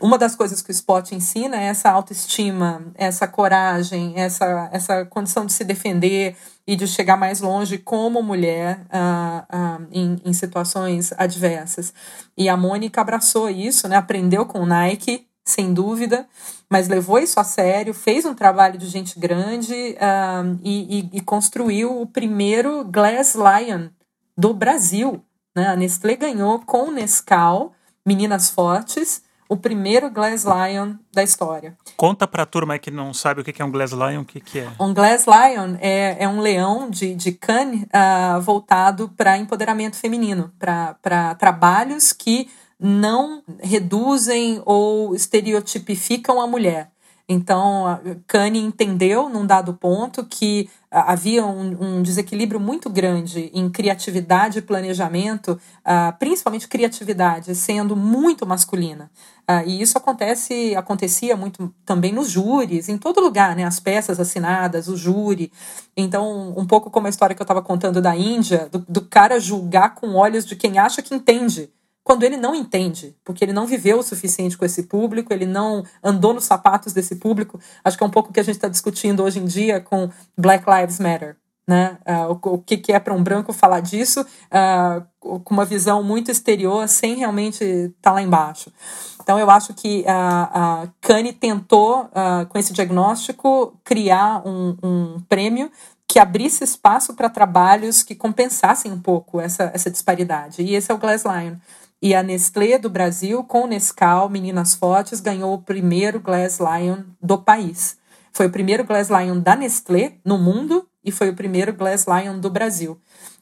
Uma 0.00 0.16
das 0.16 0.36
coisas 0.36 0.62
que 0.62 0.70
o 0.70 0.72
esporte 0.72 1.14
ensina 1.14 1.56
é 1.56 1.64
essa 1.64 1.90
autoestima, 1.90 2.82
essa 2.94 3.26
coragem, 3.26 4.12
essa, 4.16 4.68
essa 4.72 5.04
condição 5.04 5.44
de 5.44 5.52
se 5.52 5.64
defender 5.64 6.36
e 6.64 6.76
de 6.76 6.86
chegar 6.86 7.16
mais 7.16 7.40
longe 7.40 7.78
como 7.78 8.22
mulher 8.22 8.80
uh, 8.86 9.82
uh, 9.82 9.86
em, 9.90 10.16
em 10.24 10.32
situações 10.32 11.12
adversas. 11.18 11.92
E 12.36 12.48
a 12.48 12.56
Mônica 12.56 13.00
abraçou 13.00 13.50
isso, 13.50 13.88
né? 13.88 13.96
aprendeu 13.96 14.46
com 14.46 14.60
o 14.60 14.66
Nike, 14.66 15.26
sem 15.44 15.74
dúvida, 15.74 16.28
mas 16.70 16.86
levou 16.86 17.18
isso 17.18 17.40
a 17.40 17.44
sério, 17.44 17.92
fez 17.92 18.24
um 18.24 18.34
trabalho 18.34 18.78
de 18.78 18.86
gente 18.86 19.18
grande 19.18 19.72
uh, 19.72 20.58
e, 20.62 21.00
e, 21.00 21.10
e, 21.14 21.20
construiu 21.22 22.00
o 22.00 22.06
primeiro 22.06 22.84
Glass 22.84 23.34
Lion 23.34 23.88
do 24.36 24.54
Brasil. 24.54 25.24
Né? 25.56 25.66
A 25.66 25.74
Nestlé 25.74 26.14
ganhou 26.14 26.60
com 26.60 26.88
o 26.88 26.92
Nescau, 26.92 27.72
Meninas 28.06 28.50
Fortes, 28.50 29.22
o 29.48 29.56
primeiro 29.56 30.10
Glass 30.10 30.44
Lion 30.44 30.94
da 31.12 31.22
história. 31.22 31.76
Conta 31.96 32.26
para 32.26 32.42
a 32.42 32.46
turma 32.46 32.78
que 32.78 32.90
não 32.90 33.14
sabe 33.14 33.40
o 33.40 33.44
que 33.44 33.60
é 33.60 33.64
um 33.64 33.70
Glass 33.70 33.92
Lion, 33.92 34.20
o 34.20 34.24
que, 34.24 34.40
que 34.40 34.60
é? 34.60 34.68
Um 34.78 34.92
Glass 34.92 35.24
Lion 35.26 35.76
é, 35.80 36.22
é 36.22 36.28
um 36.28 36.40
leão 36.40 36.90
de, 36.90 37.14
de 37.14 37.32
Cannes 37.32 37.84
uh, 37.84 38.40
voltado 38.40 39.08
para 39.16 39.38
empoderamento 39.38 39.96
feminino, 39.96 40.52
para 40.58 41.34
trabalhos 41.36 42.12
que 42.12 42.50
não 42.78 43.42
reduzem 43.60 44.62
ou 44.64 45.14
estereotipificam 45.14 46.40
a 46.40 46.46
mulher. 46.46 46.90
Então, 47.28 48.00
Kanye 48.26 48.60
entendeu, 48.60 49.28
num 49.28 49.44
dado 49.44 49.74
ponto, 49.74 50.24
que 50.24 50.70
havia 50.90 51.44
um, 51.44 51.98
um, 51.98 52.02
desequilíbrio 52.02 52.58
muito 52.58 52.88
grande 52.88 53.50
em 53.52 53.68
criatividade 53.68 54.58
e 54.58 54.62
planejamento, 54.62 55.60
uh, 55.80 56.16
principalmente 56.18 56.66
criatividade, 56.66 57.54
sendo 57.54 57.94
muito 57.94 58.46
masculina. 58.46 59.10
Uh, 59.48 59.66
e 59.66 59.82
isso 59.82 59.98
acontece, 59.98 60.74
acontecia 60.76 61.36
muito 61.36 61.74
também 61.84 62.12
nos 62.12 62.30
júris, 62.30 62.88
em 62.88 62.96
todo 62.96 63.20
lugar, 63.20 63.54
né? 63.54 63.64
As 63.64 63.80
peças 63.80 64.18
assinadas, 64.18 64.88
o 64.88 64.96
júri. 64.96 65.52
Então, 65.96 66.54
um 66.56 66.66
pouco 66.66 66.90
como 66.90 67.06
a 67.06 67.10
história 67.10 67.34
que 67.34 67.42
eu 67.42 67.44
estava 67.44 67.62
contando 67.62 68.00
da 68.00 68.16
Índia, 68.16 68.68
do, 68.70 68.78
do 68.88 69.02
cara 69.02 69.38
julgar 69.38 69.94
com 69.94 70.14
olhos 70.14 70.44
de 70.44 70.56
quem 70.56 70.78
acha 70.78 71.02
que 71.02 71.14
entende 71.14 71.70
quando 72.08 72.22
ele 72.22 72.38
não 72.38 72.54
entende, 72.54 73.14
porque 73.22 73.44
ele 73.44 73.52
não 73.52 73.66
viveu 73.66 73.98
o 73.98 74.02
suficiente 74.02 74.56
com 74.56 74.64
esse 74.64 74.84
público, 74.84 75.30
ele 75.30 75.44
não 75.44 75.84
andou 76.02 76.32
nos 76.32 76.44
sapatos 76.44 76.94
desse 76.94 77.16
público. 77.16 77.60
Acho 77.84 77.98
que 77.98 78.02
é 78.02 78.06
um 78.06 78.10
pouco 78.10 78.30
o 78.30 78.32
que 78.32 78.40
a 78.40 78.42
gente 78.42 78.54
está 78.54 78.66
discutindo 78.66 79.22
hoje 79.22 79.38
em 79.38 79.44
dia 79.44 79.78
com 79.78 80.08
Black 80.34 80.64
Lives 80.66 80.98
Matter. 80.98 81.36
Né? 81.66 81.98
Uh, 82.08 82.32
o, 82.32 82.54
o, 82.54 82.58
que, 82.60 82.78
que 82.78 82.94
é 82.94 82.98
para 82.98 83.12
um 83.12 83.22
branco 83.22 83.52
falar 83.52 83.80
disso 83.80 84.22
uh, 84.22 85.04
com 85.20 85.52
uma 85.52 85.66
visão 85.66 86.02
muito 86.02 86.30
exterior, 86.30 86.88
sem 86.88 87.14
realmente 87.16 87.62
estar 87.62 87.92
tá 88.00 88.12
lá 88.12 88.22
embaixo. 88.22 88.72
Então, 89.20 89.38
eu 89.38 89.50
acho 89.50 89.74
que 89.74 90.02
a 90.08 90.84
uh, 90.86 90.92
Kanye 91.02 91.34
tentou, 91.34 92.08
com 92.48 92.58
esse 92.58 92.72
diagnóstico, 92.72 93.78
criar 93.84 94.40
um, 94.48 94.78
um 94.82 95.20
prêmio 95.28 95.70
que 96.06 96.18
abrisse 96.18 96.64
espaço 96.64 97.12
para 97.12 97.28
trabalhos 97.28 98.02
que 98.02 98.14
compensassem 98.14 98.90
um 98.90 98.98
pouco 98.98 99.38
essa, 99.38 99.70
essa 99.74 99.90
disparidade. 99.90 100.62
E 100.62 100.74
esse 100.74 100.90
é 100.90 100.94
o 100.94 100.98
Glass 100.98 101.24
Lion. 101.24 101.56
E 102.00 102.14
a 102.14 102.22
Nestlé 102.22 102.78
do 102.78 102.88
Brasil, 102.88 103.42
com 103.42 103.66
Nescau, 103.66 104.28
Meninas 104.28 104.72
Fortes, 104.72 105.20
ganhou 105.20 105.52
o 105.52 105.58
primeiro 105.58 106.20
Glass 106.20 106.60
Lion 106.60 107.02
do 107.20 107.38
país. 107.38 107.98
Foi 108.32 108.46
o 108.46 108.50
primeiro 108.50 108.84
Glass 108.84 109.08
Lion 109.08 109.40
da 109.40 109.56
Nestlé 109.56 110.12
no 110.24 110.38
mundo 110.38 110.86
e 111.04 111.10
foi 111.10 111.28
o 111.28 111.34
primeiro 111.34 111.72
Glass 111.72 112.06
Lion 112.06 112.38
do 112.38 112.48
Brasil. 112.50 113.00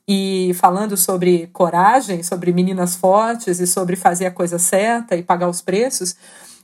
E 0.08 0.52
falando 0.54 0.96
sobre 0.96 1.48
coragem, 1.48 2.22
sobre 2.22 2.50
meninas 2.50 2.96
fortes 2.96 3.60
e 3.60 3.66
sobre 3.66 3.94
fazer 3.94 4.24
a 4.24 4.30
coisa 4.30 4.58
certa 4.58 5.14
e 5.14 5.22
pagar 5.22 5.50
os 5.50 5.60
preços, 5.60 6.16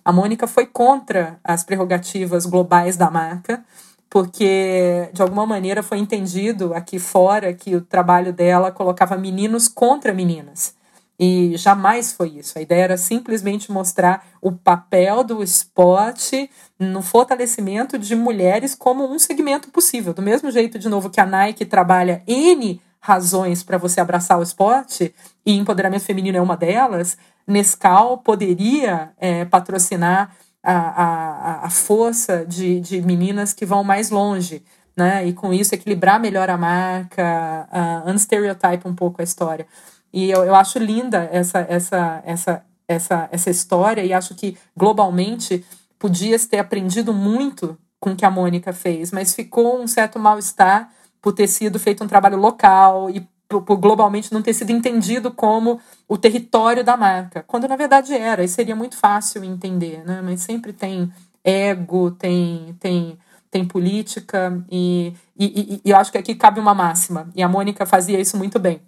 a 0.02 0.10
Mônica 0.10 0.46
foi 0.46 0.64
contra 0.64 1.38
as 1.44 1.62
prerrogativas 1.62 2.46
globais 2.46 2.96
da 2.96 3.10
marca, 3.10 3.62
porque 4.08 5.10
de 5.12 5.20
alguma 5.20 5.44
maneira 5.44 5.82
foi 5.82 5.98
entendido 5.98 6.72
aqui 6.72 6.98
fora 6.98 7.52
que 7.52 7.76
o 7.76 7.82
trabalho 7.82 8.32
dela 8.32 8.72
colocava 8.72 9.14
meninos 9.18 9.68
contra 9.68 10.14
meninas. 10.14 10.80
E 11.24 11.56
jamais 11.56 12.12
foi 12.12 12.30
isso. 12.30 12.58
A 12.58 12.62
ideia 12.62 12.82
era 12.82 12.96
simplesmente 12.96 13.70
mostrar 13.70 14.26
o 14.40 14.50
papel 14.50 15.22
do 15.22 15.40
esporte 15.40 16.50
no 16.76 17.00
fortalecimento 17.00 17.96
de 17.96 18.16
mulheres 18.16 18.74
como 18.74 19.08
um 19.08 19.20
segmento 19.20 19.70
possível. 19.70 20.12
Do 20.12 20.20
mesmo 20.20 20.50
jeito, 20.50 20.80
de 20.80 20.88
novo, 20.88 21.08
que 21.08 21.20
a 21.20 21.24
Nike 21.24 21.64
trabalha 21.64 22.24
N 22.26 22.82
razões 22.98 23.62
para 23.62 23.78
você 23.78 24.00
abraçar 24.00 24.36
o 24.36 24.42
esporte, 24.42 25.14
e 25.46 25.56
empoderamento 25.56 26.02
feminino 26.02 26.38
é 26.38 26.40
uma 26.40 26.56
delas, 26.56 27.16
Nescau 27.46 28.18
poderia 28.18 29.12
é, 29.16 29.44
patrocinar 29.44 30.34
a, 30.60 30.74
a, 30.74 31.66
a 31.66 31.70
força 31.70 32.44
de, 32.44 32.80
de 32.80 33.00
meninas 33.00 33.52
que 33.52 33.64
vão 33.64 33.84
mais 33.84 34.10
longe. 34.10 34.64
Né? 34.96 35.24
E 35.28 35.32
com 35.32 35.54
isso 35.54 35.72
equilibrar 35.72 36.18
melhor 36.18 36.50
a 36.50 36.56
marca, 36.58 37.68
uh, 37.72 38.10
unstereotype 38.10 38.88
um 38.88 38.94
pouco 38.94 39.20
a 39.20 39.24
história. 39.24 39.66
E 40.12 40.30
eu, 40.30 40.44
eu 40.44 40.54
acho 40.54 40.78
linda 40.78 41.28
essa, 41.32 41.60
essa, 41.68 42.22
essa, 42.24 42.64
essa, 42.86 43.28
essa 43.32 43.50
história 43.50 44.04
e 44.04 44.12
acho 44.12 44.34
que 44.34 44.56
globalmente 44.76 45.64
podias 45.98 46.46
ter 46.46 46.58
aprendido 46.58 47.12
muito 47.14 47.78
com 47.98 48.10
o 48.10 48.16
que 48.16 48.24
a 48.24 48.30
Mônica 48.30 48.72
fez, 48.72 49.12
mas 49.12 49.34
ficou 49.34 49.80
um 49.80 49.86
certo 49.86 50.18
mal-estar 50.18 50.90
por 51.20 51.32
ter 51.32 51.46
sido 51.46 51.78
feito 51.78 52.02
um 52.02 52.08
trabalho 52.08 52.36
local 52.36 53.08
e 53.08 53.26
por, 53.48 53.62
por, 53.62 53.76
globalmente 53.76 54.32
não 54.32 54.42
ter 54.42 54.52
sido 54.54 54.70
entendido 54.70 55.30
como 55.30 55.80
o 56.08 56.18
território 56.18 56.82
da 56.82 56.96
marca, 56.96 57.44
quando 57.46 57.68
na 57.68 57.76
verdade 57.76 58.12
era, 58.12 58.42
e 58.42 58.48
seria 58.48 58.74
muito 58.74 58.96
fácil 58.96 59.44
entender, 59.44 60.02
né? 60.04 60.20
Mas 60.22 60.40
sempre 60.40 60.72
tem 60.72 61.12
ego, 61.44 62.10
tem, 62.10 62.74
tem, 62.80 63.18
tem 63.50 63.64
política, 63.64 64.60
e, 64.70 65.14
e, 65.38 65.44
e, 65.44 65.80
e 65.84 65.90
eu 65.90 65.96
acho 65.96 66.10
que 66.10 66.18
aqui 66.18 66.34
cabe 66.34 66.58
uma 66.58 66.74
máxima, 66.74 67.28
e 67.36 67.42
a 67.42 67.48
Mônica 67.48 67.86
fazia 67.86 68.18
isso 68.18 68.36
muito 68.36 68.58
bem 68.58 68.80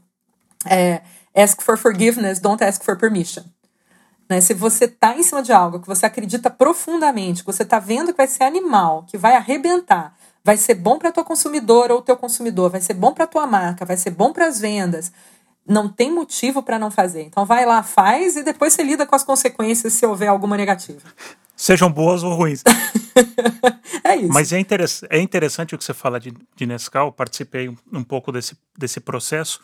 é, 0.67 1.03
ask 1.35 1.63
for 1.63 1.77
forgiveness, 1.77 2.39
don't 2.39 2.63
ask 2.63 2.85
for 2.85 2.97
permission. 2.97 3.45
Né? 4.29 4.41
Se 4.41 4.55
você 4.55 4.87
está 4.87 5.17
em 5.17 5.23
cima 5.23 5.43
de 5.43 5.53
algo 5.53 5.81
que 5.81 5.87
você 5.87 6.07
acredita 6.07 6.51
profundamente, 6.51 7.43
que 7.43 7.47
você 7.47 7.63
está 7.63 7.79
vendo 7.79 8.13
que 8.13 8.17
vai 8.17 8.27
ser 8.27 8.45
animal, 8.45 9.05
que 9.07 9.19
vai 9.19 9.37
arrebentar, 9.37 10.17
vai 10.43 10.57
ser 10.57 10.75
bom 10.75 10.99
para 10.99 11.13
tua 11.13 11.25
consumidora 11.25 11.95
ou 11.95 12.03
teu 12.03 12.17
consumidor, 12.17 12.71
vai 12.71 12.81
ser 12.81 12.95
bom 12.95 13.13
para 13.13 13.27
tua 13.27 13.47
marca, 13.47 13.85
vai 13.85 13.97
ser 13.97 14.11
bom 14.11 14.33
para 14.33 14.47
as 14.47 14.61
vendas, 14.61 15.13
não 15.67 15.89
tem 15.89 16.13
motivo 16.13 16.63
para 16.63 16.79
não 16.79 16.91
fazer. 16.91 17.23
Então 17.23 17.45
vai 17.45 17.65
lá, 17.65 17.83
faz 17.83 18.37
e 18.37 18.43
depois 18.43 18.73
você 18.73 18.83
lida 18.83 19.07
com 19.07 19.15
as 19.15 19.25
consequências 19.25 19.93
se 19.93 20.07
houver 20.07 20.29
alguma 20.29 20.57
negativa. 20.57 21.01
Sejam 21.57 21.91
boas 21.91 22.23
ou 22.23 22.35
ruins. 22.35 22.63
é 24.03 24.17
isso. 24.17 24.33
Mas 24.33 24.53
é, 24.53 24.59
interess 24.59 25.05
é 25.09 25.21
interessante 25.21 25.75
o 25.75 25.79
que 25.79 25.85
você 25.85 25.95
fala 25.95 26.19
de, 26.19 26.35
de 26.57 26.67
Nescau, 26.67 27.13
participei 27.13 27.69
um, 27.69 27.77
um 27.93 28.03
pouco 28.03 28.33
desse, 28.33 28.57
desse 28.77 29.01
processo 29.01 29.61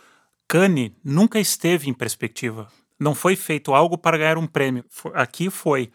Cannes 0.51 0.91
nunca 1.05 1.39
esteve 1.39 1.89
em 1.89 1.95
perspectiva. 1.95 2.67
Não 2.99 3.15
foi 3.15 3.37
feito 3.37 3.73
algo 3.73 3.97
para 3.97 4.19
ganhar 4.19 4.37
um 4.37 4.49
prêmio. 4.49 4.85
Aqui 5.15 5.49
foi. 5.49 5.93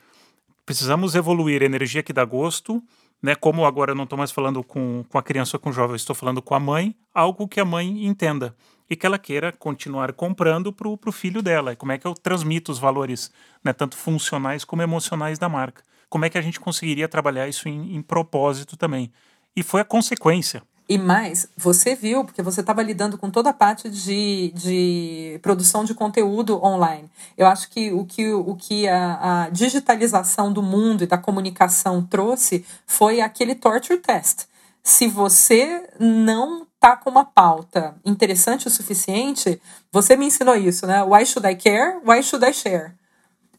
Precisamos 0.66 1.14
evoluir 1.14 1.62
energia 1.62 2.02
que 2.02 2.14
dá 2.14 2.24
gosto, 2.24 2.82
né? 3.22 3.36
Como 3.36 3.66
agora 3.66 3.92
eu 3.92 3.96
não 3.96 4.06
estou 4.06 4.18
mais 4.18 4.32
falando 4.32 4.64
com, 4.64 5.04
com 5.10 5.18
a 5.18 5.22
criança 5.22 5.58
ou 5.58 5.60
com 5.60 5.72
o 5.72 5.74
jovem, 5.74 5.98
estou 5.98 6.16
falando 6.16 6.42
com 6.42 6.56
a 6.56 6.60
mãe, 6.62 6.96
algo 7.14 7.50
que 7.50 7.60
a 7.60 7.66
mãe 7.66 8.06
entenda 8.06 8.56
e 8.90 8.96
que 8.96 9.06
ela 9.06 9.20
queira 9.20 9.52
continuar 9.52 10.14
comprando 10.14 10.72
para 10.72 10.88
o 10.88 11.12
filho 11.12 11.42
dela. 11.42 11.76
Como 11.76 11.92
é 11.92 11.98
que 11.98 12.08
eu 12.08 12.14
transmito 12.14 12.72
os 12.72 12.80
valores, 12.80 13.34
né, 13.62 13.74
tanto 13.74 13.98
funcionais 13.98 14.64
como 14.64 14.82
emocionais 14.82 15.38
da 15.38 15.50
marca? 15.50 15.84
Como 16.08 16.24
é 16.24 16.30
que 16.30 16.38
a 16.38 16.42
gente 16.42 16.62
conseguiria 16.62 17.10
trabalhar 17.10 17.46
isso 17.46 17.68
em, 17.68 17.94
em 17.94 18.02
propósito 18.02 18.78
também? 18.78 19.12
E 19.54 19.62
foi 19.62 19.82
a 19.82 19.86
consequência. 19.86 20.64
E 20.88 21.00
mais, 21.00 21.48
você 21.58 21.96
viu, 21.96 22.24
porque 22.24 22.44
você 22.44 22.62
estava 22.62 22.84
lidando 22.84 23.18
com 23.18 23.32
toda 23.32 23.50
a 23.50 23.54
parte 23.54 23.90
de, 23.90 24.52
de 24.54 25.40
produção 25.42 25.84
de 25.84 25.96
conteúdo 25.96 26.64
online. 26.64 27.10
Eu 27.36 27.48
acho 27.48 27.70
que 27.72 27.92
o 27.92 28.06
que, 28.06 28.32
o 28.32 28.56
que 28.56 28.88
a, 28.88 29.46
a 29.46 29.50
digitalização 29.50 30.54
do 30.54 30.62
mundo 30.62 31.04
e 31.04 31.08
da 31.08 31.18
comunicação 31.18 32.04
trouxe 32.04 32.64
foi 32.86 33.20
aquele 33.20 33.56
torture 33.56 33.98
test. 33.98 34.46
Se 34.84 35.08
você 35.08 35.90
não 36.00 36.68
tá 36.80 36.96
com 36.96 37.10
uma 37.10 37.26
pauta 37.26 37.96
interessante 38.06 38.68
o 38.68 38.72
suficiente, 38.72 39.60
você 39.92 40.16
me 40.16 40.28
ensinou 40.28 40.56
isso, 40.56 40.86
né? 40.86 41.04
Why 41.04 41.26
should 41.26 41.50
I 41.50 41.56
care? 41.56 41.98
Why 42.06 42.22
should 42.22 42.46
I 42.46 42.54
share? 42.54 42.94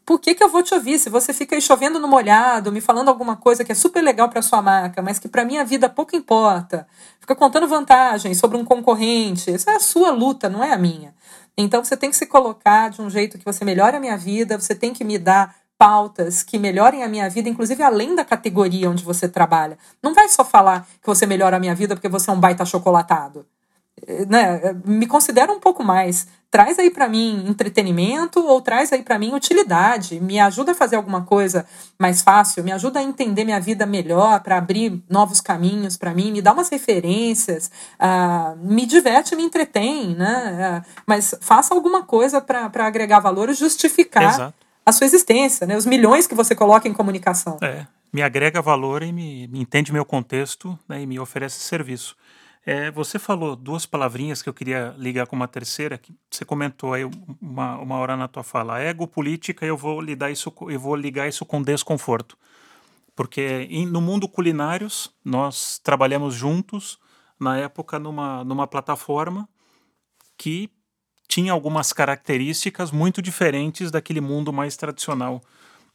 Por 0.07 0.19
que, 0.21 0.33
que 0.33 0.41
eu 0.41 0.47
vou 0.47 0.63
te 0.63 0.73
ouvir? 0.73 0.97
Se 0.99 1.09
você 1.09 1.33
fica 1.33 1.53
aí 1.53 1.61
chovendo 1.61 1.99
no 1.99 2.07
molhado, 2.07 2.71
me 2.71 2.79
falando 2.79 3.09
alguma 3.09 3.35
coisa 3.35 3.65
que 3.65 3.73
é 3.73 3.75
super 3.75 4.01
legal 4.01 4.29
para 4.29 4.41
sua 4.41 4.61
marca, 4.61 5.01
mas 5.01 5.19
que 5.19 5.27
para 5.27 5.43
minha 5.43 5.65
vida 5.65 5.89
pouco 5.89 6.15
importa, 6.15 6.87
fica 7.19 7.35
contando 7.35 7.67
vantagens 7.67 8.37
sobre 8.37 8.55
um 8.55 8.63
concorrente, 8.63 9.51
essa 9.51 9.71
é 9.71 9.75
a 9.75 9.81
sua 9.81 10.09
luta, 10.11 10.47
não 10.47 10.63
é 10.63 10.71
a 10.71 10.77
minha. 10.77 11.13
Então 11.57 11.83
você 11.83 11.97
tem 11.97 12.09
que 12.09 12.15
se 12.15 12.25
colocar 12.25 12.89
de 12.89 13.01
um 13.01 13.09
jeito 13.09 13.37
que 13.37 13.43
você 13.43 13.65
melhore 13.65 13.97
a 13.97 13.99
minha 13.99 14.15
vida, 14.15 14.57
você 14.57 14.73
tem 14.73 14.93
que 14.93 15.03
me 15.03 15.17
dar 15.17 15.53
pautas 15.77 16.41
que 16.41 16.57
melhorem 16.57 17.03
a 17.03 17.09
minha 17.09 17.29
vida, 17.29 17.49
inclusive 17.49 17.83
além 17.83 18.15
da 18.15 18.23
categoria 18.23 18.89
onde 18.89 19.03
você 19.03 19.27
trabalha. 19.27 19.77
Não 20.01 20.13
vai 20.13 20.29
só 20.29 20.45
falar 20.45 20.87
que 21.01 21.05
você 21.05 21.25
melhora 21.25 21.57
a 21.57 21.59
minha 21.59 21.75
vida 21.75 21.97
porque 21.97 22.07
você 22.07 22.29
é 22.29 22.33
um 22.33 22.39
baita 22.39 22.63
chocolatado. 22.63 23.45
Né? 24.27 24.75
Me 24.85 25.07
considera 25.07 25.51
um 25.51 25.59
pouco 25.59 25.83
mais. 25.83 26.27
Traz 26.49 26.79
aí 26.79 26.89
para 26.89 27.09
mim 27.09 27.45
entretenimento 27.47 28.39
ou 28.39 28.61
traz 28.61 28.93
aí 28.93 29.03
para 29.03 29.19
mim 29.19 29.33
utilidade. 29.33 30.19
Me 30.19 30.39
ajuda 30.39 30.71
a 30.71 30.75
fazer 30.75 30.95
alguma 30.95 31.23
coisa 31.23 31.65
mais 31.99 32.21
fácil, 32.21 32.63
me 32.63 32.71
ajuda 32.71 32.99
a 32.99 33.03
entender 33.03 33.43
minha 33.43 33.59
vida 33.59 33.85
melhor, 33.85 34.39
para 34.41 34.57
abrir 34.57 35.03
novos 35.09 35.41
caminhos 35.41 35.97
para 35.97 36.13
mim, 36.13 36.31
me 36.31 36.41
dá 36.41 36.53
umas 36.53 36.69
referências, 36.69 37.69
uh, 37.99 38.57
me 38.61 38.85
diverte, 38.85 39.35
me 39.35 39.43
entretém, 39.43 40.15
né? 40.15 40.81
Uh, 40.85 41.01
mas 41.05 41.35
faça 41.41 41.73
alguma 41.73 42.03
coisa 42.03 42.39
para 42.39 42.85
agregar 42.85 43.19
valor 43.19 43.49
e 43.49 43.53
justificar. 43.53 44.33
Exato 44.33 44.67
a 44.87 44.91
sua 44.93 45.03
existência, 45.03 45.67
né? 45.67 45.75
Os 45.75 45.85
milhões 45.85 46.27
que 46.27 46.33
você 46.33 46.55
coloca 46.55 46.87
em 46.87 46.93
comunicação. 46.93 47.57
É, 47.61 47.85
me 48.13 48.21
agrega 48.21 48.61
valor 48.61 49.03
e 49.03 49.11
me, 49.11 49.45
me 49.47 49.59
entende 49.59 49.91
meu 49.91 50.05
contexto 50.05 50.79
né, 50.87 51.01
e 51.01 51.05
me 51.05 51.19
oferece 51.19 51.59
serviço. 51.59 52.15
É, 52.69 52.91
você 52.91 53.17
falou 53.17 53.55
duas 53.55 53.85
palavrinhas 53.85 54.41
que 54.41 54.49
eu 54.49 54.53
queria 54.53 54.93
ligar 54.97 55.25
com 55.25 55.37
uma 55.37 55.47
terceira, 55.47 55.97
que 55.97 56.13
você 56.29 56.43
comentou 56.43 56.91
aí 56.91 57.03
uma, 57.41 57.77
uma 57.77 57.95
hora 57.95 58.17
na 58.17 58.27
tua 58.27 58.43
fala. 58.43 58.81
Ego, 58.81 59.07
política, 59.07 59.65
eu 59.65 59.77
vou 59.77 60.01
lidar 60.01 60.31
isso, 60.31 60.53
eu 60.69 60.77
vou 60.77 60.93
ligar 60.93 61.29
isso 61.29 61.45
com 61.45 61.61
desconforto. 61.61 62.37
Porque 63.15 63.65
em, 63.69 63.85
no 63.85 64.01
mundo 64.01 64.27
culinários, 64.27 65.09
nós 65.23 65.79
trabalhamos 65.79 66.35
juntos, 66.35 66.99
na 67.39 67.57
época, 67.57 67.97
numa, 67.99 68.43
numa 68.43 68.67
plataforma 68.67 69.47
que 70.37 70.69
tinha 71.25 71.53
algumas 71.53 71.93
características 71.93 72.91
muito 72.91 73.21
diferentes 73.21 73.91
daquele 73.91 74.19
mundo 74.19 74.51
mais 74.51 74.75
tradicional 74.75 75.41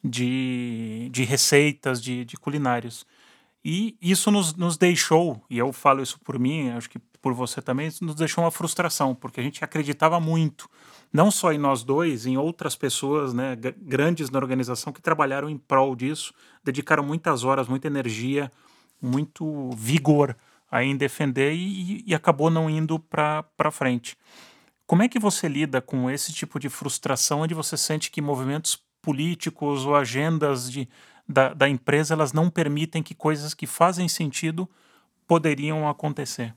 de, 0.03 1.11
de 1.13 1.23
receitas, 1.23 2.03
de, 2.03 2.25
de 2.25 2.39
culinários. 2.39 3.05
E 3.65 3.97
isso 4.03 4.31
nos, 4.31 4.55
nos 4.55 4.77
deixou, 4.77 5.41
e 5.49 5.59
eu 5.59 5.73
falo 5.73 6.03
isso 6.03 6.19
por 6.21 6.39
mim, 6.39 6.71
acho 6.71 6.91
que 6.91 6.99
por 6.99 7.33
você 7.33 7.63
também, 7.63 7.89
nos 8.01 8.17
deixou 8.17 8.43
uma 8.43 8.51
frustração, 8.51 9.15
porque 9.15 9.39
a 9.39 9.43
gente 9.43 9.63
acreditava 9.63 10.19
muito, 10.19 10.69
não 11.13 11.31
só 11.31 11.53
em 11.53 11.59
nós 11.59 11.85
dois, 11.85 12.27
em 12.27 12.37
outras 12.37 12.75
pessoas 12.75 13.33
né, 13.33 13.57
grandes 13.57 14.29
na 14.29 14.39
organização 14.39 14.93
que 14.93 15.01
trabalharam 15.01 15.49
em 15.49 15.57
prol 15.57 15.95
disso, 15.95 16.35
dedicaram 16.65 17.05
muitas 17.05 17.45
horas, 17.45 17.69
muita 17.69 17.87
energia, 17.87 18.51
muito 19.01 19.71
vigor 19.77 20.37
aí 20.69 20.89
em 20.89 20.97
defender 20.97 21.53
e, 21.53 22.03
e 22.05 22.15
acabou 22.15 22.51
não 22.51 22.69
indo 22.69 22.99
para 22.99 23.71
frente. 23.71 24.17
Como 24.87 25.03
é 25.03 25.09
que 25.09 25.19
você 25.19 25.47
lida 25.47 25.81
com 25.81 26.11
esse 26.11 26.33
tipo 26.33 26.59
de 26.59 26.69
frustração 26.69 27.41
onde 27.41 27.55
você 27.55 27.77
sente 27.77 28.11
que 28.11 28.21
movimentos 28.21 28.79
políticos 29.01 29.85
ou 29.85 29.95
agendas 29.95 30.71
de, 30.71 30.89
da, 31.33 31.55
da 31.55 31.69
empresa 31.69 32.15
elas 32.15 32.33
não 32.33 32.49
permitem 32.51 33.03
que 33.03 33.15
coisas 33.15 33.55
que 33.55 33.67
fazem 33.67 34.09
sentido 34.09 34.69
poderiam 35.27 35.89
acontecer? 35.89 36.55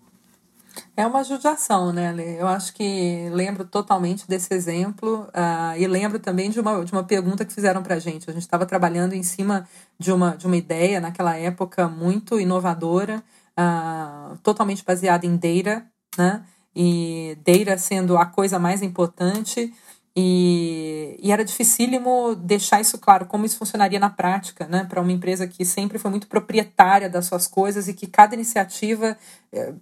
É 0.96 1.06
uma 1.06 1.24
judiação, 1.24 1.92
né, 1.94 2.12
Lê? 2.12 2.42
Eu 2.42 2.48
acho 2.48 2.74
que 2.74 3.30
lembro 3.32 3.66
totalmente 3.66 4.28
desse 4.28 4.54
exemplo 4.54 5.28
uh, 5.30 5.78
e 5.78 5.88
lembro 5.88 6.20
também 6.20 6.50
de 6.50 6.60
uma, 6.60 6.84
de 6.84 6.92
uma 6.92 7.04
pergunta 7.04 7.46
que 7.46 7.54
fizeram 7.54 7.82
para 7.82 7.96
a 7.96 8.00
gente. 8.00 8.30
A 8.30 8.34
gente 8.34 8.44
estava 8.44 8.66
trabalhando 8.66 9.14
em 9.14 9.24
cima 9.24 9.68
de 9.98 10.12
uma, 10.12 10.36
de 10.36 10.46
uma 10.46 10.58
ideia 10.58 11.00
naquela 11.00 11.36
época 11.38 11.88
muito 11.88 12.40
inovadora, 12.40 13.24
uh, 13.58 14.38
totalmente 14.40 14.84
baseada 14.84 15.26
em 15.26 15.36
data, 15.38 15.86
né? 16.18 16.44
e 16.76 17.38
data 17.46 17.78
sendo 17.78 18.18
a 18.18 18.26
coisa 18.26 18.60
mais 18.60 18.82
importante. 18.82 19.74
E, 20.18 21.20
e, 21.22 21.30
era 21.30 21.44
dificílimo 21.44 22.36
deixar 22.36 22.80
isso 22.80 22.98
claro, 22.98 23.26
como 23.26 23.46
isso 23.46 23.58
funcionaria 23.58 24.00
na 24.00 24.10
prática, 24.10 24.66
né? 24.66 24.86
Para 24.86 25.02
uma 25.02 25.12
empresa 25.12 25.46
que 25.46 25.66
sempre 25.66 26.00
foi 26.00 26.10
muito 26.10 26.28
proprietária 26.28 27.10
das 27.10 27.26
suas 27.26 27.48
coisas 27.48 27.90
e 27.90 27.94
que 27.94 28.08
cada 28.08 28.34
iniciativa 28.34 29.18
é, 29.52 29.74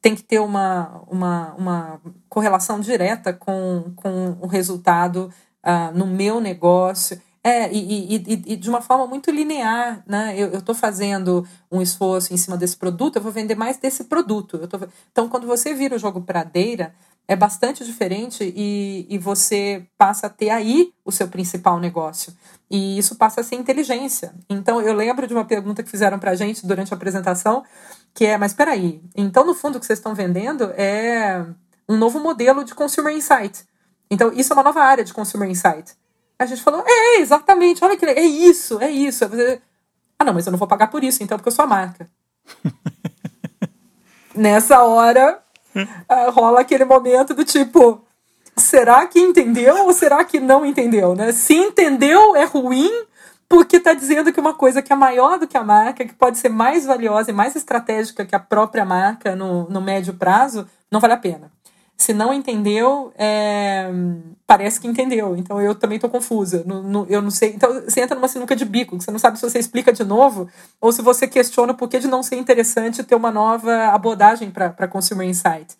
tem 0.00 0.14
que 0.14 0.22
ter 0.22 0.38
uma, 0.38 1.02
uma, 1.06 1.54
uma 1.58 2.00
correlação 2.30 2.80
direta 2.80 3.34
com, 3.34 3.92
com 3.94 4.38
o 4.40 4.46
resultado 4.46 5.30
uh, 5.62 5.94
no 5.94 6.06
meu 6.06 6.40
negócio. 6.40 7.20
É, 7.44 7.70
e, 7.72 8.14
e, 8.14 8.52
e, 8.52 8.56
de 8.56 8.70
uma 8.70 8.80
forma 8.80 9.04
muito 9.06 9.30
linear, 9.30 10.02
né? 10.06 10.34
Eu 10.38 10.58
estou 10.58 10.74
fazendo 10.74 11.46
um 11.70 11.82
esforço 11.82 12.32
em 12.32 12.36
cima 12.36 12.56
desse 12.56 12.76
produto, 12.76 13.16
eu 13.16 13.22
vou 13.22 13.32
vender 13.32 13.56
mais 13.56 13.76
desse 13.76 14.04
produto. 14.04 14.66
Tô... 14.68 14.78
Então, 15.10 15.28
quando 15.28 15.46
você 15.46 15.74
vira 15.74 15.96
o 15.96 15.98
jogo 15.98 16.20
pradeira, 16.22 16.94
é 17.28 17.36
bastante 17.36 17.84
diferente 17.84 18.52
e, 18.54 19.06
e 19.08 19.18
você 19.18 19.86
passa 19.96 20.26
a 20.26 20.30
ter 20.30 20.50
aí 20.50 20.92
o 21.04 21.12
seu 21.12 21.28
principal 21.28 21.78
negócio. 21.78 22.34
E 22.70 22.98
isso 22.98 23.16
passa 23.16 23.40
a 23.40 23.44
ser 23.44 23.56
inteligência. 23.56 24.34
Então, 24.48 24.80
eu 24.80 24.92
lembro 24.94 25.26
de 25.26 25.34
uma 25.34 25.44
pergunta 25.44 25.82
que 25.82 25.90
fizeram 25.90 26.18
para 26.18 26.32
a 26.32 26.34
gente 26.34 26.66
durante 26.66 26.92
a 26.92 26.96
apresentação, 26.96 27.64
que 28.14 28.26
é, 28.26 28.36
mas 28.36 28.52
espera 28.52 28.72
aí, 28.72 29.00
então, 29.16 29.44
no 29.44 29.54
fundo, 29.54 29.76
o 29.76 29.80
que 29.80 29.86
vocês 29.86 29.98
estão 29.98 30.14
vendendo 30.14 30.64
é 30.76 31.46
um 31.88 31.96
novo 31.96 32.18
modelo 32.18 32.64
de 32.64 32.74
Consumer 32.74 33.14
Insight. 33.14 33.64
Então, 34.10 34.32
isso 34.32 34.52
é 34.52 34.56
uma 34.56 34.62
nova 34.62 34.80
área 34.80 35.04
de 35.04 35.14
Consumer 35.14 35.48
Insight. 35.48 35.94
A 36.38 36.46
gente 36.46 36.62
falou, 36.62 36.84
é, 36.86 37.20
exatamente, 37.20 37.84
olha 37.84 37.96
que 37.96 38.04
é 38.04 38.22
isso, 38.22 38.80
é 38.80 38.90
isso. 38.90 39.24
ah, 40.18 40.24
não, 40.24 40.34
mas 40.34 40.46
eu 40.46 40.50
não 40.50 40.58
vou 40.58 40.68
pagar 40.68 40.88
por 40.88 41.04
isso, 41.04 41.22
então, 41.22 41.38
porque 41.38 41.48
eu 41.48 41.54
sou 41.54 41.64
a 41.64 41.68
marca. 41.68 42.08
Nessa 44.34 44.82
hora, 44.82 45.42
uh, 45.76 46.30
rola 46.30 46.60
aquele 46.60 46.84
momento 46.84 47.34
do 47.34 47.44
tipo, 47.44 48.02
será 48.56 49.06
que 49.06 49.18
entendeu 49.18 49.84
ou 49.84 49.92
será 49.92 50.24
que 50.24 50.40
não 50.40 50.64
entendeu, 50.64 51.14
né? 51.14 51.32
Se 51.32 51.54
entendeu, 51.54 52.36
é 52.36 52.44
ruim, 52.44 52.90
porque 53.48 53.76
está 53.76 53.92
dizendo 53.92 54.32
que 54.32 54.40
uma 54.40 54.54
coisa 54.54 54.80
que 54.80 54.92
é 54.92 54.96
maior 54.96 55.38
do 55.38 55.46
que 55.46 55.56
a 55.56 55.64
marca, 55.64 56.04
que 56.04 56.14
pode 56.14 56.38
ser 56.38 56.48
mais 56.48 56.86
valiosa 56.86 57.30
e 57.30 57.34
mais 57.34 57.54
estratégica 57.54 58.24
que 58.24 58.34
a 58.34 58.40
própria 58.40 58.84
marca 58.84 59.36
no, 59.36 59.68
no 59.68 59.80
médio 59.80 60.14
prazo, 60.14 60.66
não 60.90 61.00
vale 61.00 61.14
a 61.14 61.18
pena. 61.18 61.50
Se 62.02 62.12
não 62.12 62.34
entendeu, 62.34 63.12
é, 63.16 63.88
parece 64.44 64.80
que 64.80 64.88
entendeu. 64.88 65.36
Então 65.36 65.62
eu 65.62 65.72
também 65.72 65.94
estou 65.94 66.10
confusa. 66.10 66.64
No, 66.66 66.82
no, 66.82 67.06
eu 67.08 67.22
não 67.22 67.30
sei. 67.30 67.50
Então 67.50 67.80
você 67.80 68.00
entra 68.00 68.16
numa 68.16 68.26
sinuca 68.26 68.56
de 68.56 68.64
bico, 68.64 68.98
que 68.98 69.04
você 69.04 69.12
não 69.12 69.20
sabe 69.20 69.38
se 69.38 69.48
você 69.48 69.60
explica 69.60 69.92
de 69.92 70.02
novo 70.02 70.48
ou 70.80 70.90
se 70.90 71.00
você 71.00 71.28
questiona 71.28 71.72
o 71.72 71.76
porquê 71.76 72.00
de 72.00 72.08
não 72.08 72.20
ser 72.20 72.34
interessante 72.34 73.04
ter 73.04 73.14
uma 73.14 73.30
nova 73.30 73.72
abordagem 73.90 74.50
para 74.50 74.88
Consumer 74.88 75.28
Insight. 75.28 75.76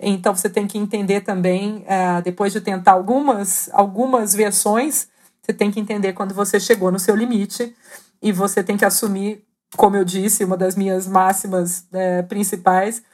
Então 0.00 0.34
você 0.34 0.50
tem 0.50 0.66
que 0.66 0.76
entender 0.76 1.20
também, 1.20 1.84
é, 1.86 2.20
depois 2.20 2.52
de 2.52 2.60
tentar 2.60 2.90
algumas, 2.90 3.70
algumas 3.72 4.34
versões, 4.34 5.06
você 5.40 5.52
tem 5.52 5.70
que 5.70 5.78
entender 5.78 6.14
quando 6.14 6.34
você 6.34 6.58
chegou 6.58 6.90
no 6.90 6.98
seu 6.98 7.14
limite 7.14 7.76
e 8.20 8.32
você 8.32 8.60
tem 8.64 8.76
que 8.76 8.84
assumir, 8.84 9.44
como 9.76 9.94
eu 9.94 10.04
disse, 10.04 10.42
uma 10.42 10.56
das 10.56 10.74
minhas 10.74 11.06
máximas 11.06 11.84
é, 11.92 12.22
principais, 12.22 13.04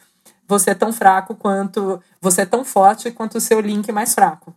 você 0.47 0.71
é 0.71 0.75
tão 0.75 0.93
fraco 0.93 1.35
quanto. 1.35 2.01
Você 2.21 2.43
é 2.43 2.47
tão 2.47 2.65
forte 2.65 3.11
quanto 3.11 3.39
o 3.39 3.41
seu 3.41 3.61
link 3.61 3.91
mais 3.93 4.15
fraco. 4.15 4.55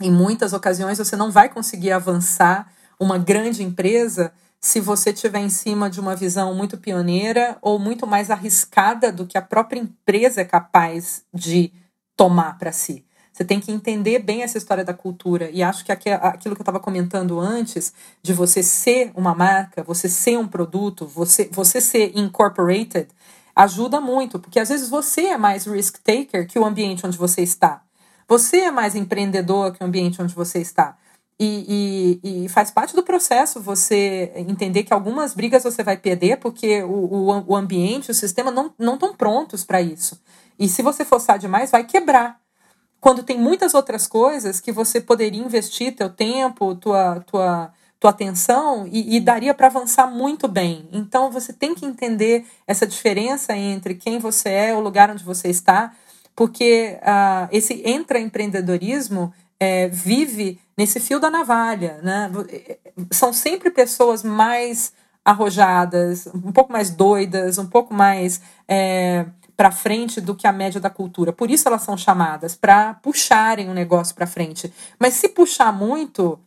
Em 0.00 0.10
muitas 0.10 0.52
ocasiões 0.52 0.98
você 0.98 1.16
não 1.16 1.30
vai 1.30 1.48
conseguir 1.48 1.92
avançar 1.92 2.72
uma 2.98 3.16
grande 3.18 3.62
empresa 3.62 4.32
se 4.60 4.80
você 4.80 5.10
estiver 5.10 5.40
em 5.40 5.50
cima 5.50 5.90
de 5.90 6.00
uma 6.00 6.16
visão 6.16 6.54
muito 6.54 6.78
pioneira 6.78 7.58
ou 7.60 7.78
muito 7.78 8.06
mais 8.06 8.30
arriscada 8.30 9.12
do 9.12 9.26
que 9.26 9.36
a 9.36 9.42
própria 9.42 9.78
empresa 9.78 10.40
é 10.40 10.44
capaz 10.44 11.22
de 11.32 11.72
tomar 12.16 12.58
para 12.58 12.72
si. 12.72 13.04
Você 13.30 13.44
tem 13.44 13.60
que 13.60 13.72
entender 13.72 14.20
bem 14.20 14.42
essa 14.42 14.56
história 14.56 14.84
da 14.84 14.94
cultura. 14.94 15.50
E 15.50 15.60
acho 15.60 15.84
que 15.84 15.90
aquilo 15.90 16.54
que 16.54 16.60
eu 16.60 16.64
estava 16.64 16.78
comentando 16.78 17.40
antes, 17.40 17.92
de 18.22 18.32
você 18.32 18.62
ser 18.62 19.10
uma 19.14 19.34
marca, 19.34 19.82
você 19.82 20.08
ser 20.08 20.38
um 20.38 20.46
produto, 20.46 21.04
você, 21.04 21.48
você 21.52 21.80
ser 21.80 22.16
incorporated, 22.16 23.08
ajuda 23.54 24.00
muito, 24.00 24.38
porque 24.38 24.58
às 24.58 24.68
vezes 24.68 24.88
você 24.88 25.26
é 25.26 25.38
mais 25.38 25.66
risk 25.66 25.98
taker 25.98 26.46
que 26.46 26.58
o 26.58 26.64
ambiente 26.64 27.06
onde 27.06 27.16
você 27.16 27.42
está. 27.42 27.82
Você 28.26 28.58
é 28.58 28.70
mais 28.70 28.94
empreendedor 28.94 29.72
que 29.72 29.82
o 29.82 29.86
ambiente 29.86 30.20
onde 30.20 30.34
você 30.34 30.60
está. 30.60 30.96
E, 31.38 32.20
e, 32.22 32.44
e, 32.44 32.48
faz 32.48 32.70
parte 32.70 32.94
do 32.94 33.02
processo 33.02 33.60
você 33.60 34.32
entender 34.36 34.84
que 34.84 34.94
algumas 34.94 35.34
brigas 35.34 35.64
você 35.64 35.82
vai 35.82 35.96
perder 35.96 36.36
porque 36.38 36.82
o, 36.84 36.92
o, 36.92 37.44
o 37.48 37.56
ambiente, 37.56 38.10
o 38.10 38.14
sistema 38.14 38.52
não 38.52 38.94
estão 38.94 39.14
prontos 39.16 39.64
para 39.64 39.82
isso. 39.82 40.20
E 40.58 40.68
se 40.68 40.80
você 40.80 41.04
forçar 41.04 41.38
demais, 41.38 41.72
vai 41.72 41.84
quebrar. 41.84 42.40
Quando 43.00 43.22
tem 43.22 43.38
muitas 43.38 43.74
outras 43.74 44.06
coisas 44.06 44.60
que 44.60 44.72
você 44.72 45.00
poderia 45.00 45.42
investir 45.42 45.94
teu 45.94 46.08
tempo, 46.08 46.74
tua, 46.76 47.20
tua, 47.20 47.72
tua 47.98 48.10
atenção 48.10 48.86
e, 48.86 49.16
e 49.16 49.20
daria 49.20 49.54
para 49.54 49.66
avançar 49.66 50.06
muito 50.06 50.46
bem. 50.46 50.88
Então 50.92 51.30
você 51.30 51.52
tem 51.52 51.74
que 51.74 51.86
entender 51.86 52.46
essa 52.66 52.86
diferença 52.86 53.56
entre 53.56 53.94
quem 53.94 54.18
você 54.18 54.48
é, 54.48 54.74
o 54.74 54.80
lugar 54.80 55.10
onde 55.10 55.24
você 55.24 55.48
está, 55.48 55.92
porque 56.36 56.98
uh, 57.00 57.48
esse 57.50 57.82
intraempreendedorismo 57.88 59.32
é, 59.58 59.88
vive 59.88 60.60
nesse 60.76 61.00
fio 61.00 61.20
da 61.20 61.30
navalha. 61.30 62.00
Né? 62.02 62.30
São 63.10 63.32
sempre 63.32 63.70
pessoas 63.70 64.22
mais 64.22 64.92
arrojadas, 65.24 66.26
um 66.26 66.52
pouco 66.52 66.72
mais 66.72 66.90
doidas, 66.90 67.56
um 67.56 67.66
pouco 67.66 67.94
mais 67.94 68.42
é, 68.68 69.24
para 69.56 69.70
frente 69.70 70.20
do 70.20 70.34
que 70.34 70.46
a 70.46 70.52
média 70.52 70.80
da 70.80 70.90
cultura. 70.90 71.32
Por 71.32 71.50
isso 71.50 71.66
elas 71.66 71.82
são 71.82 71.96
chamadas 71.96 72.54
para 72.54 72.94
puxarem 72.94 73.70
o 73.70 73.74
negócio 73.74 74.14
para 74.14 74.26
frente. 74.26 74.72
Mas 74.98 75.14
se 75.14 75.28
puxar 75.28 75.72
muito, 75.72 76.38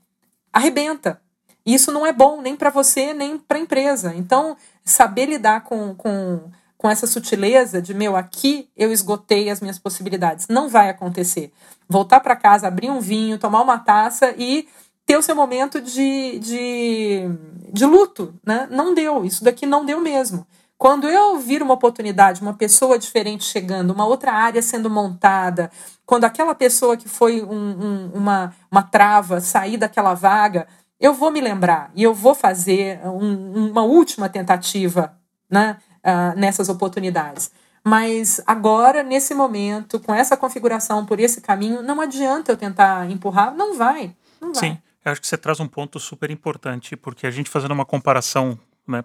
arrebenta. 0.53 1.19
Isso 1.67 1.91
não 1.91 2.05
é 2.05 2.13
bom 2.13 2.41
nem 2.41 2.55
para 2.55 2.69
você 2.69 3.13
nem 3.13 3.37
para 3.37 3.57
a 3.57 3.61
empresa. 3.61 4.13
Então, 4.15 4.55
saber 4.85 5.25
lidar 5.25 5.65
com, 5.65 5.93
com, 5.93 6.39
com 6.77 6.89
essa 6.89 7.05
sutileza 7.05 7.81
de 7.81 7.93
meu, 7.93 8.15
aqui 8.15 8.69
eu 8.77 8.89
esgotei 8.89 9.49
as 9.49 9.59
minhas 9.59 9.77
possibilidades. 9.77 10.47
Não 10.47 10.69
vai 10.69 10.89
acontecer. 10.89 11.51
Voltar 11.89 12.21
para 12.21 12.37
casa, 12.37 12.69
abrir 12.69 12.89
um 12.89 13.01
vinho, 13.01 13.37
tomar 13.37 13.61
uma 13.61 13.77
taça 13.77 14.33
e 14.37 14.65
ter 15.05 15.17
o 15.17 15.21
seu 15.21 15.35
momento 15.35 15.81
de, 15.81 16.39
de, 16.39 17.29
de 17.73 17.85
luto. 17.85 18.33
Né? 18.45 18.65
Não 18.71 18.93
deu, 18.93 19.25
isso 19.25 19.43
daqui 19.43 19.65
não 19.65 19.85
deu 19.85 19.99
mesmo. 19.99 20.47
Quando 20.77 21.09
eu 21.09 21.37
vir 21.37 21.61
uma 21.61 21.73
oportunidade, 21.73 22.41
uma 22.41 22.53
pessoa 22.53 22.97
diferente 22.97 23.43
chegando, 23.43 23.91
uma 23.91 24.05
outra 24.05 24.31
área 24.31 24.61
sendo 24.61 24.89
montada, 24.89 25.69
quando 26.05 26.23
aquela 26.23 26.53
pessoa 26.55 26.95
que 26.95 27.09
foi 27.09 27.41
um, 27.41 27.49
um, 27.49 28.11
uma, 28.13 28.53
uma 28.71 28.83
trava 28.83 29.41
sair 29.41 29.75
daquela 29.75 30.13
vaga, 30.13 30.67
eu 30.99 31.13
vou 31.13 31.31
me 31.31 31.39
lembrar 31.41 31.91
e 31.95 32.03
eu 32.03 32.13
vou 32.13 32.33
fazer 32.33 32.99
um, 33.05 33.69
uma 33.69 33.83
última 33.83 34.27
tentativa 34.27 35.17
né, 35.49 35.77
uh, 36.03 36.37
nessas 36.39 36.69
oportunidades. 36.69 37.51
Mas 37.83 38.41
agora, 38.45 39.03
nesse 39.03 39.33
momento, 39.33 39.99
com 39.99 40.13
essa 40.13 40.35
configuração 40.35 41.05
por 41.05 41.19
esse 41.19 41.39
caminho, 41.39 41.81
não 41.81 42.01
adianta 42.01 42.51
eu 42.51 42.57
tentar 42.57 43.09
empurrar, 43.09 43.53
não 43.55 43.77
vai. 43.77 44.13
Não 44.41 44.51
vai. 44.51 44.59
Sim, 44.59 44.77
eu 45.05 45.11
acho 45.11 45.21
que 45.21 45.27
você 45.27 45.37
traz 45.37 45.59
um 45.59 45.67
ponto 45.67 45.99
super 45.99 46.29
importante, 46.29 46.97
porque 46.97 47.25
a 47.25 47.31
gente 47.31 47.49
fazendo 47.49 47.71
uma 47.71 47.85
comparação 47.85 48.59
né, 48.85 49.03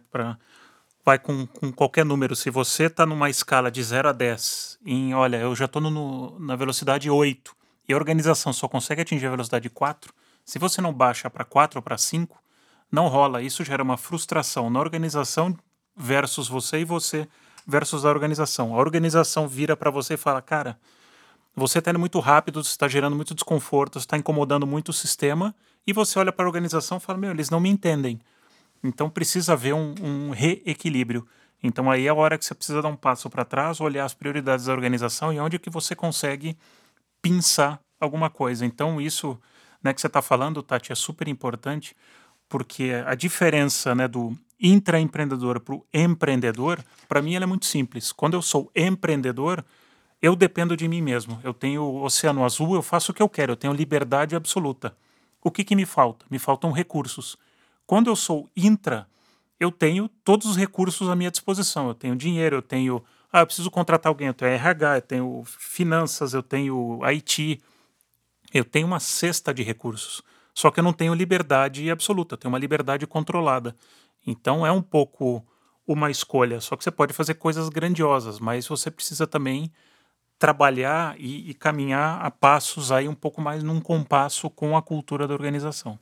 vai 1.05 1.19
com, 1.19 1.47
com 1.47 1.71
qualquer 1.71 2.05
número. 2.05 2.35
Se 2.35 2.51
você 2.51 2.85
está 2.85 3.07
numa 3.07 3.31
escala 3.31 3.71
de 3.71 3.83
0 3.83 4.09
a 4.09 4.13
10, 4.13 4.79
em 4.85 5.15
olha, 5.15 5.37
eu 5.37 5.55
já 5.55 5.67
estou 5.67 5.81
na 6.41 6.57
velocidade 6.57 7.09
8 7.09 7.55
e 7.89 7.93
a 7.93 7.97
organização 7.97 8.53
só 8.53 8.67
consegue 8.67 9.03
atingir 9.03 9.27
a 9.27 9.31
velocidade 9.31 9.69
4, 9.71 10.13
se 10.45 10.59
você 10.59 10.81
não 10.81 10.93
baixa 10.93 11.31
para 11.31 11.45
4 11.45 11.79
ou 11.79 11.83
para 11.83 11.97
5, 11.97 12.41
não 12.91 13.09
rola. 13.09 13.43
Isso 13.43 13.65
gera 13.65 13.83
uma 13.83 13.97
frustração 13.97 14.69
na 14.69 14.81
organização 14.81 15.57
versus 15.97 16.49
você 16.49 16.81
e 16.81 16.85
você 16.85 17.29
versus 17.67 18.05
a 18.05 18.11
organização. 18.11 18.75
A 18.75 18.79
organização 18.79 19.49
vira 19.49 19.77
para 19.77 19.91
você 19.91 20.15
e 20.15 20.19
fala: 20.19 20.43
Cara, 20.43 20.79
você 21.55 21.79
está 21.79 21.91
indo 21.91 21.99
muito 21.99 22.19
rápido, 22.21 22.61
está 22.61 22.89
gerando 22.89 23.17
muito 23.17 23.35
desconforto, 23.35 23.99
está 23.99 24.17
incomodando 24.17 24.67
muito 24.67 24.91
o 24.91 24.93
sistema. 24.93 25.55
E 25.87 25.93
você 25.93 26.19
olha 26.19 26.33
para 26.33 26.45
a 26.45 26.49
organização 26.49 26.99
e 26.99 27.01
fala: 27.01 27.19
Meu, 27.19 27.31
eles 27.31 27.51
não 27.51 27.61
me 27.61 27.69
entendem. 27.69 28.21
Então 28.83 29.09
precisa 29.09 29.53
haver 29.53 29.75
um, 29.75 29.95
um 30.03 30.31
reequilíbrio. 30.31 31.27
Então 31.63 31.91
aí 31.91 32.07
é 32.07 32.11
a 32.11 32.15
hora 32.15 32.37
que 32.37 32.45
você 32.45 32.55
precisa 32.55 32.83
dar 32.83 32.89
um 32.89 32.97
passo 32.97 33.31
para 33.31 33.45
trás, 33.45 33.81
olhar 33.81 34.05
as 34.05 34.15
prioridades 34.15 34.67
da 34.67 34.73
organização 34.73 35.33
e 35.33 35.39
onde 35.39 35.59
que 35.59 35.71
você 35.71 35.95
consegue 35.95 36.59
pensar 37.21 37.81
alguma 38.01 38.29
coisa. 38.29 38.67
Então 38.67 39.01
isso 39.01 39.39
né, 39.83 39.93
que 39.93 40.01
você 40.01 40.07
está 40.07 40.23
falando, 40.23 40.63
Tati, 40.63 40.93
é 40.93 40.95
super 40.95 41.29
importante, 41.29 41.97
porque 42.49 42.93
a 43.07 43.15
diferença 43.15 43.95
né, 43.95 44.07
do 44.07 44.37
intraempreendedor 44.61 45.61
para 45.61 45.75
o 45.75 45.85
empreendedor, 45.93 46.85
para 47.09 47.21
mim 47.21 47.35
ela 47.35 47.45
é 47.45 47.47
muito 47.47 47.67
simples. 47.67 48.13
Quando 48.13 48.35
eu 48.35 48.43
sou 48.43 48.71
empreendedor, 48.77 49.65
eu 50.21 50.37
dependo 50.37 50.77
de 50.77 50.87
mim 50.87 51.03
mesmo. 51.03 51.41
Eu 51.43 51.53
tenho 51.53 51.83
o 51.83 52.05
oceano 52.05 52.45
azul, 52.45 52.75
eu 52.75 52.83
faço 52.83 53.11
o 53.11 53.15
que 53.15 53.23
eu 53.23 53.29
quero, 53.29 53.53
eu 53.53 53.57
tenho 53.57 53.73
liberdade 53.73 54.37
absoluta. 54.37 54.97
O 55.43 55.51
que, 55.51 55.65
que 55.65 55.75
me 55.75 55.85
falta? 55.85 56.25
Me 56.31 56.39
faltam 56.39 56.71
recursos. 56.71 57.37
Quando 57.85 58.09
eu 58.09 58.15
sou 58.15 58.49
intra, 58.57 59.09
eu 59.59 59.73
tenho 59.73 60.09
todos 60.23 60.47
os 60.47 60.57
recursos 60.57 61.11
à 61.11 61.17
minha 61.17 61.31
disposição. 61.31 61.89
Eu 61.89 61.95
tenho 61.95 62.15
dinheiro, 62.15 62.57
eu 62.57 62.63
tenho. 62.63 63.03
Ah, 63.33 63.41
eu 63.41 63.47
preciso 63.47 63.71
contratar 63.71 64.11
alguém, 64.11 64.29
eu 64.29 64.35
tenho 64.35 64.53
RH, 64.53 64.97
eu 64.97 65.03
tenho 65.03 65.43
finanças, 65.45 66.35
eu 66.35 66.43
tenho 66.43 67.01
IT. 67.05 67.61
Eu 68.53 68.65
tenho 68.65 68.87
uma 68.87 69.01
cesta 69.01 69.53
de 69.53 69.63
recursos. 69.63 70.23
Só 70.55 70.71
que 70.71 70.81
eu 70.81 70.85
não 70.85 70.93
tenho 70.93 71.15
liberdade 71.15 71.91
absoluta, 71.91 72.35
eu 72.35 72.39
tenho 72.39 72.53
uma 72.53 72.59
liberdade 72.59 73.07
controlada. 73.07 73.75
Então 74.27 74.67
é 74.67 74.71
um 74.71 74.83
pouco 74.83 75.45
uma 75.87 76.11
escolha. 76.11 76.61
Só 76.61 76.77
que 76.77 76.85
você 76.85 76.91
pode 76.91 77.13
fazer 77.13 77.35
coisas 77.35 77.69
grandiosas, 77.69 78.39
mas 78.39 78.67
você 78.67 78.91
precisa 78.91 79.27
também 79.27 79.73
trabalhar 80.39 81.15
e, 81.19 81.51
e 81.51 81.55
caminhar 81.55 82.21
a 82.21 82.31
passos 82.31 82.91
aí 82.91 83.09
um 83.09 83.15
pouco 83.15 83.41
mais 83.41 83.63
num 83.63 83.81
compasso 83.81 84.51
com 84.51 84.77
a 84.77 84.83
cultura 84.83 85.27
da 85.27 85.35
organização. 85.35 85.99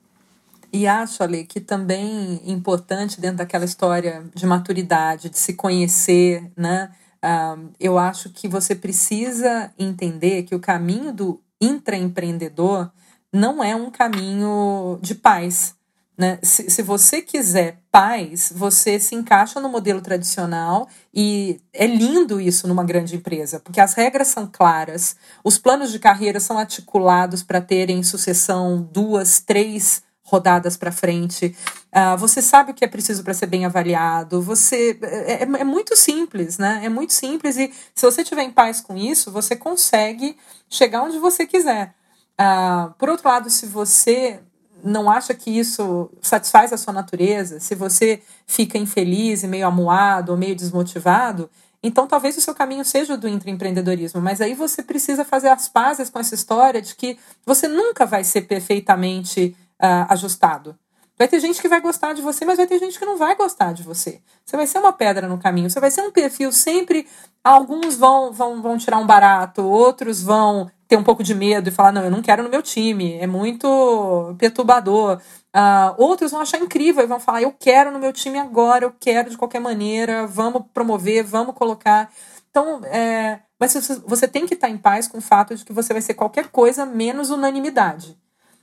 E 0.72 0.86
acho, 0.86 1.22
Ali, 1.22 1.44
que 1.44 1.61
também 1.61 2.40
importante 2.46 3.20
dentro 3.20 3.38
daquela 3.38 3.64
história 3.64 4.24
de 4.34 4.46
maturidade, 4.46 5.28
de 5.28 5.38
se 5.38 5.55
conhecer, 5.55 6.51
né? 6.57 6.90
Uh, 7.22 7.70
eu 7.78 7.98
acho 7.98 8.30
que 8.30 8.48
você 8.48 8.74
precisa 8.74 9.72
entender 9.78 10.44
que 10.44 10.55
o 10.55 10.61
caminho 10.61 11.12
do 11.12 11.40
intraempreendedor 11.61 12.90
não 13.32 13.62
é 13.62 13.74
um 13.76 13.90
caminho 13.90 14.98
de 15.00 15.14
paz. 15.14 15.74
Né? 16.16 16.38
Se, 16.42 16.68
se 16.68 16.82
você 16.82 17.22
quiser 17.22 17.78
paz, 17.90 18.52
você 18.54 19.00
se 19.00 19.14
encaixa 19.14 19.58
no 19.58 19.70
modelo 19.70 20.02
tradicional 20.02 20.86
e 21.14 21.61
é 21.72 21.86
lindo 21.86 22.38
isso 22.40 22.68
numa 22.68 22.84
grande 22.84 23.16
empresa, 23.16 23.58
porque 23.58 23.80
as 23.80 23.94
regras 23.94 24.28
são 24.28 24.46
claras, 24.46 25.16
os 25.42 25.56
planos 25.56 25.90
de 25.90 25.98
carreira 25.98 26.38
são 26.38 26.58
articulados 26.58 27.42
para 27.42 27.61
terem 27.61 28.02
sucessão 28.02 28.86
duas, 28.92 29.40
três 29.40 30.02
rodadas 30.31 30.76
para 30.76 30.93
frente. 30.93 31.57
Uh, 31.93 32.16
você 32.16 32.41
sabe 32.41 32.70
o 32.70 32.74
que 32.74 32.85
é 32.85 32.89
preciso 32.89 33.24
para 33.24 33.35
ser 33.35 33.47
bem 33.47 33.66
avaliado. 33.66 34.41
Você 34.41 34.97
é, 35.03 35.33
é, 35.33 35.43
é, 35.43 35.64
muito 35.64 35.97
simples, 35.97 36.57
né? 36.57 36.81
É 36.85 36.89
muito 36.89 37.12
simples 37.12 37.57
e 37.57 37.72
se 37.95 38.07
você 38.07 38.22
tiver 38.22 38.45
em 38.45 38.53
paz 38.53 38.81
com 38.81 38.97
isso, 38.97 39.33
você 39.33 39.57
consegue 39.57 40.37
chegar 40.68 41.03
onde 41.03 41.18
você 41.18 41.47
quiser. 41.47 41.95
Uh, 42.41 42.95
por 42.97 43.09
outro 43.09 43.28
lado, 43.28 43.51
se 43.51 43.66
você 43.66 44.41
não 44.83 45.11
acha 45.11 45.35
que 45.35 45.51
isso 45.51 46.09
satisfaz 46.22 46.72
a 46.72 46.78
sua 46.78 46.93
natureza, 46.93 47.59
se 47.59 47.74
você 47.74 48.22
fica 48.47 48.78
infeliz 48.78 49.43
e 49.43 49.49
meio 49.49 49.66
amuado 49.66 50.33
ou 50.33 50.39
meio 50.39 50.55
desmotivado, 50.55 51.51
então 51.83 52.07
talvez 52.07 52.37
o 52.37 52.41
seu 52.41 52.55
caminho 52.55 52.85
seja 52.85 53.14
o 53.14 53.18
do 53.18 53.28
intraempreendedorismo, 53.28 54.20
mas 54.20 54.41
aí 54.41 54.55
você 54.55 54.83
precisa 54.83 55.24
fazer 55.24 55.49
as 55.49 55.68
pazes 55.68 56.09
com 56.09 56.18
essa 56.18 56.35
história 56.35 56.81
de 56.81 56.95
que 56.95 57.18
você 57.45 57.66
nunca 57.66 58.07
vai 58.07 58.22
ser 58.22 58.43
perfeitamente 58.43 59.57
uh, 59.83 60.07
ajustado. 60.09 60.78
Vai 61.18 61.28
ter 61.28 61.39
gente 61.39 61.61
que 61.61 61.68
vai 61.68 61.81
gostar 61.81 62.14
de 62.14 62.22
você, 62.22 62.45
mas 62.47 62.57
vai 62.57 62.66
ter 62.66 62.78
gente 62.78 62.99
que 62.99 63.05
não 63.05 63.18
vai 63.18 63.37
gostar 63.37 63.74
de 63.74 63.83
você. 63.83 64.22
Você 64.45 64.57
vai 64.57 64.66
ser 64.66 64.78
uma 64.78 64.93
pedra 64.93 65.28
no 65.28 65.37
caminho, 65.37 65.68
você 65.68 65.78
vai 65.78 65.91
ser 65.91 66.01
um 66.01 66.11
perfil 66.11 66.51
sempre. 66.51 67.07
Alguns 67.45 67.97
vão, 67.97 68.33
vão, 68.33 68.62
vão 68.62 68.78
tirar 68.78 68.97
um 68.97 69.07
barato, 69.07 69.62
outros 69.62 70.22
vão 70.22 70.70
ter 70.89 70.97
um 70.97 71.05
pouco 71.05 71.22
de 71.22 71.35
medo 71.35 71.68
e 71.68 71.72
falar: 71.72 71.93
não, 71.93 72.03
eu 72.03 72.11
não 72.11 72.22
quero 72.22 72.43
no 72.43 72.49
meu 72.49 72.62
time, 72.62 73.14
é 73.14 73.26
muito 73.26 74.35
perturbador. 74.39 75.20
Uh, 75.55 75.95
outros 75.99 76.31
vão 76.31 76.41
achar 76.41 76.59
incrível 76.59 77.05
e 77.05 77.07
vão 77.07 77.20
falar: 77.20 77.43
eu 77.43 77.53
quero 77.53 77.91
no 77.91 77.99
meu 77.99 78.12
time 78.12 78.39
agora, 78.39 78.87
eu 78.87 78.95
quero 78.99 79.28
de 79.28 79.37
qualquer 79.37 79.61
maneira, 79.61 80.26
vamos 80.26 80.62
promover, 80.72 81.22
vamos 81.22 81.55
colocar. 81.55 82.11
Então, 82.51 82.81
é, 82.85 83.41
mas 83.59 83.74
você 84.07 84.26
tem 84.26 84.47
que 84.47 84.55
estar 84.55 84.68
em 84.68 84.78
paz 84.78 85.07
com 85.07 85.18
o 85.18 85.22
fato 85.22 85.55
de 85.55 85.64
que 85.64 85.72
você 85.72 85.93
vai 85.93 86.01
ser 86.03 86.14
qualquer 86.14 86.49
coisa 86.49 86.87
menos 86.87 87.31
unanimidade. 87.31 88.18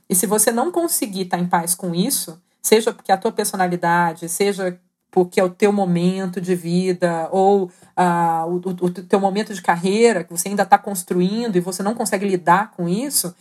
E 0.10 0.16
se 0.16 0.26
você 0.26 0.52
não 0.52 0.72
conseguir 0.72 1.24
estar 1.24 1.38
em 1.38 1.48
paz 1.48 1.76
com 1.76 1.94
isso, 1.94 2.42
seja 2.62 2.94
porque 2.94 3.12
a 3.12 3.18
tua 3.18 3.32
personalidade, 3.32 4.30
seja 4.30 4.80
porque 5.10 5.40
é 5.40 5.44
o 5.44 5.50
teu 5.50 5.72
momento 5.72 6.40
de 6.40 6.54
vida 6.56 7.28
ou 7.32 7.66
uh, 7.66 8.46
o, 8.48 8.56
o, 8.56 8.86
o 8.86 8.90
teu 8.92 9.20
momento 9.20 9.54
de 9.54 9.62
carreira 9.62 10.24
que 10.24 10.32
você 10.32 10.50
ainda 10.50 10.64
está 10.64 10.78
construindo 10.78 11.56
e 11.56 11.62
você 11.62 11.82
não 11.82 11.96
consegue 11.96 12.28
lidar 12.28 12.72
com 12.72 12.88
isso, 12.88 13.34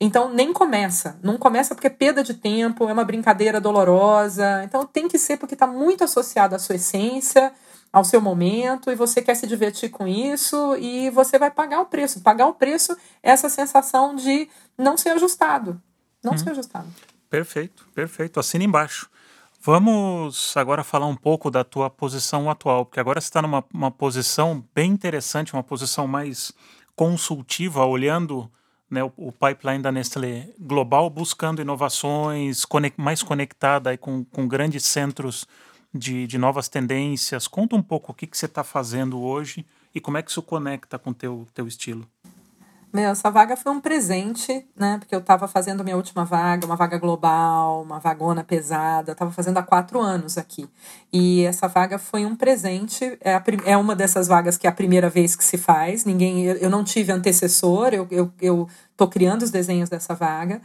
então 0.00 0.32
nem 0.32 0.52
começa. 0.52 1.18
Não 1.22 1.36
começa 1.36 1.74
porque 1.74 1.88
é 1.88 1.90
perda 1.90 2.22
de 2.22 2.34
tempo, 2.34 2.88
é 2.88 2.92
uma 2.92 3.04
brincadeira 3.04 3.60
dolorosa. 3.60 4.62
Então 4.64 4.86
tem 4.86 5.08
que 5.08 5.18
ser 5.18 5.36
porque 5.36 5.54
está 5.54 5.66
muito 5.66 6.04
associado 6.04 6.54
à 6.54 6.58
sua 6.58 6.76
essência, 6.76 7.52
ao 7.92 8.04
seu 8.04 8.20
momento, 8.20 8.90
e 8.90 8.94
você 8.94 9.20
quer 9.20 9.34
se 9.34 9.46
divertir 9.46 9.90
com 9.90 10.06
isso, 10.06 10.76
e 10.76 11.10
você 11.10 11.38
vai 11.38 11.50
pagar 11.50 11.80
o 11.80 11.86
preço. 11.86 12.20
Pagar 12.20 12.46
o 12.46 12.54
preço 12.54 12.96
é 13.22 13.30
essa 13.30 13.48
sensação 13.48 14.14
de 14.14 14.48
não 14.76 14.96
ser 14.96 15.10
ajustado 15.10 15.80
não 16.22 16.34
hum. 16.34 16.38
ser 16.38 16.50
ajustado. 16.50 16.88
Perfeito, 17.28 17.86
perfeito. 17.94 18.40
Assina 18.40 18.64
embaixo. 18.64 19.10
Vamos 19.60 20.56
agora 20.56 20.84
falar 20.84 21.06
um 21.06 21.16
pouco 21.16 21.50
da 21.50 21.64
tua 21.64 21.90
posição 21.90 22.48
atual, 22.48 22.86
porque 22.86 23.00
agora 23.00 23.20
você 23.20 23.26
está 23.26 23.42
numa 23.42 23.64
uma 23.74 23.90
posição 23.90 24.64
bem 24.74 24.92
interessante, 24.92 25.52
uma 25.52 25.64
posição 25.64 26.06
mais 26.06 26.52
consultiva, 26.94 27.84
olhando 27.84 28.50
né, 28.90 29.02
o, 29.02 29.12
o, 29.16 29.32
pipeline 29.32 29.82
da 29.82 29.92
Nestlé 29.92 30.48
global 30.58 31.10
buscando 31.10 31.60
inovações 31.60 32.64
conect, 32.64 33.00
mais 33.00 33.22
conectada 33.22 33.90
aí 33.90 33.98
com, 33.98 34.24
com 34.24 34.48
grandes 34.48 34.84
centros 34.84 35.46
de, 35.92 36.26
de 36.26 36.38
novas 36.38 36.68
tendências. 36.68 37.48
Conta 37.48 37.76
um 37.76 37.82
pouco 37.82 38.12
o 38.12 38.14
que, 38.14 38.26
que 38.26 38.38
você 38.38 38.46
está 38.46 38.62
fazendo 38.62 39.20
hoje 39.20 39.66
e 39.94 40.00
como 40.00 40.16
é 40.16 40.22
que 40.22 40.30
isso 40.30 40.42
conecta 40.42 40.98
com 40.98 41.10
o 41.10 41.14
teu, 41.14 41.46
teu 41.52 41.66
estilo. 41.66 42.08
Meu, 42.90 43.10
essa 43.10 43.30
vaga 43.30 43.54
foi 43.54 43.70
um 43.70 43.80
presente, 43.80 44.66
né? 44.74 44.96
Porque 44.98 45.14
eu 45.14 45.18
estava 45.18 45.46
fazendo 45.46 45.84
minha 45.84 45.96
última 45.96 46.24
vaga, 46.24 46.64
uma 46.64 46.74
vaga 46.74 46.96
global, 46.98 47.82
uma 47.82 47.98
vagona 47.98 48.42
pesada. 48.42 49.12
Estava 49.12 49.30
fazendo 49.30 49.58
há 49.58 49.62
quatro 49.62 50.00
anos 50.00 50.38
aqui. 50.38 50.66
E 51.12 51.44
essa 51.44 51.68
vaga 51.68 51.98
foi 51.98 52.24
um 52.24 52.34
presente. 52.34 53.18
É, 53.20 53.34
a, 53.34 53.44
é 53.66 53.76
uma 53.76 53.94
dessas 53.94 54.26
vagas 54.26 54.56
que 54.56 54.66
é 54.66 54.70
a 54.70 54.72
primeira 54.72 55.10
vez 55.10 55.36
que 55.36 55.44
se 55.44 55.58
faz. 55.58 56.06
Ninguém, 56.06 56.44
eu, 56.46 56.56
eu 56.56 56.70
não 56.70 56.82
tive 56.82 57.12
antecessor. 57.12 57.92
Eu, 57.92 58.06
eu, 58.10 58.32
eu 58.40 58.68
tô 58.96 59.06
criando 59.06 59.42
os 59.42 59.50
desenhos 59.50 59.90
dessa 59.90 60.14
vaga. 60.14 60.62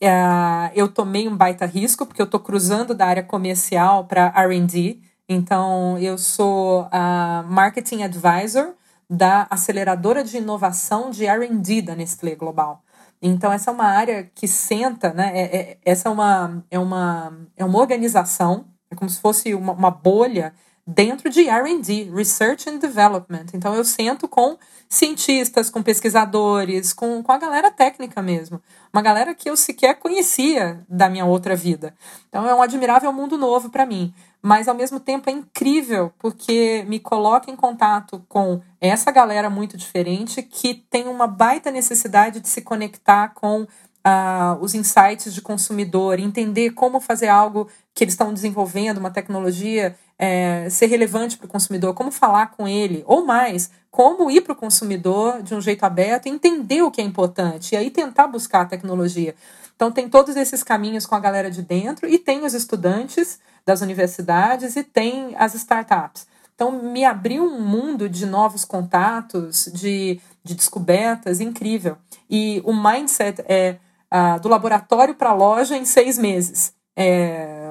É, 0.00 0.70
eu 0.74 0.86
tomei 0.88 1.26
um 1.28 1.36
baita 1.36 1.66
risco 1.66 2.06
porque 2.06 2.22
eu 2.22 2.26
tô 2.26 2.38
cruzando 2.38 2.94
da 2.94 3.06
área 3.06 3.22
comercial 3.22 4.04
para 4.04 4.32
R&D. 4.36 5.00
Então, 5.28 5.98
eu 5.98 6.18
sou 6.18 6.86
a 6.92 7.44
marketing 7.48 8.02
advisor 8.02 8.74
da 9.08 9.46
aceleradora 9.50 10.24
de 10.24 10.36
inovação 10.38 11.10
de 11.10 11.26
R&D 11.26 11.82
da 11.82 11.94
Nestlé 11.94 12.34
Global. 12.34 12.82
Então 13.20 13.52
essa 13.52 13.70
é 13.70 13.74
uma 13.74 13.86
área 13.86 14.24
que 14.34 14.46
senta, 14.46 15.12
né? 15.12 15.32
É, 15.34 15.56
é, 15.56 15.78
essa 15.84 16.08
é 16.08 16.12
uma, 16.12 16.64
é, 16.70 16.78
uma, 16.78 17.48
é 17.56 17.64
uma 17.64 17.78
organização, 17.78 18.66
é 18.90 18.94
como 18.94 19.08
se 19.08 19.20
fosse 19.20 19.54
uma, 19.54 19.72
uma 19.72 19.90
bolha 19.90 20.54
dentro 20.86 21.30
de 21.30 21.48
R&D, 21.48 22.10
Research 22.14 22.68
and 22.68 22.78
Development. 22.78 23.46
Então 23.54 23.74
eu 23.74 23.84
sento 23.84 24.28
com 24.28 24.58
cientistas, 24.88 25.70
com 25.70 25.82
pesquisadores, 25.82 26.92
com, 26.92 27.22
com 27.22 27.32
a 27.32 27.38
galera 27.38 27.70
técnica 27.70 28.22
mesmo. 28.22 28.60
Uma 28.92 29.02
galera 29.02 29.34
que 29.34 29.48
eu 29.48 29.56
sequer 29.56 29.94
conhecia 29.94 30.84
da 30.88 31.08
minha 31.08 31.24
outra 31.24 31.56
vida. 31.56 31.94
Então 32.28 32.48
é 32.48 32.54
um 32.54 32.62
admirável 32.62 33.12
mundo 33.12 33.38
novo 33.38 33.70
para 33.70 33.86
mim 33.86 34.12
mas 34.46 34.68
ao 34.68 34.74
mesmo 34.74 35.00
tempo 35.00 35.30
é 35.30 35.32
incrível 35.32 36.12
porque 36.18 36.84
me 36.86 37.00
coloca 37.00 37.50
em 37.50 37.56
contato 37.56 38.22
com 38.28 38.60
essa 38.78 39.10
galera 39.10 39.48
muito 39.48 39.74
diferente 39.74 40.42
que 40.42 40.74
tem 40.74 41.08
uma 41.08 41.26
baita 41.26 41.70
necessidade 41.70 42.40
de 42.40 42.48
se 42.50 42.60
conectar 42.60 43.28
com 43.28 43.62
uh, 43.62 44.60
os 44.60 44.74
insights 44.74 45.32
de 45.32 45.40
consumidor, 45.40 46.20
entender 46.20 46.72
como 46.72 47.00
fazer 47.00 47.28
algo 47.28 47.70
que 47.94 48.04
eles 48.04 48.12
estão 48.12 48.34
desenvolvendo, 48.34 48.98
uma 48.98 49.10
tecnologia, 49.10 49.96
é, 50.24 50.70
ser 50.70 50.86
relevante 50.86 51.36
para 51.36 51.46
o 51.46 51.48
consumidor, 51.48 51.94
como 51.94 52.10
falar 52.10 52.52
com 52.52 52.66
ele, 52.66 53.04
ou 53.06 53.24
mais, 53.24 53.70
como 53.90 54.30
ir 54.30 54.40
para 54.40 54.52
o 54.52 54.56
consumidor 54.56 55.42
de 55.42 55.54
um 55.54 55.60
jeito 55.60 55.84
aberto, 55.84 56.26
entender 56.26 56.82
o 56.82 56.90
que 56.90 57.00
é 57.00 57.04
importante 57.04 57.72
e 57.72 57.76
aí 57.76 57.90
tentar 57.90 58.26
buscar 58.26 58.62
a 58.62 58.66
tecnologia. 58.66 59.34
Então 59.76 59.92
tem 59.92 60.08
todos 60.08 60.36
esses 60.36 60.62
caminhos 60.62 61.04
com 61.04 61.14
a 61.14 61.20
galera 61.20 61.50
de 61.50 61.62
dentro 61.62 62.08
e 62.08 62.18
tem 62.18 62.44
os 62.44 62.54
estudantes 62.54 63.38
das 63.66 63.80
universidades 63.80 64.76
e 64.76 64.82
tem 64.82 65.34
as 65.36 65.54
startups. 65.54 66.26
Então, 66.54 66.70
me 66.70 67.04
abriu 67.04 67.44
um 67.44 67.60
mundo 67.60 68.08
de 68.08 68.24
novos 68.26 68.64
contatos, 68.64 69.68
de, 69.74 70.20
de 70.44 70.54
descobertas 70.54 71.40
incrível. 71.40 71.96
E 72.30 72.62
o 72.64 72.72
mindset 72.72 73.42
é 73.48 73.76
uh, 74.12 74.38
do 74.40 74.48
laboratório 74.48 75.16
para 75.16 75.30
a 75.30 75.34
loja 75.34 75.76
em 75.76 75.84
seis 75.84 76.16
meses. 76.16 76.72
É, 76.96 77.63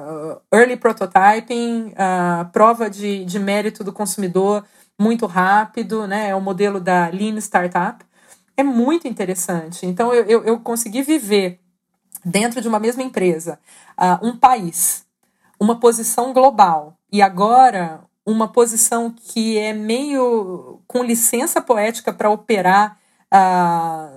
early 0.52 0.76
prototyping, 0.76 1.92
uh, 1.92 2.50
prova 2.52 2.88
de, 2.90 3.24
de 3.24 3.38
mérito 3.38 3.84
do 3.84 3.92
consumidor 3.92 4.64
muito 4.98 5.26
rápido, 5.26 6.06
né? 6.06 6.30
é 6.30 6.34
o 6.34 6.40
modelo 6.40 6.80
da 6.80 7.08
Lean 7.08 7.36
Startup. 7.38 8.04
É 8.56 8.62
muito 8.62 9.08
interessante. 9.08 9.84
Então, 9.86 10.14
eu, 10.14 10.24
eu, 10.24 10.44
eu 10.44 10.60
consegui 10.60 11.02
viver 11.02 11.60
dentro 12.24 12.60
de 12.60 12.68
uma 12.68 12.78
mesma 12.78 13.02
empresa 13.02 13.58
uh, 13.98 14.26
um 14.26 14.36
país 14.36 15.04
uma 15.58 15.78
posição 15.78 16.32
global 16.32 16.96
e 17.10 17.22
agora 17.22 18.00
uma 18.26 18.48
posição 18.48 19.10
que 19.10 19.58
é 19.58 19.72
meio 19.72 20.80
com 20.86 21.02
licença 21.02 21.60
poética 21.60 22.12
para 22.12 22.30
operar 22.30 22.98
uh, 23.32 24.13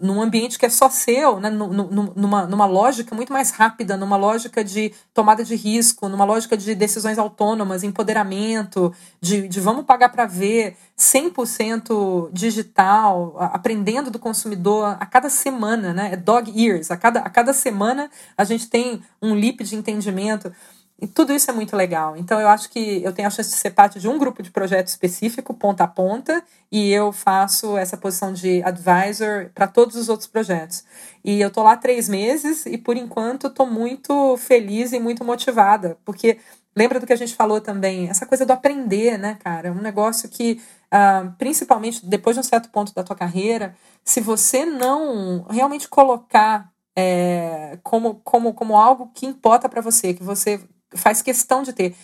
num 0.00 0.20
ambiente 0.20 0.58
que 0.58 0.66
é 0.66 0.68
só 0.68 0.88
seu, 0.88 1.38
né? 1.38 1.50
numa, 1.50 2.46
numa 2.46 2.66
lógica 2.66 3.14
muito 3.14 3.32
mais 3.32 3.50
rápida, 3.50 3.96
numa 3.96 4.16
lógica 4.16 4.64
de 4.64 4.92
tomada 5.14 5.44
de 5.44 5.54
risco, 5.54 6.08
numa 6.08 6.24
lógica 6.24 6.56
de 6.56 6.74
decisões 6.74 7.18
autônomas, 7.18 7.82
empoderamento, 7.82 8.92
de, 9.20 9.48
de 9.48 9.60
vamos 9.60 9.84
pagar 9.84 10.08
para 10.10 10.26
ver, 10.26 10.76
100% 10.98 12.30
digital, 12.32 13.36
aprendendo 13.38 14.10
do 14.10 14.18
consumidor 14.18 14.96
a 14.98 15.06
cada 15.06 15.30
semana, 15.30 15.94
né? 15.94 16.10
É 16.12 16.16
dog 16.16 16.52
ears, 16.54 16.90
a 16.90 16.96
cada, 16.96 17.20
a 17.20 17.30
cada 17.30 17.52
semana 17.52 18.10
a 18.36 18.44
gente 18.44 18.68
tem 18.68 19.02
um 19.22 19.34
leap 19.34 19.60
de 19.62 19.76
entendimento. 19.76 20.52
E 21.00 21.06
tudo 21.06 21.32
isso 21.32 21.50
é 21.50 21.54
muito 21.54 21.74
legal. 21.74 22.14
Então, 22.16 22.38
eu 22.38 22.46
acho 22.48 22.68
que 22.68 23.02
eu 23.02 23.12
tenho 23.12 23.26
a 23.26 23.30
chance 23.30 23.48
de 23.48 23.56
ser 23.56 23.70
parte 23.70 23.98
de 23.98 24.06
um 24.06 24.18
grupo 24.18 24.42
de 24.42 24.50
projeto 24.50 24.88
específico, 24.88 25.54
ponta 25.54 25.84
a 25.84 25.88
ponta, 25.88 26.42
e 26.70 26.92
eu 26.92 27.10
faço 27.10 27.78
essa 27.78 27.96
posição 27.96 28.32
de 28.34 28.62
advisor 28.62 29.50
para 29.54 29.66
todos 29.66 29.96
os 29.96 30.10
outros 30.10 30.28
projetos. 30.28 30.84
E 31.24 31.40
eu 31.40 31.48
estou 31.48 31.64
lá 31.64 31.74
três 31.74 32.06
meses 32.06 32.66
e, 32.66 32.76
por 32.76 32.98
enquanto, 32.98 33.46
estou 33.46 33.66
muito 33.66 34.36
feliz 34.36 34.92
e 34.92 35.00
muito 35.00 35.24
motivada, 35.24 35.96
porque 36.04 36.38
lembra 36.76 37.00
do 37.00 37.06
que 37.06 37.12
a 37.14 37.16
gente 37.16 37.34
falou 37.34 37.60
também, 37.62 38.08
essa 38.08 38.26
coisa 38.26 38.44
do 38.44 38.52
aprender, 38.52 39.18
né, 39.18 39.38
cara? 39.42 39.68
É 39.68 39.72
um 39.72 39.80
negócio 39.80 40.28
que, 40.28 40.60
uh, 40.92 41.32
principalmente 41.38 42.04
depois 42.04 42.36
de 42.36 42.40
um 42.40 42.44
certo 42.44 42.68
ponto 42.68 42.94
da 42.94 43.02
tua 43.02 43.16
carreira, 43.16 43.74
se 44.04 44.20
você 44.20 44.66
não 44.66 45.46
realmente 45.48 45.88
colocar 45.88 46.70
é, 46.96 47.78
como, 47.82 48.20
como, 48.22 48.52
como 48.52 48.76
algo 48.76 49.10
que 49.14 49.26
importa 49.26 49.68
para 49.68 49.80
você, 49.80 50.12
que 50.12 50.22
você 50.22 50.60
faz 50.94 51.22
questão 51.22 51.62
de 51.62 51.72
ter 51.72 51.94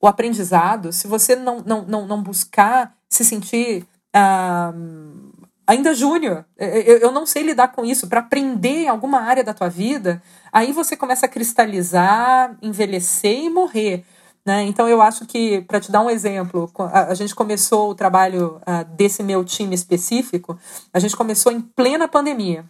o 0.00 0.06
aprendizado, 0.06 0.92
se 0.92 1.06
você 1.06 1.36
não, 1.36 1.60
não, 1.60 1.82
não, 1.82 2.06
não 2.06 2.22
buscar 2.22 2.92
se 3.08 3.24
sentir 3.24 3.86
uh, 4.16 5.32
ainda 5.66 5.94
júnior, 5.94 6.44
eu, 6.58 6.98
eu 6.98 7.12
não 7.12 7.24
sei 7.24 7.42
lidar 7.42 7.68
com 7.68 7.84
isso, 7.84 8.08
para 8.08 8.20
aprender 8.20 8.88
alguma 8.88 9.20
área 9.20 9.44
da 9.44 9.54
tua 9.54 9.68
vida, 9.68 10.20
aí 10.52 10.72
você 10.72 10.96
começa 10.96 11.26
a 11.26 11.28
cristalizar, 11.28 12.56
envelhecer 12.60 13.44
e 13.44 13.50
morrer. 13.50 14.04
Né? 14.44 14.64
Então, 14.64 14.88
eu 14.88 15.00
acho 15.00 15.24
que, 15.24 15.60
para 15.62 15.80
te 15.80 15.92
dar 15.92 16.00
um 16.00 16.10
exemplo, 16.10 16.70
a, 16.92 17.14
gente 17.14 17.34
começou 17.34 17.90
o 17.90 17.94
trabalho 17.94 18.60
uh, 18.62 18.84
desse 18.96 19.22
meu 19.22 19.44
time 19.44 19.74
específico, 19.74 20.58
a 20.92 20.98
gente 20.98 21.16
começou 21.16 21.52
em 21.52 21.60
plena 21.60 22.08
pandemia. 22.08 22.64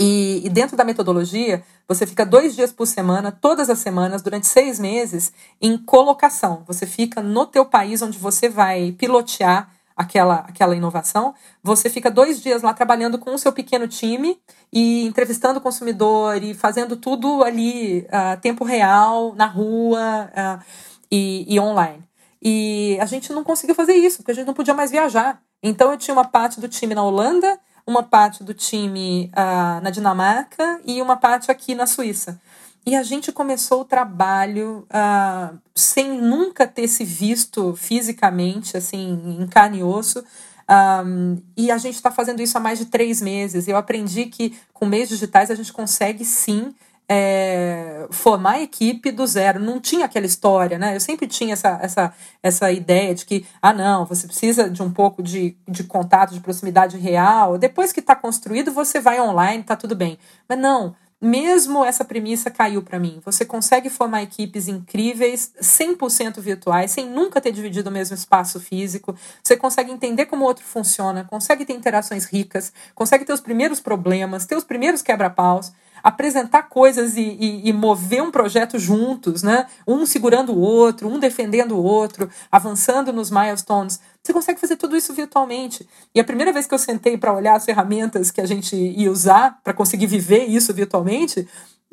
E, 0.00 0.42
e, 0.44 0.48
dentro 0.48 0.76
da 0.76 0.84
metodologia, 0.84 1.62
você 1.86 2.06
fica 2.06 2.24
dois 2.24 2.54
dias 2.54 2.70
por 2.70 2.86
semana, 2.86 3.32
todas 3.32 3.68
as 3.68 3.78
semanas, 3.80 4.22
durante 4.22 4.46
seis 4.46 4.78
meses, 4.78 5.32
em 5.60 5.76
colocação. 5.76 6.62
Você 6.66 6.86
fica 6.86 7.20
no 7.20 7.46
teu 7.46 7.66
país 7.66 8.00
onde 8.00 8.18
você 8.18 8.48
vai 8.48 8.92
pilotear 8.92 9.68
aquela, 9.96 10.36
aquela 10.36 10.76
inovação. 10.76 11.34
Você 11.62 11.90
fica 11.90 12.08
dois 12.08 12.40
dias 12.40 12.62
lá 12.62 12.72
trabalhando 12.72 13.18
com 13.18 13.34
o 13.34 13.38
seu 13.38 13.52
pequeno 13.52 13.88
time 13.88 14.38
e 14.72 15.04
entrevistando 15.04 15.58
o 15.58 15.62
consumidor 15.62 16.40
e 16.42 16.54
fazendo 16.54 16.96
tudo 16.96 17.42
ali 17.42 18.06
uh, 18.06 18.40
tempo 18.40 18.64
real, 18.64 19.34
na 19.34 19.46
rua 19.46 20.30
uh, 20.30 20.64
e, 21.10 21.44
e 21.52 21.58
online. 21.58 22.04
E 22.40 22.96
a 23.00 23.06
gente 23.06 23.32
não 23.32 23.42
conseguiu 23.42 23.74
fazer 23.74 23.94
isso, 23.94 24.18
porque 24.18 24.30
a 24.30 24.34
gente 24.34 24.46
não 24.46 24.54
podia 24.54 24.74
mais 24.74 24.92
viajar. 24.92 25.42
Então 25.60 25.90
eu 25.90 25.98
tinha 25.98 26.14
uma 26.14 26.24
parte 26.24 26.60
do 26.60 26.68
time 26.68 26.94
na 26.94 27.02
Holanda 27.02 27.58
uma 27.88 28.02
parte 28.02 28.44
do 28.44 28.52
time 28.52 29.32
uh, 29.32 29.82
na 29.82 29.88
Dinamarca 29.88 30.78
e 30.84 31.00
uma 31.00 31.16
parte 31.16 31.50
aqui 31.50 31.74
na 31.74 31.86
Suíça. 31.86 32.38
E 32.84 32.94
a 32.94 33.02
gente 33.02 33.32
começou 33.32 33.80
o 33.80 33.84
trabalho 33.84 34.86
uh, 34.90 35.58
sem 35.74 36.20
nunca 36.20 36.66
ter 36.66 36.86
se 36.86 37.02
visto 37.02 37.74
fisicamente, 37.76 38.76
assim, 38.76 39.38
em 39.40 39.46
carne 39.46 39.78
e 39.78 39.82
osso. 39.82 40.22
Um, 40.70 41.40
e 41.56 41.70
a 41.70 41.78
gente 41.78 41.94
está 41.94 42.10
fazendo 42.10 42.42
isso 42.42 42.58
há 42.58 42.60
mais 42.60 42.78
de 42.78 42.84
três 42.84 43.22
meses. 43.22 43.66
Eu 43.66 43.76
aprendi 43.78 44.26
que 44.26 44.54
com 44.74 44.84
meios 44.84 45.08
digitais 45.08 45.50
a 45.50 45.54
gente 45.54 45.72
consegue 45.72 46.26
sim 46.26 46.74
é, 47.08 48.06
formar 48.10 48.52
a 48.52 48.60
equipe 48.60 49.10
do 49.10 49.26
zero. 49.26 49.58
Não 49.58 49.80
tinha 49.80 50.04
aquela 50.04 50.26
história, 50.26 50.78
né? 50.78 50.94
Eu 50.94 51.00
sempre 51.00 51.26
tinha 51.26 51.54
essa, 51.54 51.78
essa, 51.80 52.14
essa 52.42 52.70
ideia 52.70 53.14
de 53.14 53.24
que, 53.24 53.46
ah, 53.62 53.72
não, 53.72 54.04
você 54.04 54.26
precisa 54.26 54.68
de 54.68 54.82
um 54.82 54.90
pouco 54.90 55.22
de, 55.22 55.56
de 55.66 55.84
contato, 55.84 56.34
de 56.34 56.40
proximidade 56.40 56.98
real. 56.98 57.56
Depois 57.56 57.92
que 57.92 58.00
está 58.00 58.14
construído, 58.14 58.72
você 58.72 59.00
vai 59.00 59.20
online, 59.20 59.62
tá 59.62 59.74
tudo 59.74 59.96
bem. 59.96 60.18
Mas 60.46 60.58
não, 60.58 60.94
mesmo 61.20 61.84
essa 61.84 62.04
premissa 62.04 62.50
caiu 62.50 62.82
para 62.82 62.98
mim. 62.98 63.20
Você 63.24 63.44
consegue 63.44 63.88
formar 63.88 64.22
equipes 64.22 64.68
incríveis, 64.68 65.52
100% 65.60 66.40
virtuais, 66.40 66.90
sem 66.92 67.08
nunca 67.08 67.40
ter 67.40 67.52
dividido 67.52 67.90
o 67.90 67.92
mesmo 67.92 68.14
espaço 68.14 68.60
físico. 68.60 69.16
Você 69.42 69.56
consegue 69.56 69.90
entender 69.90 70.26
como 70.26 70.44
o 70.44 70.46
outro 70.46 70.64
funciona, 70.64 71.24
consegue 71.24 71.64
ter 71.64 71.72
interações 71.72 72.24
ricas, 72.26 72.72
consegue 72.94 73.24
ter 73.24 73.32
os 73.32 73.40
primeiros 73.40 73.80
problemas, 73.80 74.46
ter 74.46 74.56
os 74.56 74.64
primeiros 74.64 75.02
quebra-paus. 75.02 75.72
Apresentar 76.02 76.64
coisas 76.64 77.16
e, 77.16 77.20
e, 77.20 77.68
e, 77.68 77.72
mover 77.72 78.22
um 78.22 78.30
projeto 78.30 78.78
juntos, 78.78 79.42
né? 79.42 79.66
Um 79.86 80.04
segurando 80.06 80.52
o 80.52 80.60
outro, 80.60 81.08
um 81.08 81.18
defendendo 81.18 81.72
o 81.72 81.82
outro, 81.82 82.28
avançando 82.50 83.12
nos 83.12 83.30
milestones. 83.30 84.00
Você 84.22 84.32
consegue 84.32 84.60
fazer 84.60 84.76
tudo 84.76 84.96
isso 84.96 85.12
virtualmente. 85.14 85.88
E 86.14 86.20
a 86.20 86.24
primeira 86.24 86.52
vez 86.52 86.66
que 86.66 86.74
eu 86.74 86.78
sentei 86.78 87.16
para 87.16 87.32
olhar 87.32 87.56
as 87.56 87.64
ferramentas 87.64 88.30
que 88.30 88.40
a 88.40 88.46
gente 88.46 88.76
ia 88.76 89.10
usar 89.10 89.60
para 89.62 89.72
conseguir 89.72 90.06
viver 90.06 90.44
isso 90.44 90.72
virtualmente, 90.74 91.48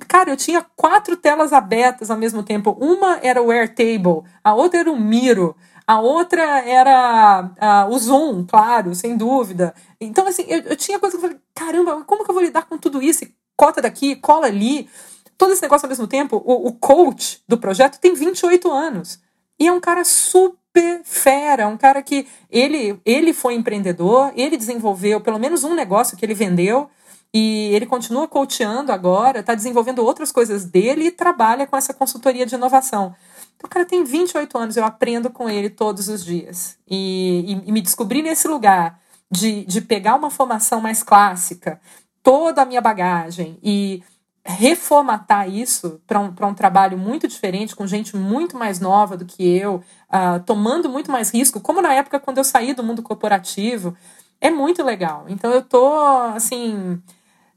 Cara, 0.10 0.30
eu 0.30 0.36
tinha 0.36 0.66
quatro 0.76 1.16
telas 1.16 1.54
abertas 1.54 2.12
ao 2.12 2.18
mesmo 2.18 2.44
tempo. 2.44 2.76
Uma 2.82 3.18
era 3.24 3.42
o 3.42 3.50
Airtable, 3.50 4.24
a 4.44 4.54
outra 4.54 4.82
era 4.82 4.92
o 4.92 5.00
Miro, 5.00 5.56
a 5.88 6.00
outra 6.00 6.42
era 6.68 7.52
uh, 7.88 7.94
o 7.94 8.00
Zoom, 8.00 8.46
claro, 8.46 8.96
sem 8.96 9.16
dúvida. 9.16 9.74
Então, 10.02 10.28
assim, 10.28 10.44
eu, 10.48 10.60
eu 10.62 10.76
tinha 10.76 11.00
coisa 11.00 11.18
que 11.18 11.24
eu 11.24 11.30
falei, 11.30 11.42
caramba, 11.54 12.04
como 12.06 12.24
que 12.24 12.30
eu 12.30 12.34
vou 12.34 12.44
lidar 12.44 12.66
com 12.66 12.78
tudo 12.78 13.02
isso? 13.02 13.26
Cota 13.56 13.82
daqui, 13.82 14.16
cola 14.16 14.48
ali. 14.48 14.90
Todo 15.38 15.54
esse 15.54 15.62
negócio 15.62 15.86
ao 15.86 15.90
mesmo 15.90 16.08
tempo. 16.08 16.42
O, 16.46 16.68
o 16.68 16.74
coach 16.74 17.42
do 17.48 17.58
projeto 17.58 18.00
tem 18.00 18.14
28 18.14 18.72
anos. 18.72 19.20
E 19.60 19.68
é 19.68 19.72
um 19.72 19.80
cara 19.80 20.04
super 20.04 21.02
fera, 21.04 21.68
um 21.68 21.78
cara 21.78 22.02
que 22.02 22.28
ele, 22.50 23.00
ele 23.06 23.34
foi 23.34 23.54
empreendedor, 23.54 24.34
ele 24.36 24.58
desenvolveu 24.58 25.22
pelo 25.22 25.40
menos 25.40 25.64
um 25.64 25.74
negócio 25.74 26.18
que 26.18 26.26
ele 26.26 26.34
vendeu. 26.34 26.90
E 27.34 27.74
ele 27.76 27.86
continua 27.86 28.30
coachando 28.30 28.94
agora, 28.94 29.42
está 29.42 29.54
desenvolvendo 29.54 30.00
outras 30.00 30.32
coisas 30.32 30.64
dele 30.64 31.08
e 31.08 31.12
trabalha 31.12 31.68
com 31.68 31.76
essa 31.76 31.94
consultoria 31.94 32.46
de 32.46 32.56
inovação. 32.56 33.14
Então, 33.58 33.68
o 33.68 33.70
cara 33.70 33.86
tem 33.86 34.06
28 34.06 34.58
anos, 34.58 34.78
eu 34.78 34.86
aprendo 34.86 35.30
com 35.30 35.50
ele 35.50 35.70
todos 35.70 36.08
os 36.08 36.24
dias. 36.24 36.78
E, 36.88 37.44
e, 37.46 37.70
e 37.70 37.72
me 37.74 37.82
descobri 37.82 38.22
nesse 38.22 38.48
lugar 38.48 39.02
de, 39.30 39.66
de 39.66 39.82
pegar 39.82 40.16
uma 40.16 40.30
formação 40.30 40.80
mais 40.80 41.04
clássica, 41.04 41.80
toda 42.26 42.64
a 42.64 42.66
minha 42.66 42.82
bagagem 42.82 43.60
e 43.62 44.04
reformatar 44.44 45.48
isso 45.48 46.02
para 46.08 46.20
um, 46.20 46.34
um 46.42 46.54
trabalho 46.56 46.98
muito 46.98 47.28
diferente, 47.28 47.76
com 47.76 47.86
gente 47.86 48.18
muito 48.18 48.58
mais 48.58 48.80
nova 48.80 49.16
do 49.16 49.26
que 49.26 49.56
eu, 49.56 49.76
uh, 50.10 50.40
tomando 50.44 50.90
muito 50.90 51.12
mais 51.12 51.32
risco, 51.32 51.62
como 51.62 51.84
na 51.84 51.94
época 51.94 52.20
quando 52.20 52.40
eu 52.40 52.44
saí 52.44 52.74
do 52.74 52.84
mundo 52.84 53.04
corporativo, 53.04 53.96
é 54.42 54.50
muito 54.50 54.84
legal. 54.84 55.26
Então 55.28 55.52
eu 55.52 55.62
tô 55.62 55.94
assim 56.36 57.00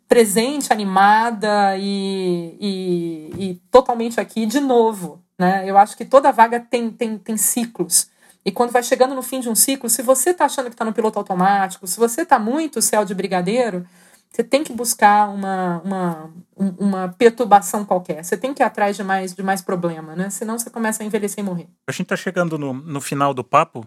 presente, 0.06 0.70
animada 0.70 1.76
e, 1.78 2.56
e, 2.60 3.30
e, 3.38 3.54
totalmente 3.70 4.20
aqui 4.20 4.44
de 4.44 4.60
novo. 4.60 5.22
Né? 5.38 5.64
Eu 5.66 5.78
acho 5.78 5.96
que 5.96 6.04
toda 6.04 6.32
vaga 6.32 6.60
tem, 6.60 6.90
tem, 6.90 7.16
tem 7.18 7.36
ciclos. 7.38 8.10
E 8.44 8.50
quando 8.50 8.70
vai 8.70 8.82
chegando 8.82 9.14
no 9.14 9.22
fim 9.22 9.40
de 9.40 9.48
um 9.48 9.54
ciclo, 9.54 9.88
se 9.88 10.02
você 10.02 10.30
está 10.30 10.44
achando 10.46 10.66
que 10.66 10.74
está 10.74 10.84
no 10.84 10.92
piloto 10.92 11.18
automático, 11.18 11.86
se 11.86 11.98
você 11.98 12.22
está 12.22 12.38
muito 12.38 12.80
céu 12.80 13.04
de 13.04 13.14
brigadeiro, 13.14 13.86
você 14.31 14.45
tem 14.45 14.62
que 14.62 14.72
buscar 14.72 15.29
uma, 15.29 15.81
uma, 15.85 16.31
uma 16.57 17.09
perturbação 17.16 17.85
qualquer. 17.85 18.22
Você 18.24 18.37
tem 18.37 18.55
que 18.55 18.62
ir 18.62 18.64
atrás 18.64 18.97
de 18.97 19.03
mais, 19.03 19.35
de 19.35 19.43
mais 19.43 19.62
problema, 19.62 20.14
né? 20.14 20.31
Senão 20.31 20.59
você 20.59 20.70
começa 20.70 21.03
a 21.03 21.07
envelhecer 21.07 21.43
e 21.43 21.47
morrer. 21.47 21.68
A 21.87 21.93
gente 21.93 22.03
está 22.03 22.16
chegando 22.16 22.59
no, 22.59 22.72
no 22.72 23.01
final 23.01 23.33
do 23.33 23.43
papo. 23.43 23.87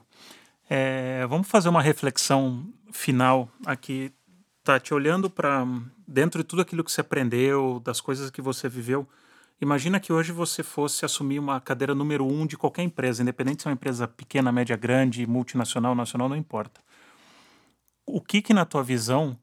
É, 0.70 1.26
vamos 1.28 1.48
fazer 1.48 1.70
uma 1.70 1.82
reflexão 1.82 2.66
final 2.92 3.50
aqui. 3.66 4.12
Tá 4.64 4.80
te 4.80 4.94
olhando 4.94 5.30
para 5.30 5.66
dentro 6.12 6.42
de 6.42 6.44
tudo 6.44 6.62
aquilo 6.62 6.84
que 6.84 6.92
você 6.92 7.02
aprendeu, 7.02 7.80
das 7.80 8.02
coisas 8.02 8.30
que 8.30 8.42
você 8.42 8.68
viveu, 8.68 9.08
imagina 9.62 10.00
que 10.00 10.12
hoje 10.12 10.32
você 10.32 10.62
fosse 10.62 11.06
assumir 11.06 11.40
uma 11.40 11.62
cadeira 11.62 11.96
número 11.96 12.28
um 12.28 12.46
de 12.46 12.58
qualquer 12.58 12.84
empresa, 12.84 13.22
independente 13.22 13.62
se 13.62 13.68
é 13.68 13.70
uma 13.70 13.76
empresa 13.76 14.08
pequena, 14.08 14.52
média, 14.52 14.76
grande, 14.76 15.26
multinacional, 15.26 15.96
nacional, 15.96 16.28
não 16.28 16.36
importa. 16.36 16.82
O 18.06 18.20
que 18.20 18.42
que 18.42 18.54
na 18.54 18.66
tua 18.66 18.84
visão 18.84 19.38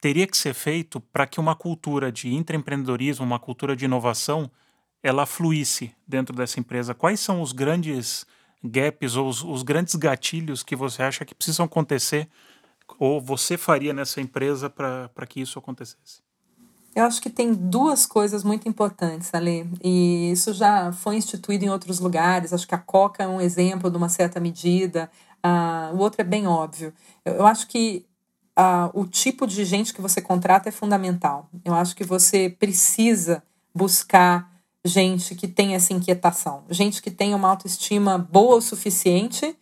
teria 0.00 0.26
que 0.26 0.36
ser 0.36 0.54
feito 0.54 1.00
para 1.00 1.26
que 1.26 1.38
uma 1.38 1.54
cultura 1.54 2.10
de 2.10 2.32
intraempreendedorismo, 2.34 3.24
uma 3.24 3.38
cultura 3.38 3.76
de 3.76 3.84
inovação, 3.84 4.50
ela 5.02 5.26
fluísse 5.26 5.94
dentro 6.06 6.34
dessa 6.34 6.58
empresa? 6.58 6.94
Quais 6.94 7.20
são 7.20 7.42
os 7.42 7.52
grandes 7.52 8.26
gaps 8.62 9.16
ou 9.16 9.28
os, 9.28 9.42
os 9.42 9.62
grandes 9.62 9.94
gatilhos 9.94 10.62
que 10.62 10.76
você 10.76 11.02
acha 11.02 11.24
que 11.24 11.34
precisam 11.34 11.66
acontecer 11.66 12.28
ou 12.98 13.20
você 13.20 13.56
faria 13.56 13.92
nessa 13.92 14.20
empresa 14.20 14.68
para 14.68 15.26
que 15.28 15.40
isso 15.40 15.58
acontecesse? 15.58 16.22
Eu 16.94 17.04
acho 17.04 17.22
que 17.22 17.30
tem 17.30 17.54
duas 17.54 18.04
coisas 18.04 18.42
muito 18.42 18.68
importantes, 18.68 19.32
Ale, 19.32 19.70
e 19.82 20.32
isso 20.32 20.52
já 20.52 20.92
foi 20.92 21.16
instituído 21.16 21.64
em 21.64 21.70
outros 21.70 22.00
lugares. 22.00 22.52
Acho 22.52 22.66
que 22.66 22.74
a 22.74 22.78
Coca 22.78 23.22
é 23.22 23.28
um 23.28 23.40
exemplo 23.40 23.88
de 23.88 23.96
uma 23.96 24.08
certa 24.08 24.40
medida, 24.40 25.08
uh, 25.44 25.94
o 25.94 25.98
outro 25.98 26.20
é 26.20 26.24
bem 26.24 26.48
óbvio. 26.48 26.92
Eu, 27.24 27.34
eu 27.34 27.46
acho 27.46 27.68
que 27.68 28.04
o 28.94 29.06
tipo 29.06 29.46
de 29.46 29.64
gente 29.64 29.92
que 29.94 30.00
você 30.00 30.20
contrata 30.20 30.68
é 30.68 30.72
fundamental. 30.72 31.48
Eu 31.64 31.74
acho 31.74 31.94
que 31.94 32.04
você 32.04 32.48
precisa 32.48 33.42
buscar 33.74 34.50
gente 34.84 35.34
que 35.34 35.46
tem 35.46 35.74
essa 35.74 35.92
inquietação, 35.92 36.64
gente 36.70 37.02
que 37.02 37.10
tem 37.10 37.34
uma 37.34 37.48
autoestima 37.48 38.18
boa 38.18 38.56
o 38.56 38.62
suficiente 38.62 39.56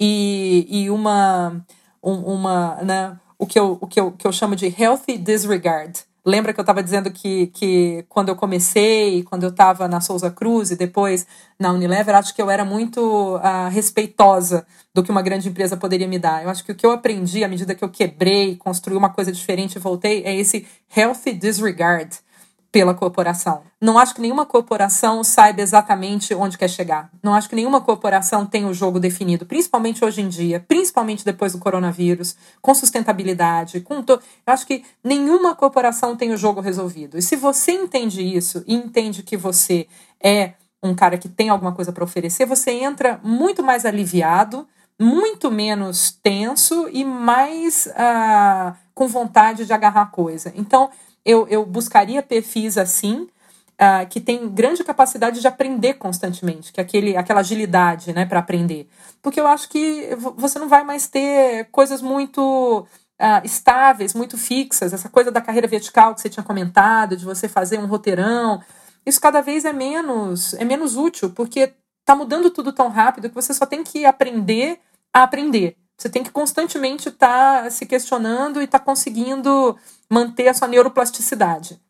e, 0.00 0.66
e 0.68 0.90
uma 0.90 1.64
um, 2.02 2.14
uma, 2.34 2.76
né, 2.82 3.18
o 3.38 3.46
que 3.46 3.58
eu, 3.58 3.78
o 3.80 3.86
que 3.86 4.00
eu, 4.00 4.12
que 4.12 4.26
eu 4.26 4.32
chamo 4.32 4.56
de 4.56 4.66
healthy 4.66 5.16
disregard. 5.16 6.04
Lembra 6.24 6.52
que 6.52 6.60
eu 6.60 6.62
estava 6.62 6.82
dizendo 6.82 7.10
que, 7.10 7.48
que 7.48 8.04
quando 8.08 8.28
eu 8.28 8.36
comecei, 8.36 9.24
quando 9.24 9.42
eu 9.42 9.48
estava 9.48 9.88
na 9.88 10.00
Souza 10.00 10.30
Cruz 10.30 10.70
e 10.70 10.76
depois 10.76 11.26
na 11.58 11.72
Unilever, 11.72 12.14
acho 12.14 12.32
que 12.32 12.40
eu 12.40 12.48
era 12.48 12.64
muito 12.64 13.36
uh, 13.36 13.68
respeitosa 13.70 14.64
do 14.94 15.02
que 15.02 15.10
uma 15.10 15.20
grande 15.20 15.48
empresa 15.48 15.76
poderia 15.76 16.06
me 16.06 16.20
dar. 16.20 16.44
Eu 16.44 16.50
acho 16.50 16.64
que 16.64 16.70
o 16.70 16.74
que 16.76 16.86
eu 16.86 16.92
aprendi 16.92 17.42
à 17.42 17.48
medida 17.48 17.74
que 17.74 17.82
eu 17.82 17.88
quebrei, 17.88 18.54
construí 18.54 18.96
uma 18.96 19.10
coisa 19.10 19.32
diferente 19.32 19.74
e 19.74 19.80
voltei, 19.80 20.22
é 20.22 20.32
esse 20.36 20.64
healthy 20.96 21.32
disregard 21.32 22.16
pela 22.72 22.94
corporação. 22.94 23.64
Não 23.78 23.98
acho 23.98 24.14
que 24.14 24.20
nenhuma 24.22 24.46
corporação 24.46 25.22
saiba 25.22 25.60
exatamente 25.60 26.34
onde 26.34 26.56
quer 26.56 26.68
chegar. 26.68 27.10
Não 27.22 27.34
acho 27.34 27.46
que 27.46 27.54
nenhuma 27.54 27.82
corporação 27.82 28.46
tenha 28.46 28.66
o 28.66 28.72
jogo 28.72 28.98
definido, 28.98 29.44
principalmente 29.44 30.02
hoje 30.02 30.22
em 30.22 30.28
dia, 30.28 30.64
principalmente 30.66 31.22
depois 31.22 31.52
do 31.52 31.58
coronavírus, 31.58 32.34
com 32.62 32.74
sustentabilidade, 32.74 33.82
com 33.82 34.02
to... 34.02 34.14
Eu 34.14 34.52
acho 34.54 34.66
que 34.66 34.82
nenhuma 35.04 35.54
corporação 35.54 36.16
tem 36.16 36.32
o 36.32 36.36
jogo 36.38 36.62
resolvido. 36.62 37.18
E 37.18 37.22
se 37.22 37.36
você 37.36 37.72
entende 37.72 38.22
isso 38.22 38.64
e 38.66 38.74
entende 38.74 39.22
que 39.22 39.36
você 39.36 39.86
é 40.18 40.54
um 40.82 40.94
cara 40.94 41.18
que 41.18 41.28
tem 41.28 41.50
alguma 41.50 41.72
coisa 41.72 41.92
para 41.92 42.02
oferecer, 42.02 42.46
você 42.46 42.70
entra 42.70 43.20
muito 43.22 43.62
mais 43.62 43.84
aliviado, 43.84 44.66
muito 44.98 45.50
menos 45.50 46.10
tenso 46.22 46.88
e 46.90 47.04
mais 47.04 47.86
uh, 47.86 48.74
com 48.94 49.06
vontade 49.06 49.66
de 49.66 49.72
agarrar 49.72 50.06
coisa. 50.06 50.52
Então, 50.56 50.90
eu, 51.24 51.46
eu 51.48 51.64
buscaria 51.64 52.22
perfis 52.22 52.76
assim, 52.76 53.28
uh, 53.72 54.06
que 54.08 54.20
tem 54.20 54.48
grande 54.48 54.84
capacidade 54.84 55.40
de 55.40 55.46
aprender 55.46 55.94
constantemente, 55.94 56.72
que 56.72 56.80
é 56.80 56.82
aquele, 56.82 57.16
aquela 57.16 57.40
agilidade 57.40 58.12
né, 58.12 58.26
para 58.26 58.40
aprender. 58.40 58.88
Porque 59.20 59.40
eu 59.40 59.46
acho 59.46 59.68
que 59.68 60.10
você 60.36 60.58
não 60.58 60.68
vai 60.68 60.84
mais 60.84 61.06
ter 61.06 61.68
coisas 61.70 62.02
muito 62.02 62.86
uh, 63.20 63.44
estáveis, 63.44 64.14
muito 64.14 64.36
fixas, 64.36 64.92
essa 64.92 65.08
coisa 65.08 65.30
da 65.30 65.40
carreira 65.40 65.68
vertical 65.68 66.14
que 66.14 66.20
você 66.20 66.28
tinha 66.28 66.44
comentado, 66.44 67.16
de 67.16 67.24
você 67.24 67.48
fazer 67.48 67.78
um 67.78 67.86
roteirão. 67.86 68.60
Isso 69.04 69.20
cada 69.20 69.40
vez 69.40 69.64
é 69.64 69.72
menos, 69.72 70.54
é 70.54 70.64
menos 70.64 70.96
útil, 70.96 71.30
porque 71.30 71.72
está 72.00 72.16
mudando 72.16 72.50
tudo 72.50 72.72
tão 72.72 72.88
rápido 72.88 73.28
que 73.28 73.34
você 73.34 73.54
só 73.54 73.64
tem 73.64 73.84
que 73.84 74.04
aprender 74.04 74.80
a 75.12 75.22
aprender. 75.22 75.76
Você 76.02 76.08
tem 76.08 76.24
que 76.24 76.32
constantemente 76.32 77.08
estar 77.08 77.62
tá 77.62 77.70
se 77.70 77.86
questionando 77.86 78.60
e 78.60 78.64
estar 78.64 78.80
tá 78.80 78.84
conseguindo 78.84 79.78
manter 80.10 80.48
a 80.48 80.54
sua 80.54 80.66
neuroplasticidade. 80.66 81.80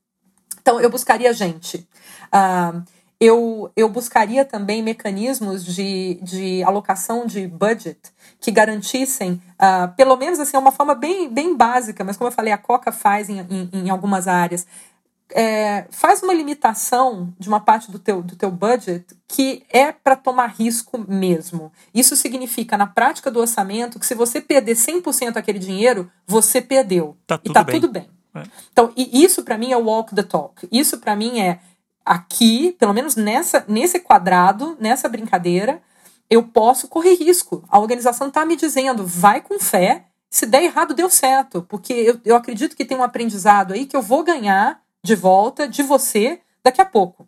Então, 0.61 0.79
eu 0.79 0.91
buscaria 0.91 1.33
gente. 1.33 1.89
Uh, 2.27 2.83
eu, 3.19 3.73
eu 3.75 3.89
buscaria 3.89 4.45
também 4.45 4.83
mecanismos 4.83 5.65
de, 5.65 6.19
de 6.23 6.63
alocação 6.63 7.25
de 7.25 7.47
budget 7.47 7.99
que 8.39 8.51
garantissem, 8.51 9.41
uh, 9.55 9.91
pelo 9.97 10.15
menos 10.19 10.39
assim, 10.39 10.59
uma 10.59 10.73
forma 10.73 10.95
bem, 10.95 11.31
bem 11.31 11.57
básica, 11.57 12.05
mas 12.05 12.19
como 12.19 12.29
eu 12.29 12.33
falei, 12.35 12.53
a 12.53 12.59
Coca 12.59 12.93
faz 12.93 13.31
em, 13.31 13.41
em, 13.41 13.71
em 13.73 13.91
algumas 13.91 14.29
áreas, 14.29 14.67
é, 15.35 15.87
faz 15.91 16.23
uma 16.23 16.33
limitação 16.33 17.33
de 17.39 17.49
uma 17.49 17.61
parte 17.61 17.91
do 17.91 17.99
teu, 17.99 18.23
do 18.23 18.37
teu 18.37 18.51
budget 18.51 19.05
que 19.27 19.65
é 19.71 19.91
para 19.91 20.15
tomar 20.15 20.47
risco 20.47 20.99
mesmo. 21.09 21.73
Isso 21.95 22.15
significa, 22.17 22.77
na 22.77 22.87
prática 22.87 23.31
do 23.31 23.41
orçamento, 23.41 23.99
que 23.99 24.07
se 24.07 24.15
você 24.15 24.41
perder 24.41 24.77
100% 24.77 25.37
aquele 25.37 25.59
dinheiro, 25.59 26.11
você 26.27 26.61
perdeu. 26.61 27.17
Tá 27.27 27.41
e 27.43 27.53
tá 27.53 27.65
bem. 27.65 27.81
tudo 27.81 27.93
bem. 27.93 28.09
É. 28.35 28.43
Então, 28.73 28.93
e 28.97 29.25
isso 29.25 29.43
para 29.43 29.59
mim 29.59 29.73
é 29.73 29.77
walk 29.77 30.15
the 30.15 30.23
talk. 30.23 30.69
Isso 30.71 30.99
para 30.99 31.17
mim 31.17 31.41
é 31.41 31.61
aqui, 32.05 32.77
pelo 32.79 32.93
menos 32.93 33.17
nessa, 33.17 33.65
nesse 33.69 34.01
quadrado, 34.01 34.77
nessa 34.81 35.09
brincadeira, 35.09 35.81
eu 36.29 36.43
posso 36.43 36.89
correr 36.89 37.15
risco. 37.15 37.65
A 37.69 37.79
organização 37.79 38.29
está 38.29 38.45
me 38.45 38.57
dizendo, 38.57 39.07
vai 39.07 39.41
com 39.41 39.59
fé. 39.59 40.07
Se 40.31 40.47
der 40.47 40.65
errado, 40.65 40.95
deu 40.95 41.11
certo. 41.11 41.63
Porque 41.69 41.93
eu, 41.93 42.21
eu 42.25 42.37
acredito 42.37 42.75
que 42.77 42.85
tem 42.85 42.97
um 42.97 43.03
aprendizado 43.03 43.73
aí 43.73 43.87
que 43.87 43.97
eu 43.97 44.03
vou 44.03 44.23
ganhar 44.23 44.81
de 45.03 45.15
volta 45.15 45.67
de 45.67 45.83
você 45.83 46.41
daqui 46.63 46.81
a 46.81 46.85
pouco. 46.85 47.27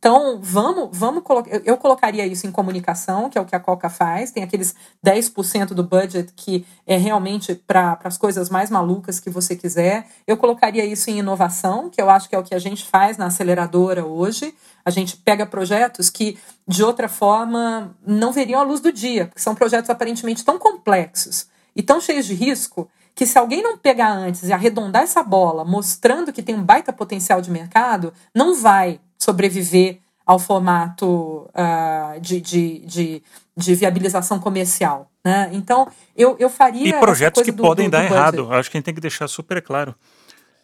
Então, 0.00 0.38
vamos, 0.40 0.88
vamos 0.92 1.22
colocar. 1.22 1.50
Eu, 1.50 1.60
eu, 1.62 1.76
colocaria 1.76 2.26
isso 2.26 2.46
em 2.46 2.50
comunicação, 2.50 3.28
que 3.28 3.36
é 3.36 3.40
o 3.40 3.44
que 3.44 3.54
a 3.54 3.60
Coca 3.60 3.90
faz. 3.90 4.30
Tem 4.30 4.42
aqueles 4.42 4.74
10% 5.04 5.74
do 5.74 5.84
budget 5.84 6.32
que 6.34 6.64
é 6.86 6.96
realmente 6.96 7.54
para 7.54 7.98
as 8.02 8.16
coisas 8.16 8.48
mais 8.48 8.70
malucas 8.70 9.20
que 9.20 9.28
você 9.28 9.54
quiser. 9.54 10.06
Eu 10.26 10.38
colocaria 10.38 10.86
isso 10.86 11.10
em 11.10 11.18
inovação, 11.18 11.90
que 11.90 12.00
eu 12.00 12.08
acho 12.08 12.30
que 12.30 12.34
é 12.34 12.38
o 12.38 12.42
que 12.42 12.54
a 12.54 12.58
gente 12.58 12.86
faz 12.86 13.18
na 13.18 13.26
aceleradora 13.26 14.06
hoje. 14.06 14.54
A 14.86 14.90
gente 14.90 15.18
pega 15.18 15.44
projetos 15.44 16.08
que, 16.08 16.38
de 16.66 16.82
outra 16.82 17.06
forma, 17.06 17.94
não 18.06 18.32
veriam 18.32 18.58
a 18.58 18.64
luz 18.64 18.80
do 18.80 18.90
dia, 18.90 19.26
porque 19.26 19.42
são 19.42 19.54
projetos 19.54 19.90
aparentemente 19.90 20.42
tão 20.42 20.58
complexos 20.58 21.46
e 21.76 21.82
tão 21.82 22.00
cheios 22.00 22.24
de 22.24 22.32
risco 22.32 22.88
que 23.14 23.26
se 23.26 23.38
alguém 23.38 23.62
não 23.62 23.76
pegar 23.76 24.12
antes 24.12 24.48
e 24.48 24.52
arredondar 24.52 25.02
essa 25.02 25.22
bola, 25.22 25.64
mostrando 25.64 26.32
que 26.32 26.42
tem 26.42 26.54
um 26.54 26.64
baita 26.64 26.92
potencial 26.92 27.40
de 27.40 27.50
mercado, 27.50 28.12
não 28.34 28.54
vai 28.54 29.00
sobreviver 29.18 29.98
ao 30.24 30.38
formato 30.38 31.48
uh, 31.48 32.20
de, 32.20 32.40
de, 32.40 32.78
de, 32.80 33.22
de, 33.56 33.74
viabilização 33.74 34.38
comercial. 34.38 35.10
Né? 35.24 35.50
Então, 35.52 35.88
eu, 36.16 36.36
eu 36.38 36.48
faria. 36.48 36.88
E 36.88 37.00
projetos 37.00 37.42
que 37.42 37.52
do, 37.52 37.62
podem 37.62 37.86
do, 37.86 37.90
do 37.90 37.92
dar 37.92 38.02
budget. 38.02 38.16
errado. 38.16 38.52
Acho 38.52 38.70
que 38.70 38.76
a 38.76 38.78
gente 38.78 38.84
tem 38.84 38.94
que 38.94 39.00
deixar 39.00 39.28
super 39.28 39.60
claro. 39.60 39.94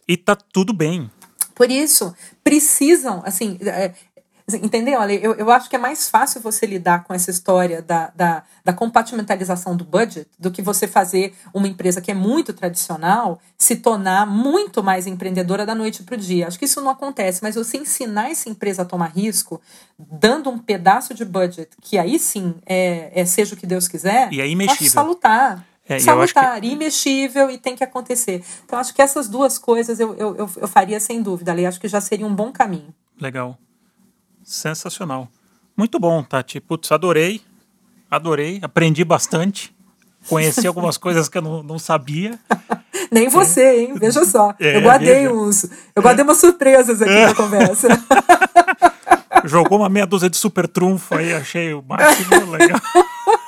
E 0.06 0.16
tá 0.16 0.36
tudo 0.36 0.72
bem. 0.72 1.10
Por 1.54 1.70
isso, 1.70 2.14
precisam, 2.44 3.22
assim, 3.24 3.58
é, 4.52 4.56
Entendeu? 4.56 5.00
Eu, 5.02 5.34
eu 5.34 5.50
acho 5.50 5.68
que 5.68 5.74
é 5.74 5.78
mais 5.78 6.08
fácil 6.08 6.40
você 6.40 6.66
lidar 6.66 7.02
com 7.04 7.12
essa 7.12 7.30
história 7.30 7.82
da, 7.82 8.12
da, 8.14 8.42
da 8.64 8.72
compartimentalização 8.72 9.76
do 9.76 9.84
budget 9.84 10.28
do 10.38 10.50
que 10.50 10.62
você 10.62 10.86
fazer 10.86 11.34
uma 11.52 11.66
empresa 11.66 12.00
que 12.00 12.10
é 12.10 12.14
muito 12.14 12.52
tradicional 12.52 13.40
se 13.58 13.76
tornar 13.76 14.24
muito 14.26 14.82
mais 14.82 15.06
empreendedora 15.06 15.66
da 15.66 15.74
noite 15.74 16.04
para 16.04 16.14
o 16.14 16.18
dia. 16.18 16.46
Acho 16.46 16.58
que 16.58 16.64
isso 16.64 16.80
não 16.80 16.90
acontece, 16.90 17.42
mas 17.42 17.56
você 17.56 17.78
ensinar 17.78 18.30
essa 18.30 18.48
empresa 18.48 18.82
a 18.82 18.84
tomar 18.84 19.08
risco, 19.08 19.60
dando 19.98 20.48
um 20.48 20.58
pedaço 20.58 21.12
de 21.12 21.24
budget, 21.24 21.70
que 21.80 21.98
aí 21.98 22.18
sim 22.18 22.54
é, 22.64 23.10
é 23.20 23.24
seja 23.24 23.54
o 23.54 23.58
que 23.58 23.66
Deus 23.66 23.88
quiser, 23.88 24.32
e 24.32 24.40
é 24.40 24.48
imexível. 24.48 24.86
acho 24.86 24.92
salutar. 24.92 25.66
É, 25.88 26.00
salutar, 26.00 26.60
que... 26.60 26.66
imexível 26.66 27.48
e 27.48 27.58
tem 27.58 27.76
que 27.76 27.84
acontecer. 27.84 28.44
Então, 28.64 28.76
acho 28.76 28.92
que 28.92 29.00
essas 29.00 29.28
duas 29.28 29.56
coisas 29.56 30.00
eu, 30.00 30.14
eu, 30.16 30.36
eu, 30.36 30.50
eu 30.56 30.68
faria 30.68 30.98
sem 30.98 31.22
dúvida, 31.22 31.52
ali. 31.52 31.64
Acho 31.64 31.80
que 31.80 31.86
já 31.86 32.00
seria 32.00 32.26
um 32.26 32.34
bom 32.34 32.50
caminho. 32.50 32.92
Legal. 33.20 33.56
Sensacional. 34.46 35.28
Muito 35.76 35.98
bom, 35.98 36.22
Tati. 36.22 36.60
Putz, 36.60 36.92
adorei. 36.92 37.42
Adorei. 38.08 38.60
Aprendi 38.62 39.04
bastante. 39.04 39.74
Conheci 40.28 40.64
algumas 40.68 40.96
coisas 40.96 41.28
que 41.28 41.36
eu 41.36 41.42
não, 41.42 41.62
não 41.64 41.78
sabia. 41.80 42.38
Nem 43.10 43.28
você, 43.28 43.60
é. 43.60 43.80
hein? 43.80 43.94
Veja 43.98 44.24
só. 44.24 44.54
É, 44.60 44.76
eu 44.76 44.82
guardei 44.82 45.22
veja. 45.22 45.32
uns. 45.32 45.64
Eu 45.94 46.00
guardei 46.00 46.24
umas 46.24 46.38
surpresas 46.38 47.02
aqui 47.02 47.12
na 47.12 47.34
conversa. 47.34 47.88
Jogou 49.44 49.78
uma 49.78 49.88
meia 49.88 50.06
dúzia 50.06 50.30
de 50.30 50.36
super 50.36 50.68
trunfo 50.68 51.16
aí, 51.16 51.34
achei 51.34 51.74
o 51.74 51.82
máximo 51.82 52.50
legal. 52.52 52.80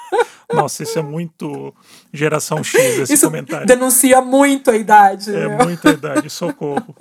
Nossa, 0.53 0.83
isso 0.83 0.99
é 0.99 1.03
muito 1.03 1.75
geração 2.13 2.65
X, 2.65 2.99
esse 3.01 3.15
isso 3.15 3.27
comentário. 3.27 3.67
Denuncia 3.67 4.21
muito 4.23 4.71
a 4.71 4.77
idade. 4.77 5.35
É, 5.35 5.49
meu. 5.49 5.59
muita 5.59 5.91
idade, 5.91 6.31
socorro. 6.31 6.95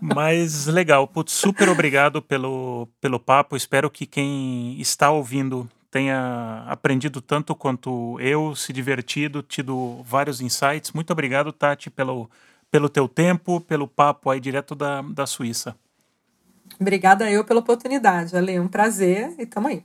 Mas 0.00 0.66
legal, 0.66 1.08
putz, 1.08 1.32
super 1.32 1.68
obrigado 1.68 2.20
pelo, 2.20 2.86
pelo 3.00 3.18
papo. 3.18 3.56
Espero 3.56 3.90
que 3.90 4.04
quem 4.04 4.78
está 4.80 5.10
ouvindo 5.10 5.68
tenha 5.90 6.64
aprendido 6.66 7.20
tanto 7.20 7.54
quanto 7.54 8.18
eu, 8.20 8.54
se 8.54 8.72
divertido, 8.72 9.42
tido 9.42 10.02
vários 10.02 10.40
insights. 10.40 10.92
Muito 10.92 11.12
obrigado, 11.12 11.52
Tati, 11.52 11.88
pelo, 11.88 12.28
pelo 12.70 12.88
teu 12.88 13.08
tempo, 13.08 13.60
pelo 13.60 13.86
papo 13.88 14.28
aí 14.28 14.40
direto 14.40 14.74
da, 14.74 15.00
da 15.02 15.24
Suíça. 15.24 15.74
Obrigada 16.80 17.30
eu 17.30 17.44
pela 17.44 17.60
oportunidade, 17.60 18.36
Ale. 18.36 18.58
Um 18.58 18.68
prazer 18.68 19.32
e 19.38 19.46
tamo 19.46 19.68
aí. 19.68 19.84